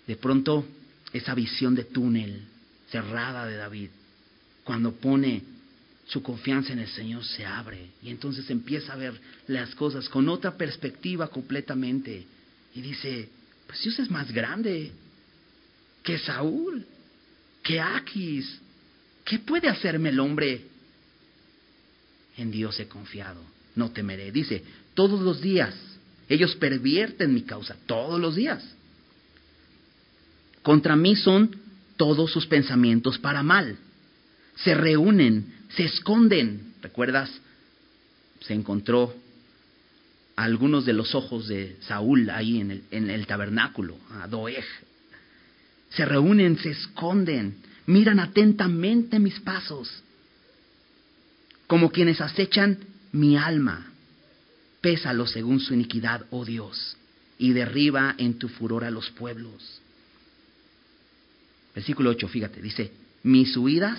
De 0.07 0.17
pronto, 0.17 0.65
esa 1.13 1.35
visión 1.35 1.75
de 1.75 1.85
túnel 1.85 2.43
cerrada 2.91 3.47
de 3.47 3.57
David, 3.57 3.91
cuando 4.65 4.93
pone 4.93 5.43
su 6.07 6.23
confianza 6.23 6.73
en 6.73 6.79
el 6.79 6.89
Señor 6.89 7.25
se 7.25 7.45
abre 7.45 7.89
y 8.03 8.11
entonces 8.11 8.49
empieza 8.51 8.93
a 8.93 8.97
ver 8.97 9.21
las 9.49 9.75
cosas 9.75 10.09
con 10.09 10.29
otra 10.29 10.57
perspectiva 10.57 11.29
completamente 11.29 12.25
y 12.75 12.81
dice, 12.81 13.29
pues 13.67 13.83
Dios 13.83 13.99
es 13.99 14.11
más 14.11 14.31
grande 14.31 14.93
que 16.03 16.19
Saúl, 16.19 16.87
que 17.63 17.81
Aquis. 17.81 18.61
¿Qué 19.25 19.41
puede 19.41 19.69
hacerme 19.69 20.11
el 20.11 20.21
hombre? 20.21 20.63
En 22.37 22.53
Dios 22.53 22.79
he 22.79 22.87
confiado, 22.87 23.43
no 23.75 23.91
temeré. 23.91 24.31
Dice, 24.31 24.63
todos 24.95 25.21
los 25.21 25.41
días 25.41 25.75
ellos 26.29 26.55
pervierten 26.57 27.35
mi 27.35 27.43
causa, 27.43 27.77
todos 27.87 28.21
los 28.21 28.37
días. 28.37 28.63
Contra 30.67 30.97
mí 30.97 31.15
son 31.15 31.55
todos 31.97 32.33
sus 32.33 32.45
pensamientos 32.47 33.21
para 33.21 33.45
mal. 33.45 33.77
Se 34.57 34.75
reúnen 34.75 35.55
se 35.77 35.85
esconden. 35.85 36.75
¿Recuerdas? 36.83 37.31
Se 38.41 38.53
encontró 38.53 39.15
algunos 40.35 40.85
de 40.85 40.93
los 40.93 41.15
ojos 41.15 41.47
de 41.47 41.77
Saúl 41.83 42.31
ahí 42.31 42.61
en 42.61 42.73
el, 42.73 42.83
en 42.91 43.11
el 43.11 43.29
tabernáculo, 43.29 43.97
a 44.11 44.27
Doeg. 44.27 44.65
Se 45.91 46.05
reúnen, 46.05 46.59
se 46.59 46.71
esconden, 46.71 47.59
miran 47.87 48.19
atentamente 48.19 49.21
mis 49.21 49.39
pasos, 49.39 50.03
como 51.69 51.93
quienes 51.93 52.21
acechan 52.21 52.81
mi 53.13 53.37
alma. 53.37 53.93
Pésalo 54.81 55.29
según 55.29 55.61
su 55.61 55.75
iniquidad, 55.75 56.27
oh 56.31 56.45
Dios, 56.45 56.97
y 57.39 57.53
derriba 57.53 58.17
en 58.19 58.41
tu 58.41 58.49
furor 58.49 58.83
a 58.83 58.91
los 58.91 59.13
pueblos. 59.13 59.81
Versículo 61.77 62.09
8, 62.09 62.29
fíjate, 62.29 62.63
dice, 62.63 62.91
mis 63.23 63.55
huidas 63.55 63.99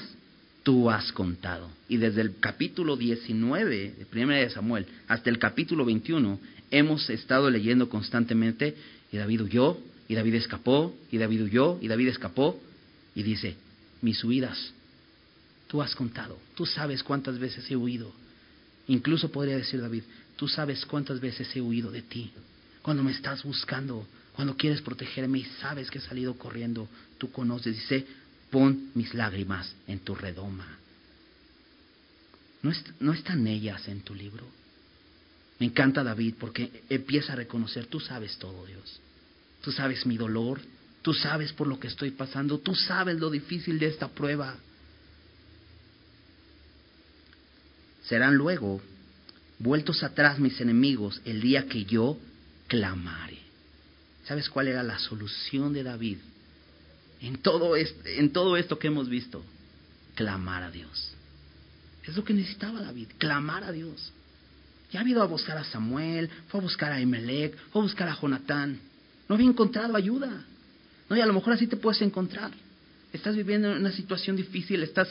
tú 0.63 0.89
has 0.89 1.11
contado. 1.11 1.69
Y 1.87 1.97
desde 1.97 2.21
el 2.21 2.39
capítulo 2.39 2.97
19 2.97 3.93
de 3.99 4.05
Primera 4.07 4.41
de 4.41 4.49
Samuel 4.49 4.87
hasta 5.07 5.29
el 5.29 5.37
capítulo 5.37 5.85
21 5.85 6.39
hemos 6.71 7.07
estado 7.11 7.51
leyendo 7.51 7.87
constantemente 7.87 8.75
y 9.11 9.17
David 9.17 9.43
huyó, 9.43 9.77
y 10.09 10.15
David 10.15 10.35
escapó, 10.35 10.95
y 11.11 11.17
David 11.19 11.43
huyó, 11.43 11.77
y 11.79 11.87
David 11.87 12.07
escapó, 12.07 12.59
y 13.13 13.21
dice, 13.23 13.55
mis 14.01 14.23
huidas, 14.23 14.73
tú 15.67 15.81
has 15.81 15.93
contado, 15.93 16.39
tú 16.55 16.65
sabes 16.65 17.03
cuántas 17.03 17.37
veces 17.37 17.69
he 17.69 17.75
huido. 17.75 18.11
Incluso 18.87 19.31
podría 19.31 19.55
decir 19.57 19.81
David, 19.81 20.03
tú 20.35 20.47
sabes 20.47 20.85
cuántas 20.85 21.19
veces 21.19 21.55
he 21.55 21.61
huido 21.61 21.91
de 21.91 22.01
ti. 22.01 22.31
Cuando 22.81 23.03
me 23.03 23.11
estás 23.11 23.43
buscando, 23.43 24.07
cuando 24.37 24.55
quieres 24.55 24.83
protegerme 24.83 25.39
y 25.39 25.45
sabes 25.59 25.89
que 25.89 25.97
he 25.97 26.01
salido 26.01 26.37
corriendo, 26.37 26.87
tú 27.17 27.31
conoces, 27.31 27.75
dice, 27.75 28.05
pon 28.51 28.91
mis 28.93 29.15
lágrimas 29.15 29.73
en 29.87 29.97
tu 29.97 30.13
redoma. 30.13 30.77
¿No, 32.99 33.13
están 33.13 33.47
ellas 33.47 33.87
en 33.87 34.01
tu 34.01 34.13
libro? 34.13 34.45
Me 35.57 35.65
encanta 35.65 36.03
David 36.03 36.35
porque 36.39 36.83
empieza 36.87 37.33
a 37.33 37.37
reconocer, 37.37 37.87
tú 37.87 37.99
sabes 37.99 38.37
todo, 38.37 38.63
Dios. 38.67 38.99
Tú 39.63 39.71
sabes 39.71 40.05
mi 40.05 40.17
dolor, 40.17 40.61
tú 41.01 41.15
sabes 41.15 41.51
por 41.51 41.65
lo 41.65 41.79
que 41.79 41.87
estoy 41.87 42.11
pasando, 42.11 42.59
tú 42.59 42.75
sabes 42.75 43.17
lo 43.17 43.31
difícil 43.31 43.79
de 43.79 43.87
esta 43.87 44.07
prueba. 44.07 44.55
Serán 48.03 48.35
luego 48.35 48.83
vueltos 49.57 50.03
atrás 50.03 50.37
mis 50.37 50.61
enemigos 50.61 51.23
el 51.25 51.41
día 51.41 51.65
que 51.65 51.85
yo 51.85 52.19
clamare. 52.67 53.46
¿Sabes 54.27 54.49
cuál 54.49 54.67
era 54.67 54.83
la 54.83 54.99
solución 54.99 55.73
de 55.73 55.83
David 55.83 56.17
en 57.21 57.37
todo, 57.37 57.75
en 57.75 58.31
todo 58.31 58.57
esto 58.57 58.77
que 58.77 58.87
hemos 58.87 59.09
visto, 59.09 59.43
clamar 60.15 60.63
a 60.63 60.71
Dios. 60.71 61.13
Es 62.03 62.15
lo 62.15 62.23
que 62.23 62.33
necesitaba 62.33 62.81
David, 62.81 63.07
clamar 63.17 63.63
a 63.63 63.71
Dios. 63.71 64.11
Ya 64.91 65.01
ha 65.01 65.07
ido 65.07 65.21
a 65.21 65.25
buscar 65.25 65.57
a 65.57 65.65
Samuel, 65.65 66.29
fue 66.47 66.59
a 66.59 66.63
buscar 66.63 66.91
a 66.91 67.01
Emelec, 67.01 67.57
fue 67.71 67.81
a 67.81 67.83
buscar 67.83 68.07
a 68.07 68.15
Jonatán. 68.15 68.79
No 69.27 69.35
había 69.35 69.47
encontrado 69.47 69.95
ayuda. 69.95 70.45
No, 71.09 71.17
y 71.17 71.21
a 71.21 71.25
lo 71.25 71.33
mejor 71.33 71.53
así 71.53 71.67
te 71.67 71.75
puedes 71.75 72.01
encontrar. 72.01 72.51
Estás 73.11 73.35
viviendo 73.35 73.71
en 73.71 73.79
una 73.79 73.91
situación 73.91 74.35
difícil, 74.35 74.83
estás 74.83 75.09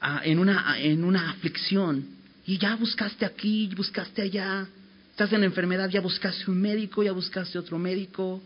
ah, 0.00 0.22
en, 0.24 0.38
una, 0.38 0.78
en 0.78 1.04
una 1.04 1.30
aflicción 1.30 2.04
y 2.46 2.58
ya 2.58 2.74
buscaste 2.76 3.24
aquí, 3.24 3.70
buscaste 3.76 4.22
allá. 4.22 4.66
Estás 5.14 5.32
en 5.32 5.44
enfermedad, 5.44 5.88
ya 5.88 6.00
buscaste 6.00 6.50
un 6.50 6.60
médico, 6.60 7.00
ya 7.04 7.12
buscaste 7.12 7.56
otro 7.56 7.78
médico. 7.78 8.42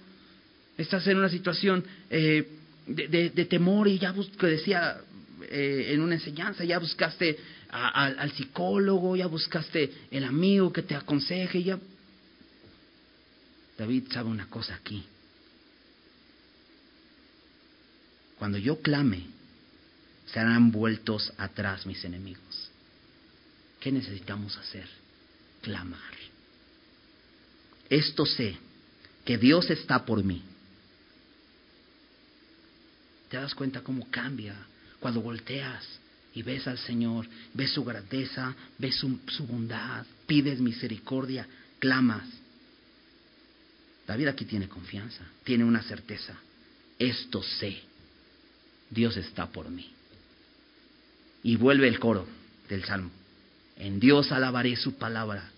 Estás 0.76 1.06
en 1.06 1.16
una 1.16 1.30
situación 1.30 1.82
eh, 2.10 2.46
de, 2.86 3.46
temor 3.46 3.88
y 3.88 3.98
ya 3.98 4.14
que 4.38 4.46
decía 4.46 5.00
eh, 5.48 5.92
en 5.94 6.02
una 6.02 6.16
enseñanza, 6.16 6.64
ya 6.64 6.78
buscaste 6.78 7.38
al 7.70 8.30
psicólogo, 8.32 9.16
ya 9.16 9.28
buscaste 9.28 9.90
el 10.10 10.24
amigo 10.24 10.70
que 10.70 10.82
te 10.82 10.94
aconseje, 10.94 11.62
ya... 11.62 11.78
David 13.78 14.12
sabe 14.12 14.28
una 14.28 14.50
cosa 14.50 14.74
aquí. 14.74 15.02
Cuando 18.38 18.58
yo 18.58 18.82
clame, 18.82 19.22
serán 20.26 20.70
vueltos 20.70 21.32
atrás 21.38 21.86
mis 21.86 22.04
enemigos. 22.04 22.70
¿Qué 23.80 23.90
necesitamos 23.90 24.58
hacer? 24.58 24.86
Clamar. 25.62 26.17
Esto 27.90 28.26
sé, 28.26 28.56
que 29.24 29.38
Dios 29.38 29.70
está 29.70 30.04
por 30.04 30.22
mí 30.24 30.42
¿Te 33.28 33.36
das 33.36 33.54
cuenta 33.54 33.82
cómo 33.82 34.10
cambia 34.10 34.54
Cuando 35.00 35.20
volteas 35.20 35.84
y 36.34 36.42
ves 36.42 36.68
al 36.68 36.78
Señor, 36.78 37.26
ves 37.54 37.72
su 37.72 37.84
grandeza, 37.84 38.54
ves 38.78 38.94
su, 38.96 39.46
bondad, 39.46 40.06
pides 40.26 40.60
misericordia, 40.60 41.48
clamas. 41.80 42.28
David 44.06 44.28
aquí 44.28 44.44
tiene 44.44 44.68
confianza, 44.68 45.24
tiene 45.42 45.64
una 45.64 45.82
certeza. 45.82 46.36
Esto 46.96 47.42
sé, 47.42 47.80
Dios 48.88 49.16
está 49.16 49.46
por 49.46 49.68
mí. 49.68 49.90
Y 51.42 51.56
vuelve 51.56 51.88
el 51.88 51.98
coro 51.98 52.26
del 52.68 52.84
Salmo. 52.84 53.10
En 53.76 53.98
Dios 53.98 54.30
alabaré 54.30 54.76
su 54.76 54.94
palabra. 54.94 55.50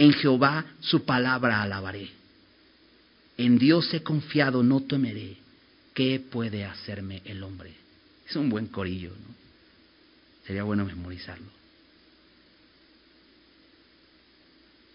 En 0.00 0.14
Jehová 0.14 0.64
su 0.80 1.04
palabra 1.04 1.60
alabaré. 1.60 2.08
En 3.36 3.58
Dios 3.58 3.92
he 3.92 4.02
confiado, 4.02 4.62
no 4.62 4.80
temeré. 4.80 5.36
¿Qué 5.92 6.18
puede 6.18 6.64
hacerme 6.64 7.20
el 7.26 7.42
hombre? 7.42 7.74
Es 8.26 8.34
un 8.34 8.48
buen 8.48 8.68
corillo, 8.68 9.10
¿no? 9.10 9.34
Sería 10.46 10.62
bueno 10.62 10.86
memorizarlo. 10.86 11.50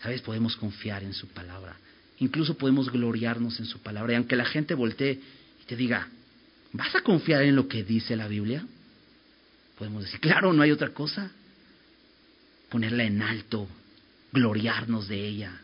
¿Sabes? 0.02 0.22
Podemos 0.22 0.56
confiar 0.56 1.04
en 1.04 1.14
su 1.14 1.28
palabra. 1.28 1.78
Incluso 2.18 2.58
podemos 2.58 2.92
gloriarnos 2.92 3.60
en 3.60 3.68
su 3.68 3.78
palabra. 3.82 4.14
Y 4.14 4.16
aunque 4.16 4.36
la 4.36 4.46
gente 4.46 4.74
voltee 4.74 5.22
y 5.62 5.66
te 5.68 5.76
diga, 5.76 6.08
¿vas 6.74 6.96
a 6.96 7.02
confiar 7.02 7.44
en 7.44 7.56
lo 7.56 7.68
que 7.68 7.84
dice 7.84 8.16
la 8.16 8.28
Biblia? 8.28 8.66
Podemos 9.78 10.06
decir, 10.06 10.20
claro, 10.20 10.52
no 10.52 10.64
hay 10.64 10.72
otra 10.72 10.90
cosa. 10.90 11.30
Ponerla 12.70 13.04
en 13.04 13.22
alto, 13.22 13.70
gloriarnos 14.36 15.08
de 15.08 15.28
ella, 15.28 15.62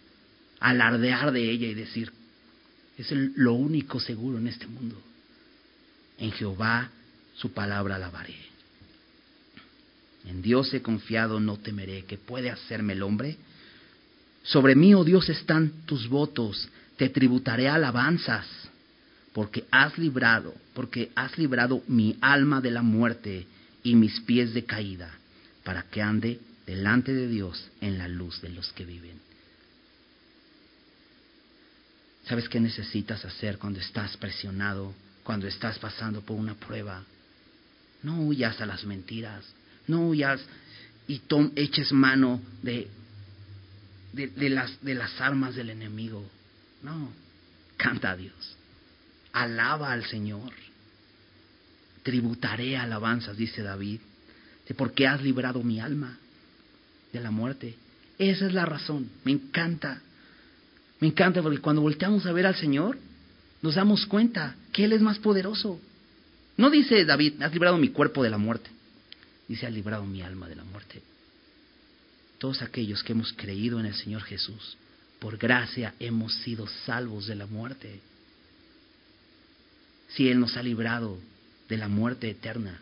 alardear 0.60 1.32
de 1.32 1.52
ella 1.52 1.68
y 1.68 1.76
decir, 1.76 2.12
es 2.98 3.12
lo 3.12 3.54
único 3.54 4.00
seguro 4.00 4.38
en 4.38 4.48
este 4.48 4.66
mundo. 4.66 5.00
En 6.18 6.32
Jehová 6.32 6.90
su 7.36 7.52
palabra 7.52 7.96
alabaré. 7.96 8.38
En 10.26 10.42
Dios 10.42 10.74
he 10.74 10.82
confiado, 10.82 11.40
no 11.40 11.58
temeré. 11.58 12.06
¿Qué 12.06 12.18
puede 12.18 12.52
hacerme 12.52 12.94
el 12.94 13.04
hombre? 13.04 13.38
Sobre 14.44 14.76
mí, 14.76 14.94
oh 14.94 15.04
Dios, 15.04 15.30
están 15.30 15.72
tus 15.86 16.08
votos. 16.08 16.70
Te 16.98 17.10
tributaré 17.10 17.68
alabanzas, 17.68 18.46
porque 19.34 19.66
has 19.72 19.98
librado, 19.98 20.54
porque 20.74 21.12
has 21.16 21.38
librado 21.38 21.82
mi 21.88 22.18
alma 22.22 22.62
de 22.62 22.72
la 22.72 22.84
muerte 22.84 23.48
y 23.84 23.96
mis 23.96 24.20
pies 24.22 24.54
de 24.54 24.64
caída, 24.64 25.12
para 25.64 25.84
que 25.84 26.02
ande 26.02 26.40
delante 26.72 27.14
de 27.14 27.28
Dios 27.28 27.70
en 27.82 27.98
la 27.98 28.08
luz 28.08 28.40
de 28.42 28.48
los 28.48 28.72
que 28.72 28.86
viven. 28.86 29.20
¿Sabes 32.24 32.48
qué 32.48 32.62
necesitas 32.62 33.26
hacer 33.26 33.58
cuando 33.58 33.82
estás 33.82 34.16
presionado, 34.16 34.94
cuando 35.26 35.48
estás 35.48 35.78
pasando 35.80 36.22
por 36.22 36.38
una 36.38 36.56
prueba? 36.56 37.04
No 38.04 38.22
huyas 38.22 38.62
a 38.62 38.66
las 38.66 38.86
mentiras, 38.86 39.44
no 39.88 40.08
huyas 40.08 40.40
y 41.10 41.22
eches 41.58 41.92
mano 41.92 42.42
de, 42.64 42.88
de, 44.14 44.50
las, 44.50 44.82
de 44.82 44.96
las 44.96 45.20
armas 45.20 45.56
del 45.56 45.72
enemigo. 45.72 46.26
No, 46.84 47.12
canta 47.76 48.12
a 48.12 48.16
Dios, 48.16 48.56
alaba 49.34 49.92
al 49.92 50.06
Señor, 50.06 50.54
tributaré 52.04 52.78
alabanzas, 52.78 53.36
dice 53.36 53.62
David, 53.62 54.00
porque 54.78 55.06
has 55.06 55.22
librado 55.22 55.62
mi 55.64 55.82
alma 55.82 56.18
de 57.12 57.20
la 57.20 57.32
muerte. 57.32 57.76
Esa 58.18 58.46
es 58.46 58.54
la 58.54 58.66
razón, 58.66 59.10
me 59.24 59.32
encanta, 59.32 60.02
me 61.00 61.08
encanta 61.08 61.42
porque 61.42 61.60
cuando 61.60 61.82
volteamos 61.82 62.26
a 62.26 62.32
ver 62.32 62.46
al 62.46 62.56
Señor, 62.56 62.98
nos 63.62 63.76
damos 63.76 64.06
cuenta 64.06 64.56
que 64.72 64.86
Él 64.86 64.94
es 64.94 65.02
más 65.02 65.20
poderoso. 65.20 65.80
No 66.58 66.70
dice 66.70 67.06
David, 67.06 67.42
has 67.42 67.52
librado 67.52 67.78
mi 67.78 67.90
cuerpo 67.90 68.24
de 68.24 68.30
la 68.30 68.38
muerte. 68.38 68.70
Dice, 69.48 69.66
has 69.66 69.74
librado 69.74 70.06
mi 70.06 70.22
alma 70.22 70.48
de 70.48 70.56
la 70.56 70.64
muerte. 70.64 71.02
Todos 72.38 72.62
aquellos 72.62 73.04
que 73.04 73.14
hemos 73.14 73.34
creído 73.34 73.80
en 73.80 73.86
el 73.86 73.96
Señor 73.96 74.22
Jesús, 74.24 74.78
por 75.20 75.38
gracia 75.38 75.94
hemos 76.00 76.34
sido 76.36 76.68
salvos 76.86 77.28
de 77.28 77.36
la 77.36 77.48
muerte. 77.48 78.00
Si 80.10 80.30
Él 80.30 80.40
nos 80.40 80.56
ha 80.58 80.64
librado 80.64 81.18
de 81.68 81.78
la 81.78 81.88
muerte 81.88 82.30
eterna, 82.30 82.80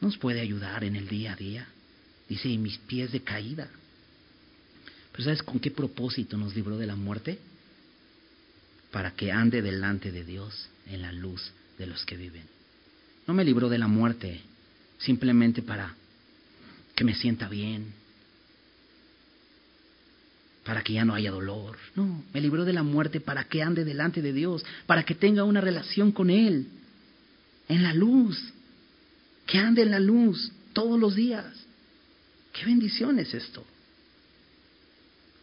nos 0.00 0.16
puede 0.16 0.40
ayudar 0.40 0.84
en 0.84 0.96
el 0.96 1.08
día 1.08 1.32
a 1.32 1.36
día. 1.36 1.68
Dice, 2.28 2.48
y 2.48 2.58
mis 2.58 2.78
pies 2.78 3.12
de 3.12 3.20
caída. 3.20 3.68
Pero 5.12 5.24
¿sabes 5.24 5.42
con 5.42 5.58
qué 5.58 5.70
propósito 5.70 6.36
nos 6.36 6.54
libró 6.54 6.76
de 6.76 6.86
la 6.86 6.96
muerte? 6.96 7.38
Para 8.90 9.12
que 9.12 9.32
ande 9.32 9.62
delante 9.62 10.12
de 10.12 10.24
Dios 10.24 10.68
en 10.86 11.02
la 11.02 11.12
luz 11.12 11.52
de 11.78 11.86
los 11.86 12.04
que 12.04 12.16
viven. 12.16 12.44
No 13.26 13.34
me 13.34 13.44
libró 13.44 13.68
de 13.68 13.78
la 13.78 13.88
muerte 13.88 14.40
simplemente 14.98 15.62
para 15.62 15.94
que 16.94 17.04
me 17.04 17.14
sienta 17.14 17.48
bien, 17.48 17.92
para 20.64 20.82
que 20.82 20.92
ya 20.92 21.04
no 21.04 21.14
haya 21.14 21.30
dolor. 21.30 21.78
No, 21.94 22.24
me 22.34 22.40
libró 22.40 22.64
de 22.64 22.72
la 22.72 22.82
muerte 22.82 23.20
para 23.20 23.44
que 23.44 23.62
ande 23.62 23.84
delante 23.84 24.20
de 24.20 24.32
Dios, 24.32 24.64
para 24.86 25.02
que 25.04 25.14
tenga 25.14 25.44
una 25.44 25.60
relación 25.60 26.12
con 26.12 26.28
Él, 26.28 26.68
en 27.68 27.82
la 27.82 27.94
luz, 27.94 28.52
que 29.46 29.58
ande 29.58 29.82
en 29.82 29.92
la 29.92 30.00
luz 30.00 30.52
todos 30.72 31.00
los 31.00 31.14
días. 31.14 31.46
Qué 32.58 32.66
bendición 32.66 33.20
es 33.20 33.32
esto. 33.34 33.64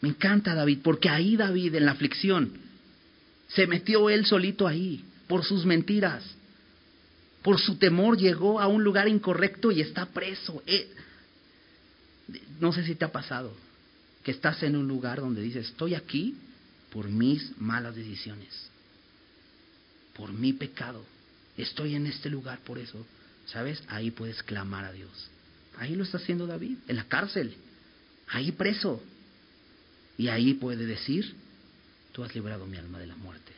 Me 0.01 0.09
encanta 0.09 0.53
David, 0.53 0.80
porque 0.84 1.09
ahí 1.09 1.38
David 1.38 1.76
en 1.76 1.86
la 1.86 1.93
aflicción 1.93 2.51
se 3.47 3.68
metió 3.68 4.09
él 4.09 4.26
solito 4.26 4.68
ahí, 4.68 5.03
por 5.28 5.45
sus 5.45 5.66
mentiras, 5.66 6.24
por 7.41 7.59
su 7.59 7.78
temor 7.78 8.18
llegó 8.18 8.59
a 8.59 8.68
un 8.68 8.84
lugar 8.84 9.07
incorrecto 9.07 9.72
y 9.72 9.80
está 9.80 10.07
preso. 10.07 10.61
Eh, 10.68 10.89
no 12.59 12.74
sé 12.74 12.84
si 12.84 12.95
te 12.95 13.05
ha 13.05 13.11
pasado 13.11 13.55
que 14.24 14.32
estás 14.32 14.61
en 14.63 14.76
un 14.76 14.88
lugar 14.88 15.22
donde 15.22 15.41
dices, 15.41 15.68
estoy 15.68 15.93
aquí 15.95 16.36
por 16.91 17.07
mis 17.07 17.57
malas 17.61 17.95
decisiones, 17.95 18.49
por 20.18 20.34
mi 20.34 20.51
pecado, 20.51 21.05
estoy 21.55 21.95
en 21.95 22.07
este 22.07 22.30
lugar 22.30 22.59
por 22.59 22.78
eso. 22.78 23.05
¿Sabes? 23.45 23.84
Ahí 23.88 24.09
puedes 24.09 24.41
clamar 24.41 24.86
a 24.86 24.91
Dios. 24.91 25.30
Ahí 25.78 25.95
lo 25.95 26.03
está 26.03 26.17
haciendo 26.17 26.47
David, 26.47 26.78
en 26.88 26.95
la 26.95 27.05
cárcel, 27.05 27.55
ahí 28.28 28.51
preso. 28.51 29.01
Y 30.17 30.30
ahí 30.30 30.53
puede 30.53 30.86
decir, 30.86 31.36
tú 32.11 32.23
has 32.23 32.34
librado 32.34 32.65
mi 32.65 32.78
alma 32.78 32.99
de 32.99 33.07
la 33.07 33.15
muerte. 33.15 33.51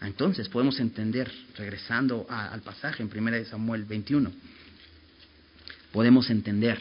Entonces 0.00 0.48
podemos 0.48 0.78
entender, 0.80 1.30
regresando 1.56 2.26
al 2.28 2.60
pasaje 2.62 3.02
en 3.02 3.10
1 3.14 3.44
Samuel 3.46 3.84
21, 3.84 4.30
podemos 5.92 6.28
entender 6.28 6.78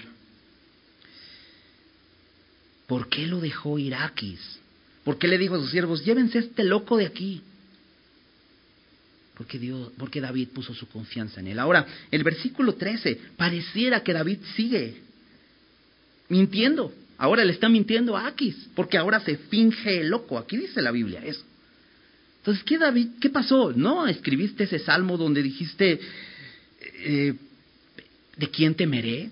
por 2.88 3.08
qué 3.10 3.26
lo 3.28 3.40
dejó 3.40 3.80
Iraquis, 3.80 4.60
por 5.04 5.18
qué 5.18 5.28
le 5.28 5.38
dijo 5.38 5.56
a 5.56 5.60
sus 5.60 5.72
siervos, 5.72 6.04
llévense 6.04 6.40
este 6.40 6.64
loco 6.64 6.98
de 6.98 7.06
aquí. 7.06 7.42
Porque, 9.36 9.60
Dios, 9.60 9.92
porque 9.98 10.22
David 10.22 10.50
puso 10.50 10.74
su 10.74 10.88
confianza 10.88 11.40
en 11.40 11.48
él. 11.48 11.60
Ahora, 11.60 11.86
el 12.10 12.24
versículo 12.24 12.76
13, 12.76 13.20
pareciera 13.36 14.02
que 14.02 14.14
David 14.14 14.40
sigue 14.56 15.02
mintiendo. 16.30 16.94
Ahora 17.18 17.44
le 17.44 17.54
está 17.54 17.70
mintiendo 17.70 18.16
a 18.16 18.28
Aquis, 18.28 18.56
porque 18.76 18.98
ahora 18.98 19.20
se 19.20 19.38
finge 19.38 20.04
loco. 20.04 20.38
Aquí 20.38 20.58
dice 20.58 20.82
la 20.82 20.92
Biblia 20.92 21.22
eso. 21.24 21.44
Entonces, 22.40 22.64
¿qué, 22.64 22.78
David, 22.78 23.08
qué 23.20 23.30
pasó? 23.30 23.74
¿No 23.74 24.06
escribiste 24.08 24.66
ese 24.66 24.80
salmo 24.80 25.18
donde 25.18 25.42
dijiste, 25.42 26.00
eh, 27.00 27.34
¿de 28.38 28.50
quién 28.50 28.76
temeré? 28.76 29.32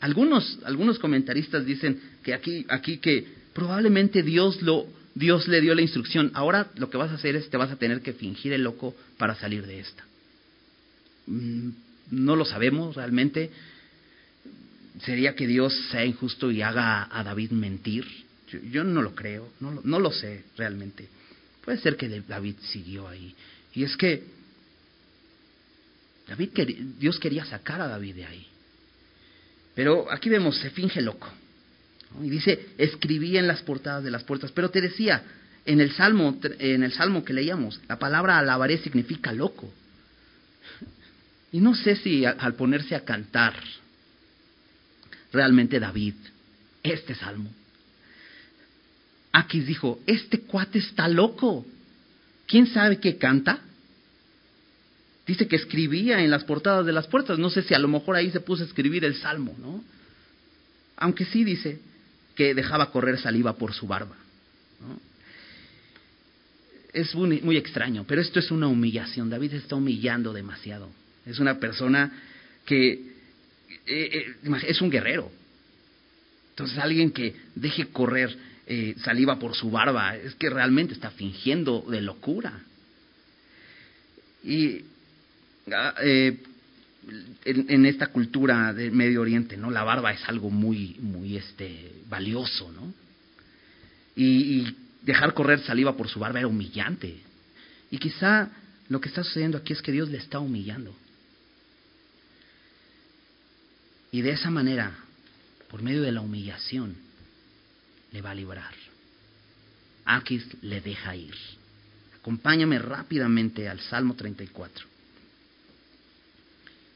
Algunos, 0.00 0.58
algunos 0.64 0.98
comentaristas 0.98 1.66
dicen 1.66 2.00
que 2.22 2.32
aquí, 2.34 2.64
aquí 2.68 2.96
que 2.96 3.26
probablemente 3.52 4.22
Dios 4.22 4.62
lo, 4.62 4.86
Dios 5.14 5.46
le 5.48 5.60
dio 5.60 5.74
la 5.74 5.82
instrucción, 5.82 6.30
ahora 6.34 6.70
lo 6.76 6.88
que 6.88 6.96
vas 6.96 7.10
a 7.10 7.14
hacer 7.14 7.36
es 7.36 7.50
te 7.50 7.56
vas 7.56 7.70
a 7.70 7.76
tener 7.76 8.00
que 8.00 8.12
fingir 8.12 8.52
el 8.52 8.62
loco 8.62 8.94
para 9.18 9.34
salir 9.34 9.66
de 9.66 9.80
esta. 9.80 10.04
Mm, 11.26 11.70
no 12.12 12.36
lo 12.36 12.44
sabemos 12.44 12.96
realmente. 12.96 13.50
¿Sería 15.04 15.34
que 15.34 15.46
Dios 15.46 15.74
sea 15.90 16.04
injusto 16.04 16.50
y 16.50 16.62
haga 16.62 17.08
a 17.10 17.22
David 17.22 17.50
mentir? 17.50 18.06
Yo, 18.70 18.84
no 18.84 19.00
lo 19.00 19.14
creo, 19.14 19.50
no, 19.60 19.80
no 19.82 19.98
lo 19.98 20.12
sé 20.12 20.44
realmente. 20.56 21.08
Puede 21.64 21.78
ser 21.78 21.96
que 21.96 22.20
David 22.20 22.56
siguió 22.60 23.08
ahí. 23.08 23.34
Y 23.74 23.84
es 23.84 23.96
que 23.96 24.22
David 26.28 26.50
Dios 26.98 27.18
quería 27.18 27.44
sacar 27.44 27.80
a 27.80 27.88
David 27.88 28.16
de 28.16 28.26
ahí. 28.26 28.46
Pero 29.74 30.10
aquí 30.10 30.28
vemos, 30.28 30.58
se 30.58 30.70
finge 30.70 31.00
loco. 31.00 31.28
Y 32.20 32.28
dice, 32.28 32.68
escribí 32.78 33.36
en 33.36 33.46
las 33.46 33.62
portadas 33.62 34.04
de 34.04 34.10
las 34.10 34.24
puertas. 34.24 34.52
Pero 34.52 34.70
te 34.70 34.80
decía, 34.80 35.22
en 35.64 35.80
el 35.80 35.92
salmo, 35.92 36.38
en 36.58 36.82
el 36.82 36.92
salmo 36.92 37.24
que 37.24 37.32
leíamos, 37.32 37.80
la 37.88 37.98
palabra 37.98 38.38
alabaré 38.38 38.78
significa 38.78 39.32
loco. 39.32 39.72
Y 41.52 41.60
no 41.60 41.74
sé 41.74 41.96
si 41.96 42.24
al 42.24 42.54
ponerse 42.54 42.94
a 42.94 43.04
cantar, 43.04 43.54
realmente 45.32 45.78
David, 45.78 46.14
este 46.82 47.14
salmo, 47.14 47.50
Aquis 49.32 49.66
dijo, 49.66 49.98
este 50.06 50.40
cuate 50.40 50.78
está 50.78 51.08
loco. 51.08 51.64
¿Quién 52.46 52.66
sabe 52.66 52.98
qué 52.98 53.16
canta? 53.16 53.60
Dice 55.26 55.48
que 55.48 55.56
escribía 55.56 56.22
en 56.22 56.30
las 56.30 56.44
portadas 56.44 56.84
de 56.84 56.92
las 56.92 57.06
puertas. 57.06 57.38
No 57.38 57.48
sé 57.48 57.62
si 57.62 57.72
a 57.72 57.78
lo 57.78 57.88
mejor 57.88 58.16
ahí 58.16 58.30
se 58.30 58.40
puso 58.40 58.62
a 58.62 58.66
escribir 58.66 59.06
el 59.06 59.14
salmo, 59.16 59.56
¿no? 59.58 59.82
Aunque 60.96 61.24
sí 61.24 61.44
dice 61.44 61.80
que 62.34 62.54
dejaba 62.54 62.90
correr 62.90 63.18
saliva 63.18 63.54
por 63.56 63.74
su 63.74 63.86
barba. 63.86 64.16
Es 66.92 67.14
muy, 67.14 67.56
extraño, 67.56 68.04
pero 68.06 68.20
esto 68.20 68.38
es 68.38 68.50
una 68.50 68.68
humillación. 68.68 69.30
David 69.30 69.54
está 69.54 69.76
humillando 69.76 70.32
demasiado. 70.32 70.90
Es 71.24 71.38
una 71.38 71.58
persona 71.58 72.12
que 72.66 72.92
eh, 72.92 73.06
eh, 73.86 74.34
es 74.66 74.80
un 74.82 74.90
guerrero. 74.90 75.30
Entonces 76.50 76.78
alguien 76.78 77.10
que 77.10 77.34
deje 77.54 77.86
correr 77.86 78.36
eh, 78.66 78.94
saliva 79.02 79.38
por 79.38 79.54
su 79.54 79.70
barba 79.70 80.16
es 80.16 80.34
que 80.34 80.50
realmente 80.50 80.92
está 80.92 81.10
fingiendo 81.10 81.82
de 81.88 82.02
locura. 82.02 82.60
Y 84.44 84.82
en, 87.44 87.86
esta 87.86 88.08
cultura 88.08 88.72
del 88.72 88.92
Medio 88.92 89.22
Oriente, 89.22 89.56
¿no? 89.56 89.70
La 89.70 89.82
barba 89.82 90.12
es 90.12 90.26
algo 90.28 90.50
muy, 90.50 90.96
muy 91.00 91.36
este, 91.36 92.02
valioso, 92.08 92.70
¿no? 92.72 92.92
Y, 94.14 94.76
dejar 95.02 95.34
correr 95.34 95.58
saliva 95.60 95.96
por 95.96 96.08
su 96.08 96.20
barba 96.20 96.38
era 96.38 96.46
humillante. 96.46 97.16
Y 97.90 97.98
quizá 97.98 98.50
lo 98.88 99.00
que 99.00 99.08
está 99.08 99.24
sucediendo 99.24 99.58
aquí 99.58 99.72
es 99.72 99.82
que 99.82 99.90
Dios 99.90 100.08
le 100.08 100.18
está 100.18 100.38
humillando. 100.38 100.94
Y 104.12 104.20
de 104.20 104.30
esa 104.30 104.48
manera, 104.48 104.94
por 105.68 105.82
medio 105.82 106.02
de 106.02 106.12
la 106.12 106.20
humillación, 106.20 106.94
le 108.12 108.22
va 108.22 108.30
a 108.30 108.34
librar. 108.34 108.74
Aquis 110.04 110.44
le 110.62 110.80
deja 110.80 111.16
ir. 111.16 111.34
Acompáñame 112.20 112.78
rápidamente 112.78 113.68
al 113.68 113.80
Salmo 113.80 114.14
34. 114.14 114.91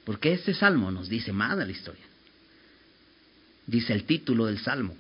Porque 0.07 0.33
este 0.33 0.55
salmo 0.55 0.93
nos 0.93 1.09
dice 1.09 1.33
más 1.33 1.59
de 1.59 1.67
la 1.67 1.73
historia. 1.73 2.05
Dice 3.67 3.93
el 3.93 4.05
título 4.05 4.47
del 4.47 4.61
salmo. 4.61 4.97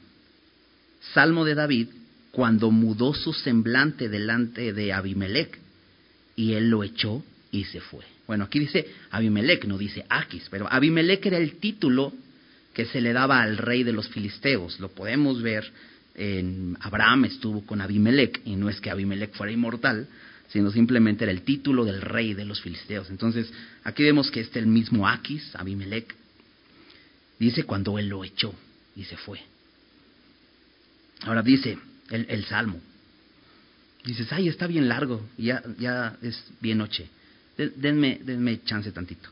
Salmo 1.15 1.45
de 1.45 1.55
David 1.55 1.89
cuando 2.33 2.73
mudó 2.73 3.15
su 3.15 3.33
semblante 3.33 4.09
delante 4.09 4.73
de 4.73 4.93
Abimelech 4.93 5.61
y 6.35 6.55
él 6.55 6.71
lo 6.71 6.83
echó 6.83 7.25
y 7.53 7.65
se 7.65 7.81
fue. 7.81 8.05
Bueno, 8.27 8.45
aquí 8.45 8.59
dice 8.59 8.85
Abimelech, 9.13 9.65
no 9.67 9.79
dice 9.79 10.05
Aquis, 10.09 10.49
pero 10.51 10.67
Abimelech 10.69 11.25
era 11.25 11.39
el 11.39 11.59
título 11.61 12.13
que 12.75 12.85
se 12.85 13.01
le 13.01 13.13
daba 13.13 13.41
al 13.41 13.59
rey 13.59 13.85
de 13.85 13.93
los 13.93 14.09
filisteos. 14.09 14.81
Lo 14.81 14.89
podemos 14.89 15.41
ver 15.41 15.71
en 16.17 16.77
Abraham 16.81 17.27
estuvo 17.27 17.65
con 17.65 17.81
Abimelech 17.81 18.41
y 18.45 18.57
no 18.57 18.69
es 18.69 18.81
que 18.81 18.91
Abimelech 18.91 19.35
fuera 19.35 19.53
inmortal, 19.53 20.09
sino 20.49 20.71
simplemente 20.71 21.25
era 21.25 21.33
el 21.33 21.43
título 21.43 21.85
del 21.85 22.01
rey 22.01 22.35
de 22.35 22.45
los 22.45 22.61
filisteos. 22.61 23.11
Entonces, 23.11 23.53
aquí 23.85 24.03
vemos 24.03 24.31
que 24.31 24.41
este 24.41 24.59
el 24.59 24.67
mismo 24.67 25.09
Aquis, 25.09 25.55
Abimelech, 25.55 26.15
dice 27.39 27.65
cuando 27.65 27.99
él 27.99 28.09
lo 28.09 28.25
echó 28.25 28.55
y 28.95 29.05
se 29.05 29.17
fue. 29.17 29.41
Ahora 31.23 31.43
dice 31.43 31.79
el, 32.11 32.45
Salmo. 32.45 32.81
Dices, 34.05 34.33
ay, 34.33 34.49
está 34.49 34.67
bien 34.67 34.89
largo, 34.89 35.29
ya, 35.37 35.63
ya 35.79 36.17
es 36.23 36.41
bien 36.61 36.79
noche. 36.79 37.09
denme, 37.57 38.21
denme 38.23 38.63
chance 38.65 38.93
tantito. 38.93 39.29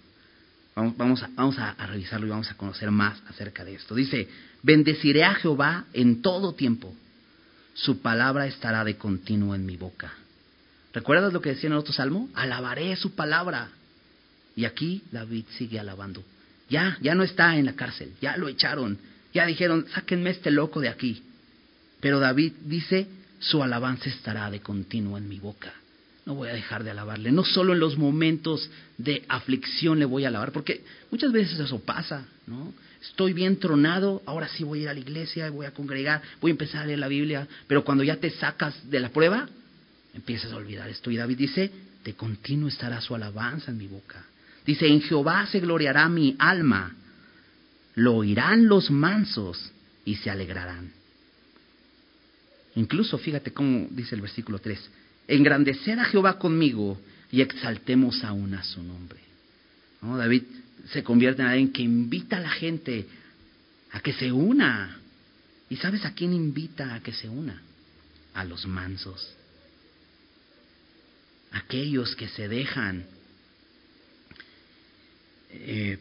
Vamos, 0.74 0.96
vamos, 0.96 1.24
vamos 1.36 1.56
a 1.58 1.86
revisarlo 1.86 2.26
y 2.26 2.30
vamos 2.30 2.50
a 2.50 2.56
conocer 2.56 2.90
más 2.90 3.22
acerca 3.28 3.64
de 3.64 3.76
esto. 3.76 3.94
Dice, 3.94 4.28
bendeciré 4.62 5.22
a 5.22 5.34
Jehová 5.34 5.84
en 5.92 6.20
todo 6.20 6.54
tiempo. 6.54 6.92
Su 7.74 8.00
palabra 8.00 8.46
estará 8.46 8.82
de 8.84 8.96
continuo 8.96 9.54
en 9.54 9.64
mi 9.64 9.76
boca. 9.76 10.12
¿Recuerdas 10.94 11.32
lo 11.32 11.42
que 11.42 11.50
decía 11.50 11.66
en 11.66 11.72
el 11.72 11.80
otro 11.80 11.92
salmo? 11.92 12.30
Alabaré 12.34 12.94
su 12.94 13.14
palabra. 13.14 13.68
Y 14.54 14.64
aquí 14.64 15.02
David 15.10 15.44
sigue 15.58 15.80
alabando. 15.80 16.24
Ya, 16.70 16.96
ya 17.02 17.16
no 17.16 17.24
está 17.24 17.56
en 17.56 17.66
la 17.66 17.74
cárcel, 17.74 18.12
ya 18.22 18.36
lo 18.36 18.48
echaron, 18.48 18.96
ya 19.34 19.44
dijeron, 19.44 19.86
sáquenme 19.92 20.30
este 20.30 20.50
loco 20.50 20.80
de 20.80 20.88
aquí. 20.88 21.22
Pero 22.00 22.20
David 22.20 22.52
dice, 22.64 23.08
su 23.40 23.62
alabanza 23.62 24.08
estará 24.08 24.50
de 24.50 24.60
continuo 24.60 25.18
en 25.18 25.28
mi 25.28 25.40
boca. 25.40 25.72
No 26.26 26.36
voy 26.36 26.48
a 26.48 26.54
dejar 26.54 26.84
de 26.84 26.92
alabarle. 26.92 27.32
No 27.32 27.44
solo 27.44 27.74
en 27.74 27.80
los 27.80 27.98
momentos 27.98 28.70
de 28.96 29.24
aflicción 29.28 29.98
le 29.98 30.04
voy 30.06 30.24
a 30.24 30.28
alabar, 30.28 30.52
porque 30.52 30.84
muchas 31.10 31.32
veces 31.32 31.58
eso 31.58 31.80
pasa, 31.80 32.24
¿no? 32.46 32.72
Estoy 33.02 33.34
bien 33.34 33.58
tronado, 33.58 34.22
ahora 34.24 34.48
sí 34.48 34.64
voy 34.64 34.80
a 34.80 34.82
ir 34.82 34.88
a 34.88 34.94
la 34.94 35.00
iglesia, 35.00 35.50
voy 35.50 35.66
a 35.66 35.72
congregar, 35.72 36.22
voy 36.40 36.52
a 36.52 36.52
empezar 36.52 36.84
a 36.84 36.86
leer 36.86 37.00
la 37.00 37.08
Biblia, 37.08 37.46
pero 37.66 37.84
cuando 37.84 38.04
ya 38.04 38.16
te 38.16 38.30
sacas 38.30 38.88
de 38.88 39.00
la 39.00 39.10
prueba, 39.10 39.48
empiezas 40.14 40.52
a 40.52 40.56
olvidar 40.56 40.88
esto. 40.88 41.10
Y 41.10 41.16
David 41.16 41.36
dice, 41.36 41.70
de 42.04 42.14
continuo 42.14 42.68
estará 42.68 43.00
su 43.00 43.14
alabanza 43.14 43.70
en 43.70 43.78
mi 43.78 43.86
boca. 43.86 44.24
Dice, 44.64 44.86
en 44.86 45.02
Jehová 45.02 45.46
se 45.46 45.60
gloriará 45.60 46.08
mi 46.08 46.36
alma, 46.38 46.94
lo 47.96 48.16
oirán 48.16 48.66
los 48.66 48.90
mansos 48.90 49.72
y 50.04 50.16
se 50.16 50.30
alegrarán. 50.30 50.90
Incluso 52.76 53.18
fíjate 53.18 53.52
cómo 53.52 53.86
dice 53.90 54.14
el 54.14 54.20
versículo 54.20 54.58
3, 54.58 54.90
engrandecer 55.28 55.98
a 55.98 56.04
Jehová 56.04 56.38
conmigo 56.38 57.00
y 57.30 57.40
exaltemos 57.40 58.24
aún 58.24 58.54
a 58.54 58.64
su 58.64 58.82
nombre. 58.82 59.20
¿No? 60.02 60.16
David 60.16 60.42
se 60.90 61.02
convierte 61.02 61.42
en 61.42 61.48
alguien 61.48 61.72
que 61.72 61.82
invita 61.82 62.38
a 62.38 62.40
la 62.40 62.50
gente 62.50 63.06
a 63.92 64.00
que 64.00 64.12
se 64.12 64.32
una. 64.32 64.98
¿Y 65.70 65.76
sabes 65.76 66.04
a 66.04 66.12
quién 66.12 66.32
invita 66.32 66.94
a 66.94 67.00
que 67.00 67.12
se 67.12 67.28
una? 67.28 67.62
A 68.34 68.44
los 68.44 68.66
mansos 68.66 69.34
aquellos 71.54 72.14
que 72.16 72.28
se 72.28 72.48
dejan 72.48 73.06
eh, 75.50 75.98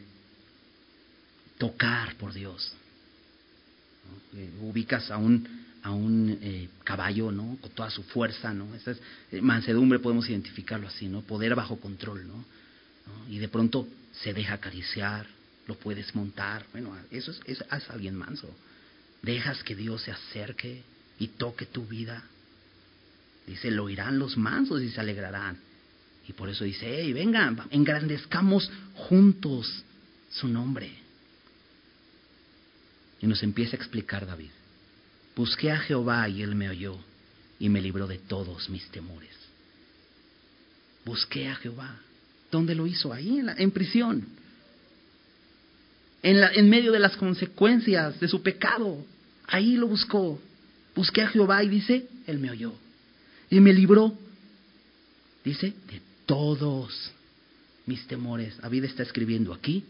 tocar 1.58 2.16
por 2.16 2.32
Dios. 2.32 2.72
Eh, 4.34 4.50
ubicas 4.60 5.10
a 5.10 5.16
un, 5.16 5.46
a 5.82 5.92
un 5.92 6.38
eh, 6.42 6.68
caballo, 6.82 7.30
¿no? 7.30 7.56
Con 7.60 7.70
toda 7.70 7.90
su 7.90 8.02
fuerza, 8.02 8.52
¿no? 8.52 8.74
Esa 8.74 8.90
es, 8.90 9.42
mansedumbre 9.42 10.00
podemos 10.00 10.28
identificarlo 10.28 10.88
así, 10.88 11.08
¿no? 11.08 11.22
Poder 11.22 11.54
bajo 11.54 11.78
control, 11.78 12.26
¿no? 12.26 12.44
Y 13.28 13.38
de 13.38 13.48
pronto 13.48 13.86
se 14.12 14.32
deja 14.32 14.54
acariciar, 14.54 15.26
lo 15.66 15.76
puedes 15.76 16.14
montar. 16.14 16.66
Bueno, 16.72 16.96
eso 17.10 17.30
es, 17.30 17.40
es, 17.46 17.60
es 17.60 17.90
alguien 17.90 18.16
manso. 18.16 18.52
Dejas 19.22 19.62
que 19.62 19.76
Dios 19.76 20.02
se 20.02 20.10
acerque 20.10 20.82
y 21.18 21.28
toque 21.28 21.66
tu 21.66 21.86
vida. 21.86 22.24
Dice, 23.46 23.70
lo 23.70 23.84
oirán 23.84 24.18
los 24.18 24.36
mansos 24.36 24.82
y 24.82 24.90
se 24.90 25.00
alegrarán. 25.00 25.58
Y 26.26 26.32
por 26.32 26.48
eso 26.48 26.64
dice, 26.64 26.86
hey, 26.88 27.12
vengan, 27.12 27.60
engrandezcamos 27.70 28.70
juntos 28.94 29.84
su 30.30 30.48
nombre. 30.48 30.90
Y 33.20 33.26
nos 33.26 33.42
empieza 33.42 33.76
a 33.76 33.80
explicar 33.80 34.26
David. 34.26 34.50
Busqué 35.36 35.70
a 35.70 35.78
Jehová 35.78 36.28
y 36.28 36.42
él 36.42 36.54
me 36.54 36.70
oyó 36.70 36.96
y 37.58 37.68
me 37.68 37.82
libró 37.82 38.06
de 38.06 38.18
todos 38.18 38.70
mis 38.70 38.86
temores. 38.88 39.30
Busqué 41.04 41.48
a 41.48 41.56
Jehová. 41.56 41.98
¿Dónde 42.50 42.74
lo 42.74 42.86
hizo? 42.86 43.12
Ahí, 43.12 43.42
en, 43.58 43.70
prisión. 43.72 44.24
En, 46.22 46.42
en 46.42 46.70
medio 46.70 46.92
de 46.92 47.00
las 47.00 47.16
consecuencias 47.16 48.18
de 48.20 48.28
su 48.28 48.42
pecado. 48.42 49.04
Ahí 49.46 49.76
lo 49.76 49.88
buscó. 49.88 50.40
Busqué 50.94 51.22
a 51.22 51.28
Jehová 51.28 51.62
y 51.62 51.68
dice, 51.68 52.08
él 52.26 52.38
me 52.38 52.50
oyó 52.50 52.72
y 53.54 53.60
me 53.60 53.72
libró, 53.72 54.16
dice, 55.44 55.74
de 55.88 56.02
todos 56.26 57.12
mis 57.86 58.06
temores. 58.06 58.56
David 58.60 58.84
está 58.84 59.02
escribiendo 59.02 59.54
aquí 59.54 59.84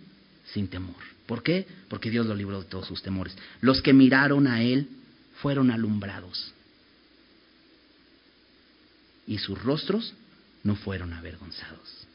sin 0.53 0.69
temor. 0.69 0.97
¿Por 1.27 1.43
qué? 1.43 1.67
Porque 1.89 2.11
Dios 2.11 2.27
lo 2.27 2.35
libró 2.35 2.63
de 2.63 2.69
todos 2.69 2.87
sus 2.87 3.03
temores. 3.03 3.35
Los 3.61 3.81
que 3.81 3.93
miraron 3.93 4.47
a 4.47 4.63
Él 4.63 4.89
fueron 5.41 5.71
alumbrados. 5.71 6.53
Y 9.27 9.39
sus 9.39 9.61
rostros 9.63 10.13
no 10.63 10.77
fueron 10.77 11.15
avergonzados. 11.15 12.07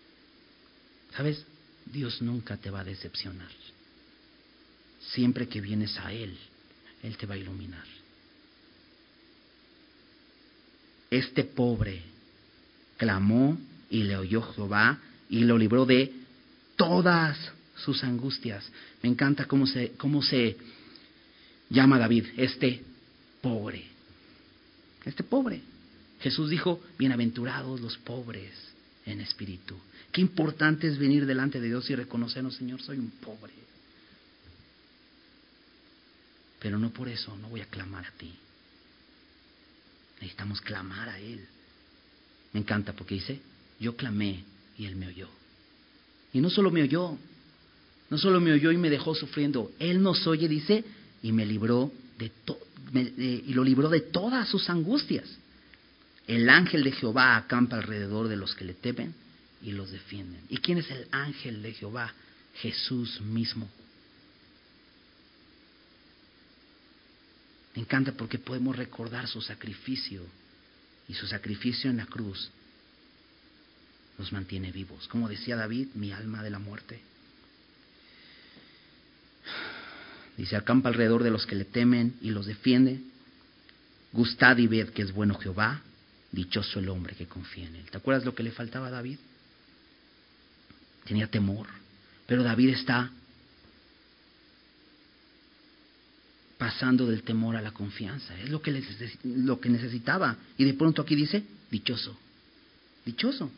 ¿Sabes? 1.15 1.43
Dios 1.85 2.21
nunca 2.21 2.57
te 2.57 2.69
va 2.69 2.81
a 2.81 2.83
decepcionar. 2.83 3.49
Siempre 5.13 5.47
que 5.47 5.61
vienes 5.61 5.97
a 5.97 6.13
Él, 6.13 6.37
Él 7.01 7.17
te 7.17 7.25
va 7.25 7.33
a 7.33 7.37
iluminar. 7.37 7.98
Este 11.09 11.43
pobre 11.43 12.01
clamó 12.97 13.57
y 13.89 14.03
le 14.03 14.17
oyó 14.17 14.41
Jehová 14.41 14.99
y 15.29 15.39
lo 15.39 15.57
libró 15.57 15.85
de 15.85 16.13
todas 16.75 17.37
sus 17.75 18.03
angustias. 18.03 18.69
Me 19.01 19.09
encanta 19.09 19.45
cómo 19.45 19.65
se, 19.65 19.93
cómo 19.97 20.21
se 20.21 20.57
llama 21.69 21.97
David, 21.97 22.25
este 22.37 22.83
pobre. 23.41 23.85
Este 25.05 25.23
pobre. 25.23 25.61
Jesús 26.19 26.49
dijo, 26.49 26.81
bienaventurados 26.97 27.79
los 27.79 27.97
pobres 27.97 28.51
en 29.05 29.21
espíritu. 29.21 29.75
Qué 30.11 30.21
importante 30.21 30.87
es 30.87 30.97
venir 30.97 31.25
delante 31.25 31.59
de 31.61 31.67
Dios 31.67 31.89
y 31.89 31.95
reconocernos, 31.95 32.55
Señor, 32.55 32.81
soy 32.81 32.97
un 32.99 33.11
pobre. 33.11 33.53
Pero 36.59 36.77
no 36.77 36.89
por 36.89 37.07
eso 37.07 37.35
no 37.37 37.49
voy 37.49 37.61
a 37.61 37.65
clamar 37.65 38.05
a 38.05 38.11
ti. 38.11 38.33
Necesitamos 40.21 40.61
clamar 40.61 41.09
a 41.09 41.19
Él. 41.19 41.45
Me 42.53 42.59
encanta 42.59 42.93
porque 42.93 43.15
dice, 43.15 43.39
yo 43.79 43.95
clamé 43.95 44.43
y 44.77 44.85
Él 44.85 44.95
me 44.95 45.07
oyó. 45.07 45.29
Y 46.33 46.41
no 46.41 46.49
solo 46.49 46.71
me 46.71 46.83
oyó, 46.83 47.17
no 48.09 48.17
solo 48.17 48.39
me 48.39 48.51
oyó 48.51 48.71
y 48.71 48.77
me 48.77 48.89
dejó 48.89 49.15
sufriendo, 49.15 49.71
Él 49.79 50.01
nos 50.01 50.25
oye, 50.27 50.47
dice, 50.47 50.83
y 51.21 51.31
me 51.31 51.45
libró 51.45 51.91
de, 52.17 52.31
y 53.47 53.53
lo 53.53 53.63
libró 53.63 53.89
de 53.89 54.01
todas 54.01 54.47
sus 54.47 54.69
angustias. 54.69 55.25
El 56.27 56.49
ángel 56.49 56.83
de 56.83 56.91
Jehová 56.91 57.37
acampa 57.37 57.77
alrededor 57.77 58.27
de 58.27 58.35
los 58.35 58.55
que 58.55 58.65
le 58.65 58.73
temen 58.73 59.13
y 59.63 59.71
los 59.71 59.91
defienden. 59.91 60.41
¿Y 60.49 60.57
quién 60.57 60.77
es 60.77 60.89
el 60.91 61.07
ángel 61.11 61.61
de 61.61 61.73
Jehová? 61.73 62.13
Jesús 62.55 63.21
mismo. 63.21 63.69
Encanta 67.79 68.11
porque 68.11 68.37
podemos 68.37 68.75
recordar 68.75 69.25
su 69.29 69.41
sacrificio 69.41 70.21
y 71.07 71.13
su 71.13 71.27
sacrificio 71.27 71.89
en 71.89 71.97
la 71.97 72.05
cruz 72.05 72.51
nos 74.17 74.33
mantiene 74.33 74.73
vivos. 74.73 75.07
Como 75.07 75.29
decía 75.29 75.55
David, 75.55 75.87
mi 75.95 76.11
alma 76.11 76.43
de 76.43 76.49
la 76.49 76.59
muerte. 76.59 76.99
Dice, 80.35 80.57
acampa 80.57 80.89
alrededor 80.89 81.23
de 81.23 81.31
los 81.31 81.45
que 81.45 81.55
le 81.55 81.63
temen 81.63 82.15
y 82.21 82.31
los 82.31 82.47
defiende. 82.47 82.99
Gustad 84.11 84.57
y 84.57 84.67
ved 84.67 84.89
que 84.89 85.03
es 85.03 85.13
bueno 85.13 85.35
Jehová, 85.35 85.81
dichoso 86.33 86.79
el 86.79 86.89
hombre 86.89 87.15
que 87.15 87.27
confía 87.27 87.67
en 87.67 87.77
él. 87.77 87.85
¿Te 87.89 87.97
acuerdas 87.97 88.25
lo 88.25 88.35
que 88.35 88.43
le 88.43 88.51
faltaba 88.51 88.87
a 88.87 88.91
David? 88.91 89.19
Tenía 91.05 91.27
temor, 91.27 91.67
pero 92.27 92.43
David 92.43 92.71
está 92.71 93.09
pasando 96.59 97.07
del 97.07 97.23
temor 97.23 97.55
a 97.55 97.61
la 97.61 97.71
confianza. 97.71 98.37
Es 98.37 98.49
lo 98.49 98.61
que, 98.61 98.83
lo 99.23 99.61
que 99.61 99.69
necesitaba. 99.69 100.35
Y 100.57 100.65
de 100.65 100.73
pronto 100.73 101.01
aquí 101.01 101.15
dice, 101.15 101.41
dichoso, 101.71 102.15
dichoso, 103.05 103.49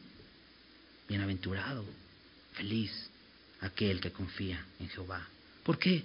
bienaventurado, 1.10 1.84
feliz, 2.54 2.92
aquel 3.62 4.00
que 4.00 4.12
confía 4.12 4.64
en 4.80 4.88
Jehová. 4.90 5.28
¿Por 5.64 5.80
qué? 5.80 6.04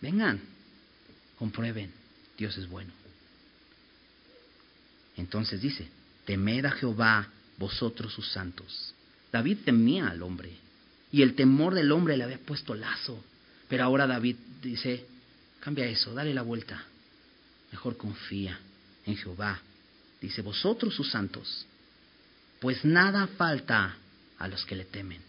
Vengan, 0.00 0.40
comprueben, 1.36 1.90
Dios 2.38 2.56
es 2.58 2.68
bueno. 2.68 2.92
Entonces 5.16 5.60
dice, 5.60 5.88
temed 6.26 6.64
a 6.64 6.70
Jehová 6.70 7.28
vosotros 7.58 8.12
sus 8.12 8.28
santos. 8.30 8.94
David 9.32 9.58
temía 9.64 10.06
al 10.06 10.22
hombre 10.22 10.52
y 11.10 11.22
el 11.22 11.34
temor 11.34 11.74
del 11.74 11.90
hombre 11.90 12.16
le 12.16 12.22
había 12.22 12.38
puesto 12.38 12.72
lazo. 12.76 13.20
Pero 13.68 13.82
ahora 13.82 14.06
David 14.06 14.36
dice, 14.62 15.04
cambia 15.66 15.86
eso, 15.86 16.14
dale 16.14 16.32
la 16.32 16.42
vuelta. 16.42 16.80
Mejor 17.72 17.96
confía 17.96 18.56
en 19.04 19.16
Jehová. 19.16 19.60
Dice, 20.20 20.40
vosotros 20.40 20.94
sus 20.94 21.10
santos, 21.10 21.66
pues 22.60 22.84
nada 22.84 23.26
falta 23.36 23.96
a 24.38 24.46
los 24.46 24.64
que 24.64 24.76
le 24.76 24.84
temen. 24.84 25.20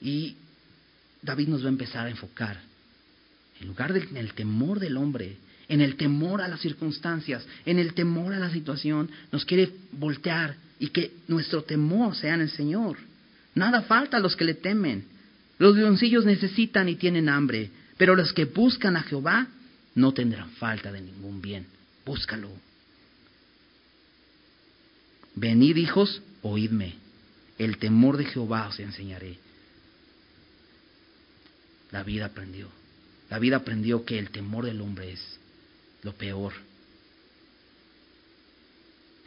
Y 0.00 0.36
David 1.20 1.48
nos 1.48 1.62
va 1.62 1.66
a 1.66 1.68
empezar 1.68 2.06
a 2.06 2.10
enfocar, 2.10 2.58
en 3.60 3.66
lugar 3.66 3.92
del 3.92 4.32
temor 4.32 4.80
del 4.80 4.96
hombre, 4.96 5.36
en 5.68 5.82
el 5.82 5.96
temor 5.96 6.40
a 6.40 6.48
las 6.48 6.60
circunstancias, 6.60 7.46
en 7.66 7.78
el 7.78 7.92
temor 7.92 8.32
a 8.32 8.38
la 8.38 8.50
situación, 8.50 9.10
nos 9.32 9.44
quiere 9.44 9.70
voltear 9.92 10.56
y 10.78 10.88
que 10.88 11.12
nuestro 11.28 11.62
temor 11.62 12.16
sea 12.16 12.32
en 12.36 12.40
el 12.40 12.50
Señor. 12.50 12.96
Nada 13.54 13.82
falta 13.82 14.16
a 14.16 14.20
los 14.20 14.34
que 14.34 14.46
le 14.46 14.54
temen. 14.54 15.04
Los 15.58 15.76
leoncillos 15.76 16.24
necesitan 16.24 16.88
y 16.88 16.96
tienen 16.96 17.28
hambre, 17.28 17.70
pero 17.96 18.14
los 18.14 18.32
que 18.32 18.44
buscan 18.44 18.96
a 18.96 19.02
Jehová 19.02 19.48
no 19.94 20.12
tendrán 20.12 20.50
falta 20.52 20.92
de 20.92 21.00
ningún 21.00 21.40
bien. 21.40 21.66
Búscalo. 22.04 22.50
Venid 25.34 25.76
hijos, 25.76 26.22
oídme. 26.42 26.94
El 27.58 27.78
temor 27.78 28.16
de 28.16 28.26
Jehová 28.26 28.68
os 28.68 28.78
enseñaré. 28.80 29.38
David 31.90 32.22
aprendió. 32.22 32.68
David 33.30 33.54
aprendió 33.54 34.04
que 34.04 34.18
el 34.18 34.30
temor 34.30 34.66
del 34.66 34.80
hombre 34.80 35.12
es 35.12 35.20
lo 36.02 36.12
peor. 36.12 36.52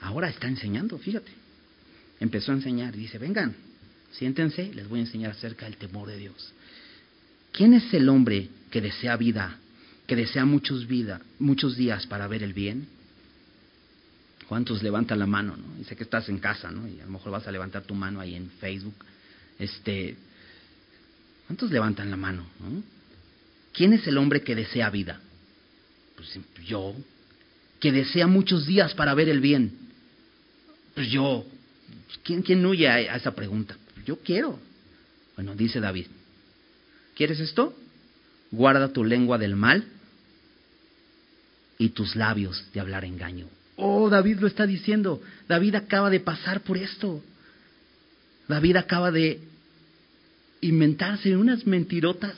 Ahora 0.02 0.30
está 0.30 0.48
enseñando, 0.48 0.98
fíjate. 0.98 1.32
Empezó 2.20 2.52
a 2.52 2.56
enseñar 2.56 2.96
y 2.96 3.00
dice, 3.00 3.18
vengan, 3.18 3.56
siéntense, 4.12 4.74
les 4.74 4.88
voy 4.88 5.00
a 5.00 5.04
enseñar 5.04 5.32
acerca 5.32 5.66
del 5.66 5.78
temor 5.78 6.08
de 6.08 6.18
Dios. 6.18 6.54
¿Quién 7.52 7.74
es 7.74 7.94
el 7.94 8.10
hombre 8.10 8.50
que 8.72 8.82
desea 8.82 9.18
vida, 9.18 9.58
que 10.08 10.16
desea 10.16 10.46
muchos, 10.46 10.88
vida, 10.88 11.22
muchos 11.40 11.76
días 11.76 12.08
para 12.08 12.28
ver 12.28 12.44
el 12.44 12.54
bien? 12.54 12.88
¿Cuántos 14.48 14.82
levantan 14.82 15.20
la 15.20 15.28
mano? 15.28 15.56
¿no? 15.58 15.76
Dice 15.78 15.96
que 15.96 16.04
estás 16.04 16.28
en 16.30 16.40
casa, 16.40 16.72
¿no? 16.72 16.88
Y 16.88 17.00
a 17.00 17.06
lo 17.06 17.12
mejor 17.12 17.32
vas 17.32 17.48
a 17.48 17.52
levantar 17.52 17.84
tu 17.84 17.94
mano 17.94 18.20
ahí 18.20 18.36
en 18.36 18.50
Facebook. 18.60 18.96
Este, 19.60 20.16
¿Cuántos 21.46 21.72
levantan 21.72 22.10
la 22.10 22.18
mano? 22.18 22.46
¿no? 22.60 22.84
¿Quién 23.74 23.94
es 23.94 24.06
el 24.08 24.18
hombre 24.18 24.42
que 24.42 24.56
desea 24.56 24.90
vida? 24.90 25.20
Pues 26.16 26.40
yo, 26.66 26.96
que 27.80 27.92
desea 27.92 28.28
muchos 28.28 28.66
días 28.66 28.94
para 28.94 29.14
ver 29.14 29.30
el 29.30 29.40
bien. 29.40 29.72
Pues 30.96 31.10
yo, 31.10 31.46
¿quién, 32.24 32.42
quién 32.42 32.66
huye 32.66 32.88
a, 32.88 33.16
esa 33.16 33.34
pregunta? 33.34 33.78
Yo 34.06 34.18
quiero. 34.20 34.60
Bueno, 35.36 35.56
dice 35.56 35.80
David, 35.80 36.08
¿quieres 37.20 37.42
esto? 37.42 37.76
Guarda 38.50 38.94
tu 38.94 39.04
lengua 39.04 39.38
del 39.38 39.58
mal 39.58 39.84
y 41.78 41.90
tus 41.90 42.16
labios 42.16 42.64
de 42.74 42.80
hablar 42.80 43.04
engaño. 43.04 43.48
Oh, 43.76 44.10
David 44.10 44.40
lo 44.40 44.48
está 44.48 44.66
diciendo. 44.66 45.22
David 45.50 45.76
acaba 45.76 46.10
de 46.10 46.22
pasar 46.22 46.62
por 46.62 46.78
esto. 46.78 47.22
David 48.48 48.78
acaba 48.78 49.12
de 49.12 49.42
inventarse 50.62 51.36
unas 51.36 51.68
mentirotas 51.68 52.36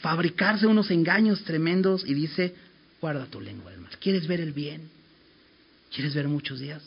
fabricarse 0.00 0.66
unos 0.66 0.90
engaños 0.90 1.42
tremendos 1.44 2.04
y 2.06 2.14
dice, 2.14 2.54
guarda 3.00 3.26
tu 3.26 3.40
lengua 3.40 3.72
del 3.72 3.80
mal. 3.80 3.92
¿Quieres 3.98 4.26
ver 4.26 4.40
el 4.40 4.52
bien? 4.52 4.88
¿Quieres 5.92 6.14
ver 6.14 6.28
muchos 6.28 6.60
días? 6.60 6.82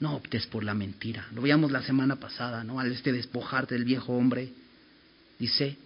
No 0.00 0.14
optes 0.16 0.46
por 0.46 0.64
la 0.64 0.74
mentira. 0.74 1.26
Lo 1.34 1.42
veíamos 1.42 1.70
la 1.72 1.82
semana 1.82 2.16
pasada, 2.16 2.64
¿no? 2.64 2.80
Al 2.80 2.92
este 2.92 3.12
despojarte 3.12 3.74
del 3.74 3.84
viejo 3.84 4.12
hombre. 4.12 4.52
Dice, 5.42 5.76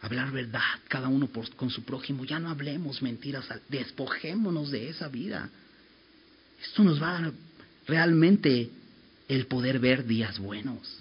hablar 0.00 0.32
verdad, 0.32 0.80
cada 0.88 1.06
uno 1.06 1.28
con 1.54 1.70
su 1.70 1.84
prójimo. 1.84 2.24
Ya 2.24 2.40
no 2.40 2.50
hablemos 2.50 3.00
mentiras, 3.02 3.46
despojémonos 3.68 4.72
de 4.72 4.88
esa 4.88 5.06
vida. 5.06 5.48
Esto 6.60 6.82
nos 6.82 7.00
va 7.00 7.10
a 7.10 7.20
dar 7.20 7.32
realmente 7.86 8.68
el 9.28 9.46
poder 9.46 9.78
ver 9.78 10.08
días 10.08 10.40
buenos. 10.40 10.98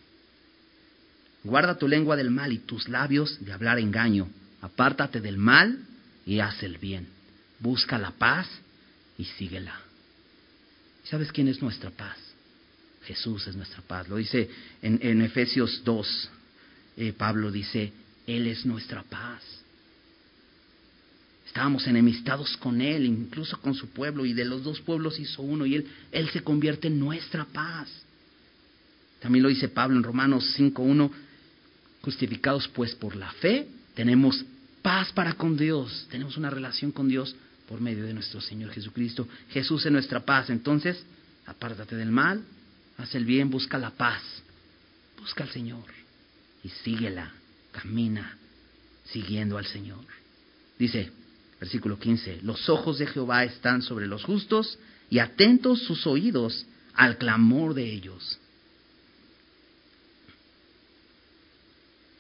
Guarda 1.44 1.80
tu 1.80 1.88
lengua 1.88 2.16
del 2.16 2.30
mal 2.30 2.54
y 2.54 2.60
tus 2.60 2.88
labios 2.88 3.44
de 3.44 3.54
hablar 3.54 3.80
engaño. 3.80 4.30
Apártate 4.62 5.20
del 5.20 5.38
mal 5.38 5.80
y 6.28 6.42
haz 6.42 6.62
el 6.62 6.78
bien. 6.78 7.08
Busca 7.58 7.98
la 7.98 8.12
paz 8.12 8.48
y 9.18 9.26
síguela. 9.26 9.82
¿Sabes 11.06 11.32
quién 11.32 11.48
es 11.48 11.60
nuestra 11.60 11.90
paz? 11.90 12.18
Jesús 13.06 13.48
es 13.48 13.56
nuestra 13.56 13.82
paz. 13.82 14.08
Lo 14.08 14.18
dice 14.18 14.48
en, 14.84 15.24
Efesios 15.24 15.82
2. 15.84 16.30
Eh, 17.00 17.14
Pablo 17.14 17.50
dice, 17.50 17.94
Él 18.28 18.46
es 18.46 18.66
nuestra 18.66 19.04
paz. 19.04 19.42
Estábamos 21.48 21.88
enemistados 21.88 22.58
con 22.58 22.82
Él, 22.82 23.06
incluso 23.06 23.58
con 23.62 23.74
su 23.74 23.88
pueblo, 23.88 24.26
y 24.26 24.34
de 24.34 24.44
los 24.44 24.66
dos 24.66 24.82
pueblos 24.82 25.18
hizo 25.18 25.42
uno, 25.42 25.66
y 25.66 25.76
Él, 25.76 25.88
Él 26.12 26.30
se 26.30 26.42
convierte 26.44 26.90
en 26.90 27.00
nuestra 27.00 27.46
paz. 27.46 27.88
También 29.22 29.44
lo 29.44 29.50
dice 29.50 29.70
Pablo 29.70 29.96
en 29.96 30.04
Romanos 30.04 30.54
5.1, 30.58 31.10
Justificados 32.02 32.68
pues 32.68 32.96
por 32.96 33.16
la 33.16 33.32
fe, 33.32 33.68
tenemos 33.94 34.46
paz 34.82 35.12
para 35.14 35.34
con 35.34 35.58
Dios, 35.58 36.08
tenemos 36.10 36.38
una 36.38 36.50
relación 36.50 36.92
con 36.92 37.08
Dios 37.08 37.36
por 37.68 37.80
medio 37.80 38.06
de 38.06 38.14
nuestro 38.14 38.42
Señor 38.42 38.72
Jesucristo. 38.72 39.28
Jesús 39.50 39.86
es 39.86 39.92
nuestra 39.92 40.22
paz. 40.22 40.50
Entonces, 40.50 41.04
apártate 41.46 41.96
del 41.96 42.12
mal, 42.12 42.42
haz 42.98 43.14
el 43.16 43.26
bien, 43.26 43.50
busca 43.50 43.78
la 43.78 43.92
paz, 43.92 44.22
busca 45.20 45.44
al 45.44 45.50
Señor 45.50 45.99
y 46.70 46.84
síguela, 46.84 47.32
camina 47.72 48.38
siguiendo 49.06 49.58
al 49.58 49.66
Señor. 49.66 50.06
Dice, 50.78 51.12
versículo 51.60 51.98
15, 51.98 52.42
los 52.44 52.70
ojos 52.70 53.00
de 53.00 53.08
Jehová 53.08 53.44
están 53.44 53.82
sobre 53.82 54.06
los 54.06 54.24
justos 54.24 54.78
y 55.10 55.18
atentos 55.18 55.82
sus 55.82 56.06
oídos 56.06 56.68
al 56.94 57.18
clamor 57.18 57.74
de 57.74 57.92
ellos. 57.92 58.38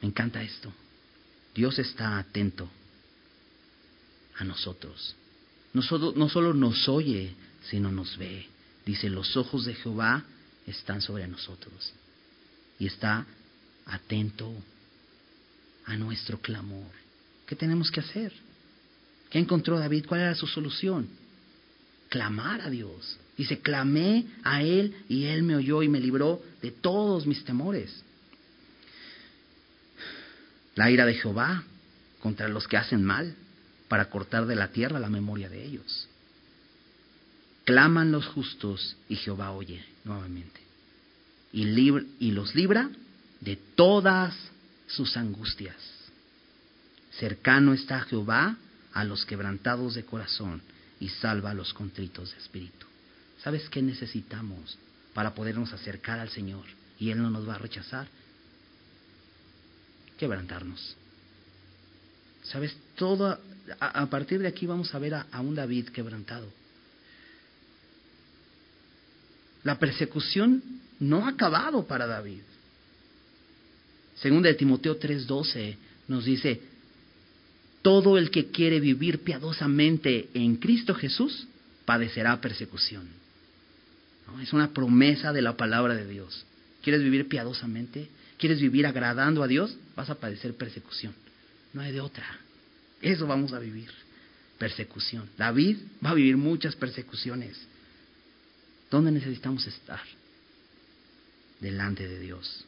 Me 0.01 0.07
encanta 0.07 0.41
esto. 0.41 0.73
Dios 1.53 1.77
está 1.77 2.17
atento 2.17 2.67
a 4.37 4.43
nosotros. 4.43 5.15
No 5.73 5.83
solo, 5.83 6.13
no 6.15 6.27
solo 6.27 6.55
nos 6.55 6.89
oye, 6.89 7.35
sino 7.69 7.91
nos 7.91 8.17
ve. 8.17 8.47
Dice, 8.83 9.09
los 9.09 9.37
ojos 9.37 9.65
de 9.65 9.75
Jehová 9.75 10.23
están 10.65 11.01
sobre 11.01 11.27
nosotros. 11.27 11.93
Y 12.79 12.87
está 12.87 13.27
atento 13.89 14.51
a 15.85 15.95
nuestro 15.97 16.39
clamor. 16.39 16.91
¿Qué 17.45 17.55
tenemos 17.55 17.91
que 17.91 17.99
hacer? 17.99 18.31
¿Qué 19.29 19.39
encontró 19.39 19.77
David? 19.79 20.05
¿Cuál 20.07 20.21
era 20.21 20.35
su 20.35 20.47
solución? 20.47 21.07
Clamar 22.09 22.61
a 22.61 22.69
Dios. 22.69 23.17
Dice, 23.37 23.59
clamé 23.59 24.25
a 24.43 24.61
Él 24.61 24.95
y 25.07 25.25
Él 25.25 25.43
me 25.43 25.55
oyó 25.55 25.83
y 25.83 25.89
me 25.89 25.99
libró 25.99 26.41
de 26.61 26.71
todos 26.71 27.25
mis 27.25 27.43
temores. 27.43 28.03
La 30.75 30.89
ira 30.91 31.05
de 31.05 31.15
Jehová 31.15 31.63
contra 32.19 32.47
los 32.47 32.67
que 32.67 32.77
hacen 32.77 33.03
mal, 33.03 33.35
para 33.87 34.09
cortar 34.09 34.45
de 34.45 34.55
la 34.55 34.69
tierra 34.69 34.99
la 34.99 35.09
memoria 35.09 35.49
de 35.49 35.65
ellos. 35.65 36.07
Claman 37.65 38.11
los 38.11 38.25
justos 38.27 38.95
y 39.09 39.15
Jehová 39.15 39.51
oye 39.51 39.83
nuevamente. 40.03 40.59
Y, 41.51 41.63
y 42.19 42.31
los 42.31 42.53
libra 42.55 42.89
de 43.41 43.55
todas 43.75 44.35
sus 44.87 45.15
angustias. 45.17 45.77
Cercano 47.11 47.73
está 47.73 48.01
Jehová 48.01 48.57
a 48.93 49.03
los 49.03 49.25
quebrantados 49.25 49.95
de 49.95 50.05
corazón 50.05 50.61
y 50.99 51.09
salva 51.09 51.51
a 51.51 51.53
los 51.53 51.73
contritos 51.73 52.31
de 52.31 52.37
espíritu. 52.37 52.85
¿Sabes 53.43 53.69
qué 53.69 53.81
necesitamos 53.81 54.77
para 55.13 55.33
podernos 55.33 55.71
acercar 55.73 56.19
al 56.19 56.29
Señor 56.29 56.65
y 56.99 57.11
Él 57.11 57.21
no 57.21 57.29
nos 57.29 57.47
va 57.47 57.55
a 57.55 57.59
rechazar? 57.59 58.07
Quebrantarnos. 60.17 60.95
¿Sabes? 62.43 62.75
Todo, 62.95 63.39
a, 63.79 64.05
partir 64.07 64.39
de 64.39 64.47
aquí 64.47 64.65
vamos 64.65 64.93
a 64.93 64.99
ver 64.99 65.13
a, 65.13 65.41
un 65.41 65.55
David 65.55 65.89
quebrantado. 65.89 66.47
La 69.63 69.77
persecución 69.77 70.63
no 70.99 71.25
ha 71.25 71.29
acabado 71.29 71.85
para 71.85 72.07
David. 72.07 72.41
Según 74.21 74.43
de 74.43 74.53
Timoteo 74.53 74.97
3:12 74.97 75.75
nos 76.07 76.25
dice, 76.25 76.61
todo 77.81 78.17
el 78.17 78.29
que 78.29 78.47
quiere 78.47 78.79
vivir 78.79 79.19
piadosamente 79.23 80.29
en 80.33 80.57
Cristo 80.57 80.93
Jesús 80.93 81.47
padecerá 81.85 82.39
persecución. 82.41 83.07
Es 84.41 84.53
una 84.53 84.73
promesa 84.73 85.33
de 85.33 85.41
la 85.41 85.57
palabra 85.57 85.95
de 85.95 86.05
Dios. 86.05 86.45
¿Quieres 86.83 87.01
vivir 87.01 87.27
piadosamente? 87.27 88.09
¿Quieres 88.37 88.61
vivir 88.61 88.85
agradando 88.85 89.41
a 89.43 89.47
Dios? 89.47 89.75
Vas 89.95 90.09
a 90.09 90.15
padecer 90.15 90.53
persecución. 90.53 91.13
No 91.73 91.81
hay 91.81 91.91
de 91.91 92.01
otra. 92.01 92.25
Eso 93.01 93.25
vamos 93.25 93.53
a 93.53 93.59
vivir. 93.59 93.89
Persecución. 94.57 95.29
David 95.37 95.77
va 96.05 96.11
a 96.11 96.13
vivir 96.13 96.37
muchas 96.37 96.75
persecuciones. 96.75 97.57
¿Dónde 98.91 99.11
necesitamos 99.11 99.65
estar? 99.65 100.01
Delante 101.59 102.07
de 102.07 102.19
Dios. 102.19 102.65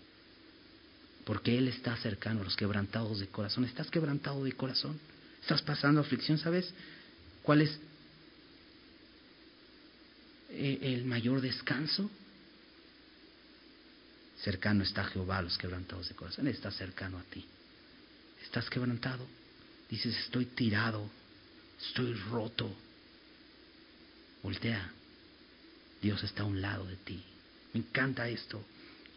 Porque 1.26 1.58
Él 1.58 1.68
está 1.68 1.96
cercano 1.98 2.42
a 2.42 2.44
los 2.44 2.56
quebrantados 2.56 3.20
de 3.20 3.28
corazón. 3.28 3.66
¿Estás 3.66 3.90
quebrantado 3.90 4.44
de 4.44 4.54
corazón? 4.54 5.00
¿Estás 5.42 5.62
pasando 5.62 6.02
aflicción? 6.02 6.38
¿Sabes 6.38 6.74
cuál 7.44 7.62
es 7.62 7.80
eh, 10.50 10.80
el 10.82 11.06
mayor 11.06 11.42
descanso? 11.42 12.10
Cercano 14.44 14.84
está 14.84 15.04
Jehová 15.04 15.38
a 15.38 15.42
los 15.44 15.58
quebrantados 15.58 16.10
de 16.10 16.16
corazón. 16.16 16.48
Él 16.48 16.56
está 16.56 16.72
cercano 16.72 17.20
a 17.20 17.24
ti. 17.24 17.46
¿Estás 18.44 18.70
quebrantado? 18.70 19.26
Dices, 19.90 20.18
estoy 20.18 20.46
tirado, 20.46 21.08
estoy 21.80 22.14
roto. 22.14 22.74
Voltea. 24.42 24.92
Dios 26.02 26.24
está 26.24 26.42
a 26.42 26.46
un 26.46 26.62
lado 26.62 26.86
de 26.86 26.96
ti. 26.96 27.24
Me 27.74 27.82
encanta 27.82 28.28
esto. 28.28 28.64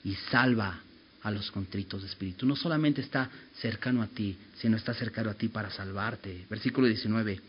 Y 0.04 0.14
salva 0.30 0.80
a 1.24 1.30
los 1.30 1.50
contritos 1.50 2.02
de 2.02 2.08
espíritu. 2.08 2.46
No 2.46 2.54
solamente 2.54 3.00
está 3.00 3.28
cercano 3.60 4.02
a 4.02 4.06
ti, 4.06 4.36
sino 4.58 4.76
está 4.76 4.94
cercano 4.94 5.30
a 5.30 5.34
ti 5.34 5.48
para 5.48 5.70
salvarte. 5.70 6.46
Versículo 6.48 6.86
19. 6.86 7.40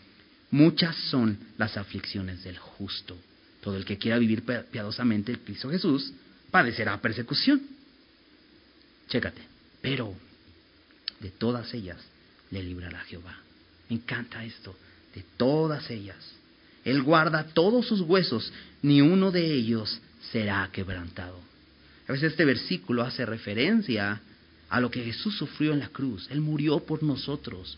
Muchas 0.52 0.96
son 1.10 1.38
las 1.58 1.76
aflicciones 1.78 2.44
del 2.44 2.58
justo. 2.58 3.18
Todo 3.62 3.76
el 3.76 3.86
que 3.86 3.98
quiera 3.98 4.18
vivir 4.18 4.44
piadosamente 4.72 5.34
el 5.34 5.40
Cristo 5.40 5.70
Jesús 5.70 6.14
padecerá 6.52 7.00
persecución. 7.02 7.62
Chécate. 9.10 9.42
Pero 9.82 10.16
de 11.20 11.32
todas 11.32 11.74
ellas 11.74 11.98
le 12.52 12.64
librará 12.64 13.00
Jehová. 13.02 13.38
Encanta 13.90 14.46
esto. 14.46 14.76
De 15.14 15.24
todas 15.36 15.90
ellas. 15.90 16.18
Él 16.86 17.04
guarda 17.04 17.48
todos 17.54 17.88
sus 17.88 18.02
huesos, 18.02 18.54
ni 18.82 19.02
uno 19.02 19.32
de 19.32 19.54
ellos 19.54 20.00
será 20.32 20.70
quebrantado. 20.72 21.55
A 22.08 22.12
veces 22.12 22.32
este 22.32 22.46
versículo 22.46 23.04
hace 23.04 23.26
referencia 23.26 24.22
a 24.70 24.80
lo 24.80 24.92
que 24.92 25.04
Jesús 25.04 25.36
sufrió 25.38 25.74
en 25.74 25.80
la 25.80 25.90
cruz. 25.90 26.28
Él 26.30 26.42
murió 26.42 26.80
por 26.80 27.02
nosotros. 27.04 27.78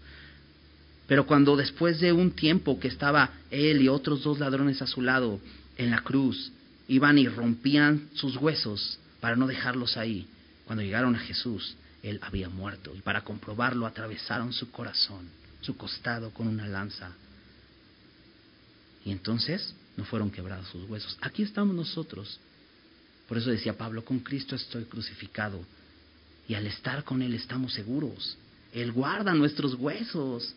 Pero 1.07 1.25
cuando 1.25 1.55
después 1.55 1.99
de 1.99 2.11
un 2.11 2.31
tiempo 2.31 2.79
que 2.79 2.89
estaba 2.89 3.31
él 3.49 3.81
y 3.81 3.87
otros 3.87 4.23
dos 4.23 4.39
ladrones 4.39 4.81
a 4.81 4.87
su 4.87 5.01
lado 5.01 5.39
en 5.77 5.91
la 5.91 6.01
cruz, 6.01 6.51
iban 6.87 7.17
y 7.17 7.27
rompían 7.27 8.09
sus 8.13 8.35
huesos 8.37 8.99
para 9.21 9.35
no 9.35 9.47
dejarlos 9.47 9.95
ahí, 9.95 10.27
cuando 10.65 10.83
llegaron 10.83 11.15
a 11.15 11.19
Jesús, 11.19 11.75
él 12.03 12.19
había 12.21 12.49
muerto. 12.49 12.93
Y 12.95 13.01
para 13.01 13.23
comprobarlo 13.23 13.85
atravesaron 13.85 14.51
su 14.51 14.69
corazón, 14.71 15.29
su 15.61 15.77
costado 15.77 16.31
con 16.31 16.47
una 16.47 16.67
lanza. 16.67 17.11
Y 19.05 19.11
entonces 19.11 19.73
no 19.95 20.03
fueron 20.03 20.29
quebrados 20.29 20.67
sus 20.67 20.89
huesos. 20.89 21.17
Aquí 21.21 21.43
estamos 21.43 21.73
nosotros 21.73 22.39
por 23.27 23.37
eso 23.37 23.49
decía 23.49 23.77
Pablo, 23.77 24.05
con 24.05 24.19
Cristo 24.19 24.55
estoy 24.55 24.85
crucificado. 24.85 25.59
Y 26.47 26.55
al 26.55 26.65
estar 26.65 27.03
con 27.03 27.21
Él 27.21 27.33
estamos 27.33 27.73
seguros. 27.73 28.37
Él 28.73 28.91
guarda 28.91 29.33
nuestros 29.33 29.75
huesos. 29.75 30.53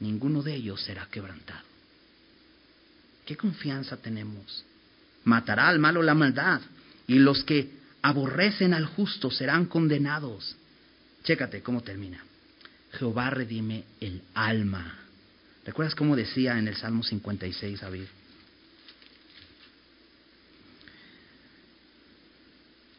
Ninguno 0.00 0.42
de 0.42 0.54
ellos 0.54 0.82
será 0.82 1.06
quebrantado. 1.06 1.64
¿Qué 3.24 3.36
confianza 3.36 3.96
tenemos? 3.96 4.64
Matará 5.24 5.68
al 5.68 5.78
malo 5.78 6.02
la 6.02 6.14
maldad. 6.14 6.60
Y 7.06 7.14
los 7.14 7.42
que 7.44 7.70
aborrecen 8.02 8.74
al 8.74 8.84
justo 8.84 9.30
serán 9.30 9.64
condenados. 9.64 10.56
Chécate 11.22 11.62
cómo 11.62 11.82
termina. 11.82 12.22
Jehová 12.92 13.30
redime 13.30 13.84
el 14.00 14.22
alma. 14.34 14.98
¿Recuerdas 15.64 15.94
cómo 15.94 16.16
decía 16.16 16.58
en 16.58 16.68
el 16.68 16.76
Salmo 16.76 17.02
56 17.02 17.80
David? 17.80 18.04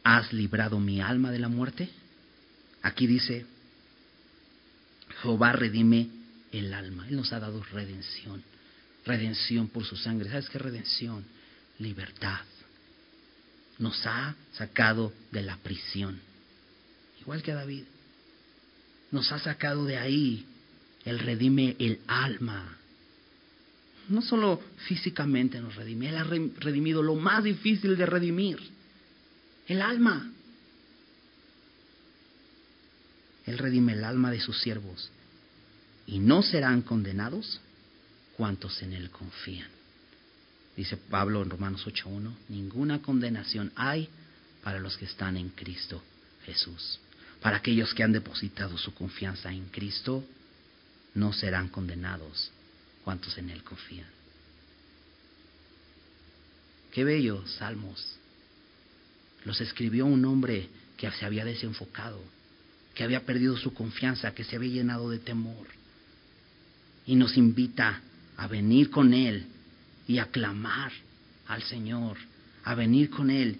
¿Has 0.06 0.32
librado 0.32 0.78
mi 0.78 1.00
alma 1.00 1.32
de 1.32 1.40
la 1.40 1.48
muerte? 1.48 1.88
Aquí 2.82 3.08
dice, 3.08 3.44
Jehová 5.20 5.50
redime 5.50 6.08
el 6.52 6.72
alma. 6.72 7.08
Él 7.08 7.16
nos 7.16 7.32
ha 7.32 7.40
dado 7.40 7.60
redención. 7.72 8.40
Redención 9.04 9.66
por 9.66 9.84
su 9.84 9.96
sangre. 9.96 10.30
¿Sabes 10.30 10.48
qué 10.48 10.60
redención? 10.60 11.24
Libertad. 11.80 12.38
Nos 13.80 14.06
ha 14.06 14.36
sacado 14.52 15.12
de 15.32 15.42
la 15.42 15.56
prisión. 15.56 16.20
Igual 17.20 17.42
que 17.42 17.50
a 17.50 17.56
David. 17.56 17.82
Nos 19.10 19.32
ha 19.32 19.40
sacado 19.40 19.86
de 19.86 19.98
ahí. 19.98 20.46
Él 21.04 21.18
redime 21.18 21.74
el 21.80 21.98
alma. 22.06 22.76
No 24.08 24.22
solo 24.22 24.62
físicamente 24.86 25.60
nos 25.60 25.74
redime, 25.74 26.10
Él 26.10 26.16
ha 26.16 26.22
redimido 26.22 27.02
lo 27.02 27.16
más 27.16 27.42
difícil 27.42 27.96
de 27.96 28.06
redimir 28.06 28.75
el 29.66 29.82
alma. 29.82 30.32
Él 33.44 33.58
redime 33.58 33.92
el 33.92 34.04
alma 34.04 34.30
de 34.30 34.40
sus 34.40 34.60
siervos 34.60 35.10
y 36.06 36.18
no 36.18 36.42
serán 36.42 36.82
condenados 36.82 37.60
cuantos 38.36 38.82
en 38.82 38.92
Él 38.92 39.10
confían. 39.10 39.68
Dice 40.76 40.96
Pablo 40.96 41.42
en 41.42 41.50
Romanos 41.50 41.86
8.1, 41.86 42.34
ninguna 42.48 43.00
condenación 43.00 43.72
hay 43.76 44.08
para 44.62 44.78
los 44.78 44.96
que 44.96 45.06
están 45.06 45.36
en 45.36 45.50
Cristo 45.50 46.02
Jesús. 46.44 47.00
Para 47.40 47.58
aquellos 47.58 47.94
que 47.94 48.02
han 48.02 48.12
depositado 48.12 48.76
su 48.76 48.92
confianza 48.94 49.52
en 49.52 49.66
Cristo, 49.68 50.24
no 51.14 51.32
serán 51.32 51.68
condenados 51.68 52.50
cuantos 53.04 53.38
en 53.38 53.50
Él 53.50 53.62
confían. 53.62 54.08
Qué 56.92 57.04
bellos 57.04 57.50
salmos 57.52 58.18
los 59.46 59.60
escribió 59.60 60.04
un 60.04 60.24
hombre 60.24 60.68
que 60.96 61.08
se 61.12 61.24
había 61.24 61.44
desenfocado, 61.44 62.20
que 62.94 63.04
había 63.04 63.24
perdido 63.24 63.56
su 63.56 63.72
confianza, 63.72 64.34
que 64.34 64.42
se 64.42 64.56
había 64.56 64.74
llenado 64.74 65.08
de 65.08 65.20
temor. 65.20 65.68
Y 67.06 67.14
nos 67.14 67.36
invita 67.36 68.00
a 68.36 68.48
venir 68.48 68.90
con 68.90 69.14
Él 69.14 69.46
y 70.08 70.18
a 70.18 70.26
clamar 70.26 70.90
al 71.46 71.62
Señor, 71.62 72.16
a 72.64 72.74
venir 72.74 73.08
con 73.08 73.30
Él. 73.30 73.56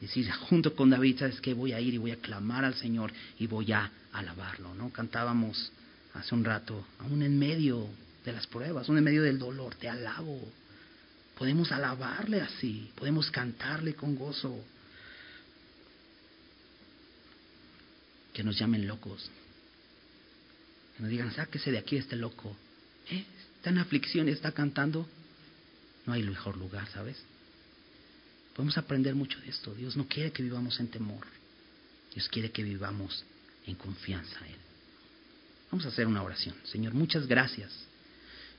Decir, 0.00 0.30
junto 0.30 0.74
con 0.74 0.88
David, 0.88 1.18
¿sabes 1.18 1.40
qué? 1.42 1.52
Voy 1.52 1.72
a 1.72 1.80
ir 1.80 1.92
y 1.92 1.98
voy 1.98 2.12
a 2.12 2.16
clamar 2.16 2.64
al 2.64 2.74
Señor 2.74 3.12
y 3.38 3.46
voy 3.46 3.72
a 3.72 3.90
alabarlo, 4.12 4.74
¿no? 4.74 4.90
Cantábamos 4.90 5.70
hace 6.14 6.34
un 6.34 6.44
rato, 6.44 6.86
aún 6.98 7.22
en 7.22 7.38
medio 7.38 7.86
de 8.24 8.32
las 8.32 8.46
pruebas, 8.46 8.88
aún 8.88 8.96
en 8.96 9.04
medio 9.04 9.22
del 9.22 9.38
dolor, 9.38 9.74
te 9.74 9.88
alabo. 9.88 10.40
Podemos 11.36 11.72
alabarle 11.72 12.40
así, 12.40 12.90
podemos 12.94 13.30
cantarle 13.30 13.92
con 13.94 14.16
gozo. 14.16 14.64
Que 18.36 18.44
nos 18.44 18.58
llamen 18.58 18.86
locos. 18.86 19.30
Que 20.94 21.02
nos 21.02 21.10
digan, 21.10 21.32
sáquese 21.32 21.72
de 21.72 21.78
aquí 21.78 21.96
este 21.96 22.16
loco. 22.16 22.54
¿Eh? 23.10 23.24
Está 23.56 23.70
en 23.70 23.78
aflicción 23.78 24.28
y 24.28 24.32
está 24.32 24.52
cantando. 24.52 25.08
No 26.04 26.12
hay 26.12 26.22
mejor 26.22 26.58
lugar, 26.58 26.86
¿sabes? 26.92 27.16
Podemos 28.54 28.76
aprender 28.76 29.14
mucho 29.14 29.40
de 29.40 29.48
esto. 29.48 29.74
Dios 29.74 29.96
no 29.96 30.06
quiere 30.06 30.32
que 30.32 30.42
vivamos 30.42 30.78
en 30.80 30.88
temor. 30.88 31.26
Dios 32.12 32.28
quiere 32.28 32.50
que 32.50 32.62
vivamos 32.62 33.24
en 33.66 33.74
confianza 33.74 34.38
a 34.38 34.48
Él. 34.48 34.58
Vamos 35.70 35.86
a 35.86 35.88
hacer 35.88 36.06
una 36.06 36.22
oración. 36.22 36.54
Señor, 36.64 36.92
muchas 36.92 37.26
gracias 37.26 37.72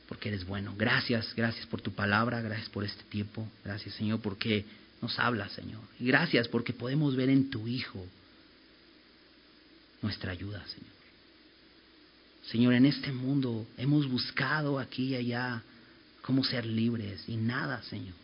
porque 0.07 0.29
eres 0.29 0.43
bueno. 0.43 0.73
Gracias, 0.75 1.35
gracias 1.35 1.67
por 1.67 1.81
tu 1.81 1.91
palabra, 1.91 2.41
gracias 2.41 2.69
por 2.69 2.83
este 2.83 3.03
tiempo. 3.03 3.47
Gracias, 3.63 3.93
Señor, 3.93 4.21
porque 4.21 4.65
nos 5.03 5.19
hablas, 5.19 5.51
Señor. 5.51 5.81
Y 5.99 6.07
gracias 6.07 6.47
porque 6.47 6.73
podemos 6.73 7.15
ver 7.15 7.29
en 7.29 7.51
tu 7.51 7.67
Hijo 7.67 8.07
nuestra 10.01 10.31
ayuda, 10.31 10.65
Señor. 10.67 10.97
Señor, 12.51 12.73
en 12.73 12.85
este 12.85 13.11
mundo 13.11 13.67
hemos 13.77 14.07
buscado 14.07 14.79
aquí 14.79 15.07
y 15.07 15.15
allá 15.15 15.61
cómo 16.21 16.43
ser 16.43 16.65
libres 16.65 17.23
y 17.27 17.35
nada, 17.35 17.81
Señor, 17.83 18.15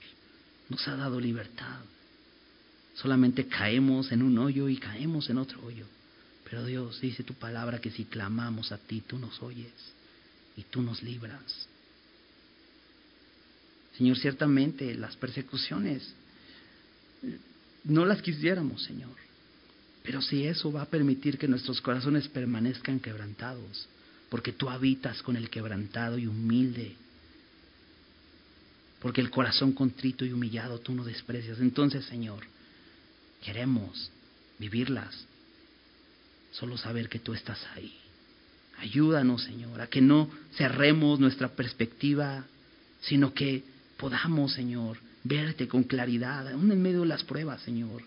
nos 0.69 0.87
ha 0.87 0.95
dado 0.95 1.19
libertad. 1.19 1.79
Solamente 2.95 3.47
caemos 3.47 4.11
en 4.11 4.21
un 4.21 4.37
hoyo 4.37 4.69
y 4.69 4.77
caemos 4.77 5.29
en 5.29 5.37
otro 5.37 5.65
hoyo. 5.65 5.85
Pero 6.43 6.65
Dios 6.65 7.01
dice 7.01 7.23
tu 7.23 7.33
palabra 7.33 7.81
que 7.81 7.91
si 7.91 8.05
clamamos 8.05 8.71
a 8.71 8.77
ti, 8.77 9.01
tú 9.01 9.17
nos 9.17 9.41
oyes 9.41 9.73
y 10.55 10.63
tú 10.63 10.81
nos 10.81 11.01
libras. 11.01 11.67
Señor, 13.97 14.17
ciertamente 14.17 14.95
las 14.95 15.15
persecuciones 15.15 16.13
no 17.83 18.05
las 18.05 18.21
quisiéramos, 18.21 18.83
Señor. 18.83 19.11
Pero 20.03 20.21
si 20.21 20.45
eso 20.45 20.71
va 20.71 20.83
a 20.83 20.89
permitir 20.89 21.37
que 21.37 21.47
nuestros 21.47 21.81
corazones 21.81 22.27
permanezcan 22.27 22.99
quebrantados, 22.99 23.87
porque 24.29 24.51
tú 24.51 24.69
habitas 24.69 25.21
con 25.23 25.37
el 25.37 25.49
quebrantado 25.49 26.17
y 26.17 26.27
humilde, 26.27 26.95
porque 28.99 29.21
el 29.21 29.29
corazón 29.29 29.73
contrito 29.73 30.25
y 30.25 30.31
humillado 30.31 30.79
tú 30.79 30.93
no 30.93 31.03
desprecias. 31.03 31.59
Entonces, 31.59 32.05
Señor, 32.05 32.43
queremos 33.43 34.09
vivirlas, 34.59 35.25
solo 36.51 36.77
saber 36.77 37.09
que 37.09 37.19
tú 37.19 37.33
estás 37.33 37.65
ahí. 37.75 37.93
Ayúdanos, 38.79 39.43
Señor, 39.43 39.79
a 39.81 39.87
que 39.87 40.01
no 40.01 40.29
cerremos 40.55 41.19
nuestra 41.19 41.49
perspectiva, 41.49 42.45
sino 43.01 43.33
que 43.33 43.63
podamos, 43.97 44.53
Señor, 44.53 44.97
verte 45.23 45.67
con 45.67 45.83
claridad, 45.83 46.47
aún 46.49 46.71
en 46.71 46.81
medio 46.81 47.01
de 47.01 47.07
las 47.07 47.23
pruebas, 47.23 47.61
Señor. 47.61 48.03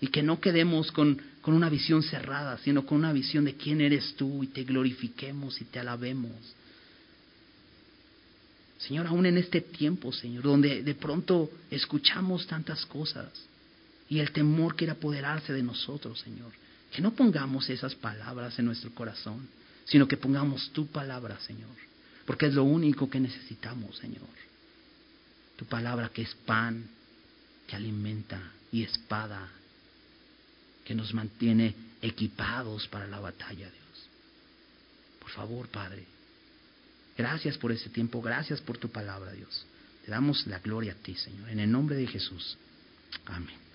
Y 0.00 0.08
que 0.08 0.22
no 0.22 0.40
quedemos 0.40 0.92
con, 0.92 1.20
con 1.40 1.54
una 1.54 1.70
visión 1.70 2.02
cerrada, 2.02 2.58
sino 2.58 2.84
con 2.84 2.98
una 2.98 3.12
visión 3.12 3.44
de 3.44 3.54
quién 3.54 3.80
eres 3.80 4.14
tú 4.16 4.42
y 4.42 4.48
te 4.48 4.64
glorifiquemos 4.64 5.60
y 5.60 5.64
te 5.64 5.78
alabemos. 5.78 6.32
Señor, 8.78 9.06
aún 9.06 9.26
en 9.26 9.38
este 9.38 9.62
tiempo, 9.62 10.12
Señor, 10.12 10.44
donde 10.44 10.82
de 10.82 10.94
pronto 10.94 11.50
escuchamos 11.70 12.46
tantas 12.46 12.84
cosas 12.86 13.28
y 14.08 14.18
el 14.18 14.32
temor 14.32 14.76
quiere 14.76 14.92
apoderarse 14.92 15.52
de 15.52 15.62
nosotros, 15.62 16.20
Señor, 16.20 16.52
que 16.92 17.02
no 17.02 17.12
pongamos 17.12 17.68
esas 17.70 17.94
palabras 17.94 18.58
en 18.58 18.66
nuestro 18.66 18.94
corazón, 18.94 19.48
sino 19.86 20.06
que 20.06 20.16
pongamos 20.16 20.70
tu 20.72 20.86
palabra, 20.86 21.38
Señor, 21.40 21.70
porque 22.26 22.46
es 22.46 22.54
lo 22.54 22.64
único 22.64 23.08
que 23.08 23.20
necesitamos, 23.20 23.96
Señor. 23.96 24.28
Tu 25.56 25.64
palabra 25.64 26.10
que 26.10 26.22
es 26.22 26.34
pan, 26.44 26.84
que 27.66 27.76
alimenta 27.76 28.40
y 28.70 28.82
espada, 28.82 29.48
que 30.86 30.94
nos 30.94 31.12
mantiene 31.12 31.74
equipados 32.00 32.86
para 32.86 33.08
la 33.08 33.18
batalla, 33.18 33.68
Dios. 33.68 34.08
Por 35.18 35.30
favor, 35.30 35.68
Padre, 35.68 36.04
gracias 37.18 37.58
por 37.58 37.72
ese 37.72 37.90
tiempo, 37.90 38.22
gracias 38.22 38.60
por 38.60 38.78
tu 38.78 38.88
palabra, 38.88 39.32
Dios. 39.32 39.66
Te 40.04 40.12
damos 40.12 40.46
la 40.46 40.60
gloria 40.60 40.92
a 40.92 40.96
ti, 40.96 41.16
Señor, 41.16 41.48
en 41.48 41.58
el 41.58 41.70
nombre 41.70 41.96
de 41.96 42.06
Jesús. 42.06 42.56
Amén. 43.26 43.65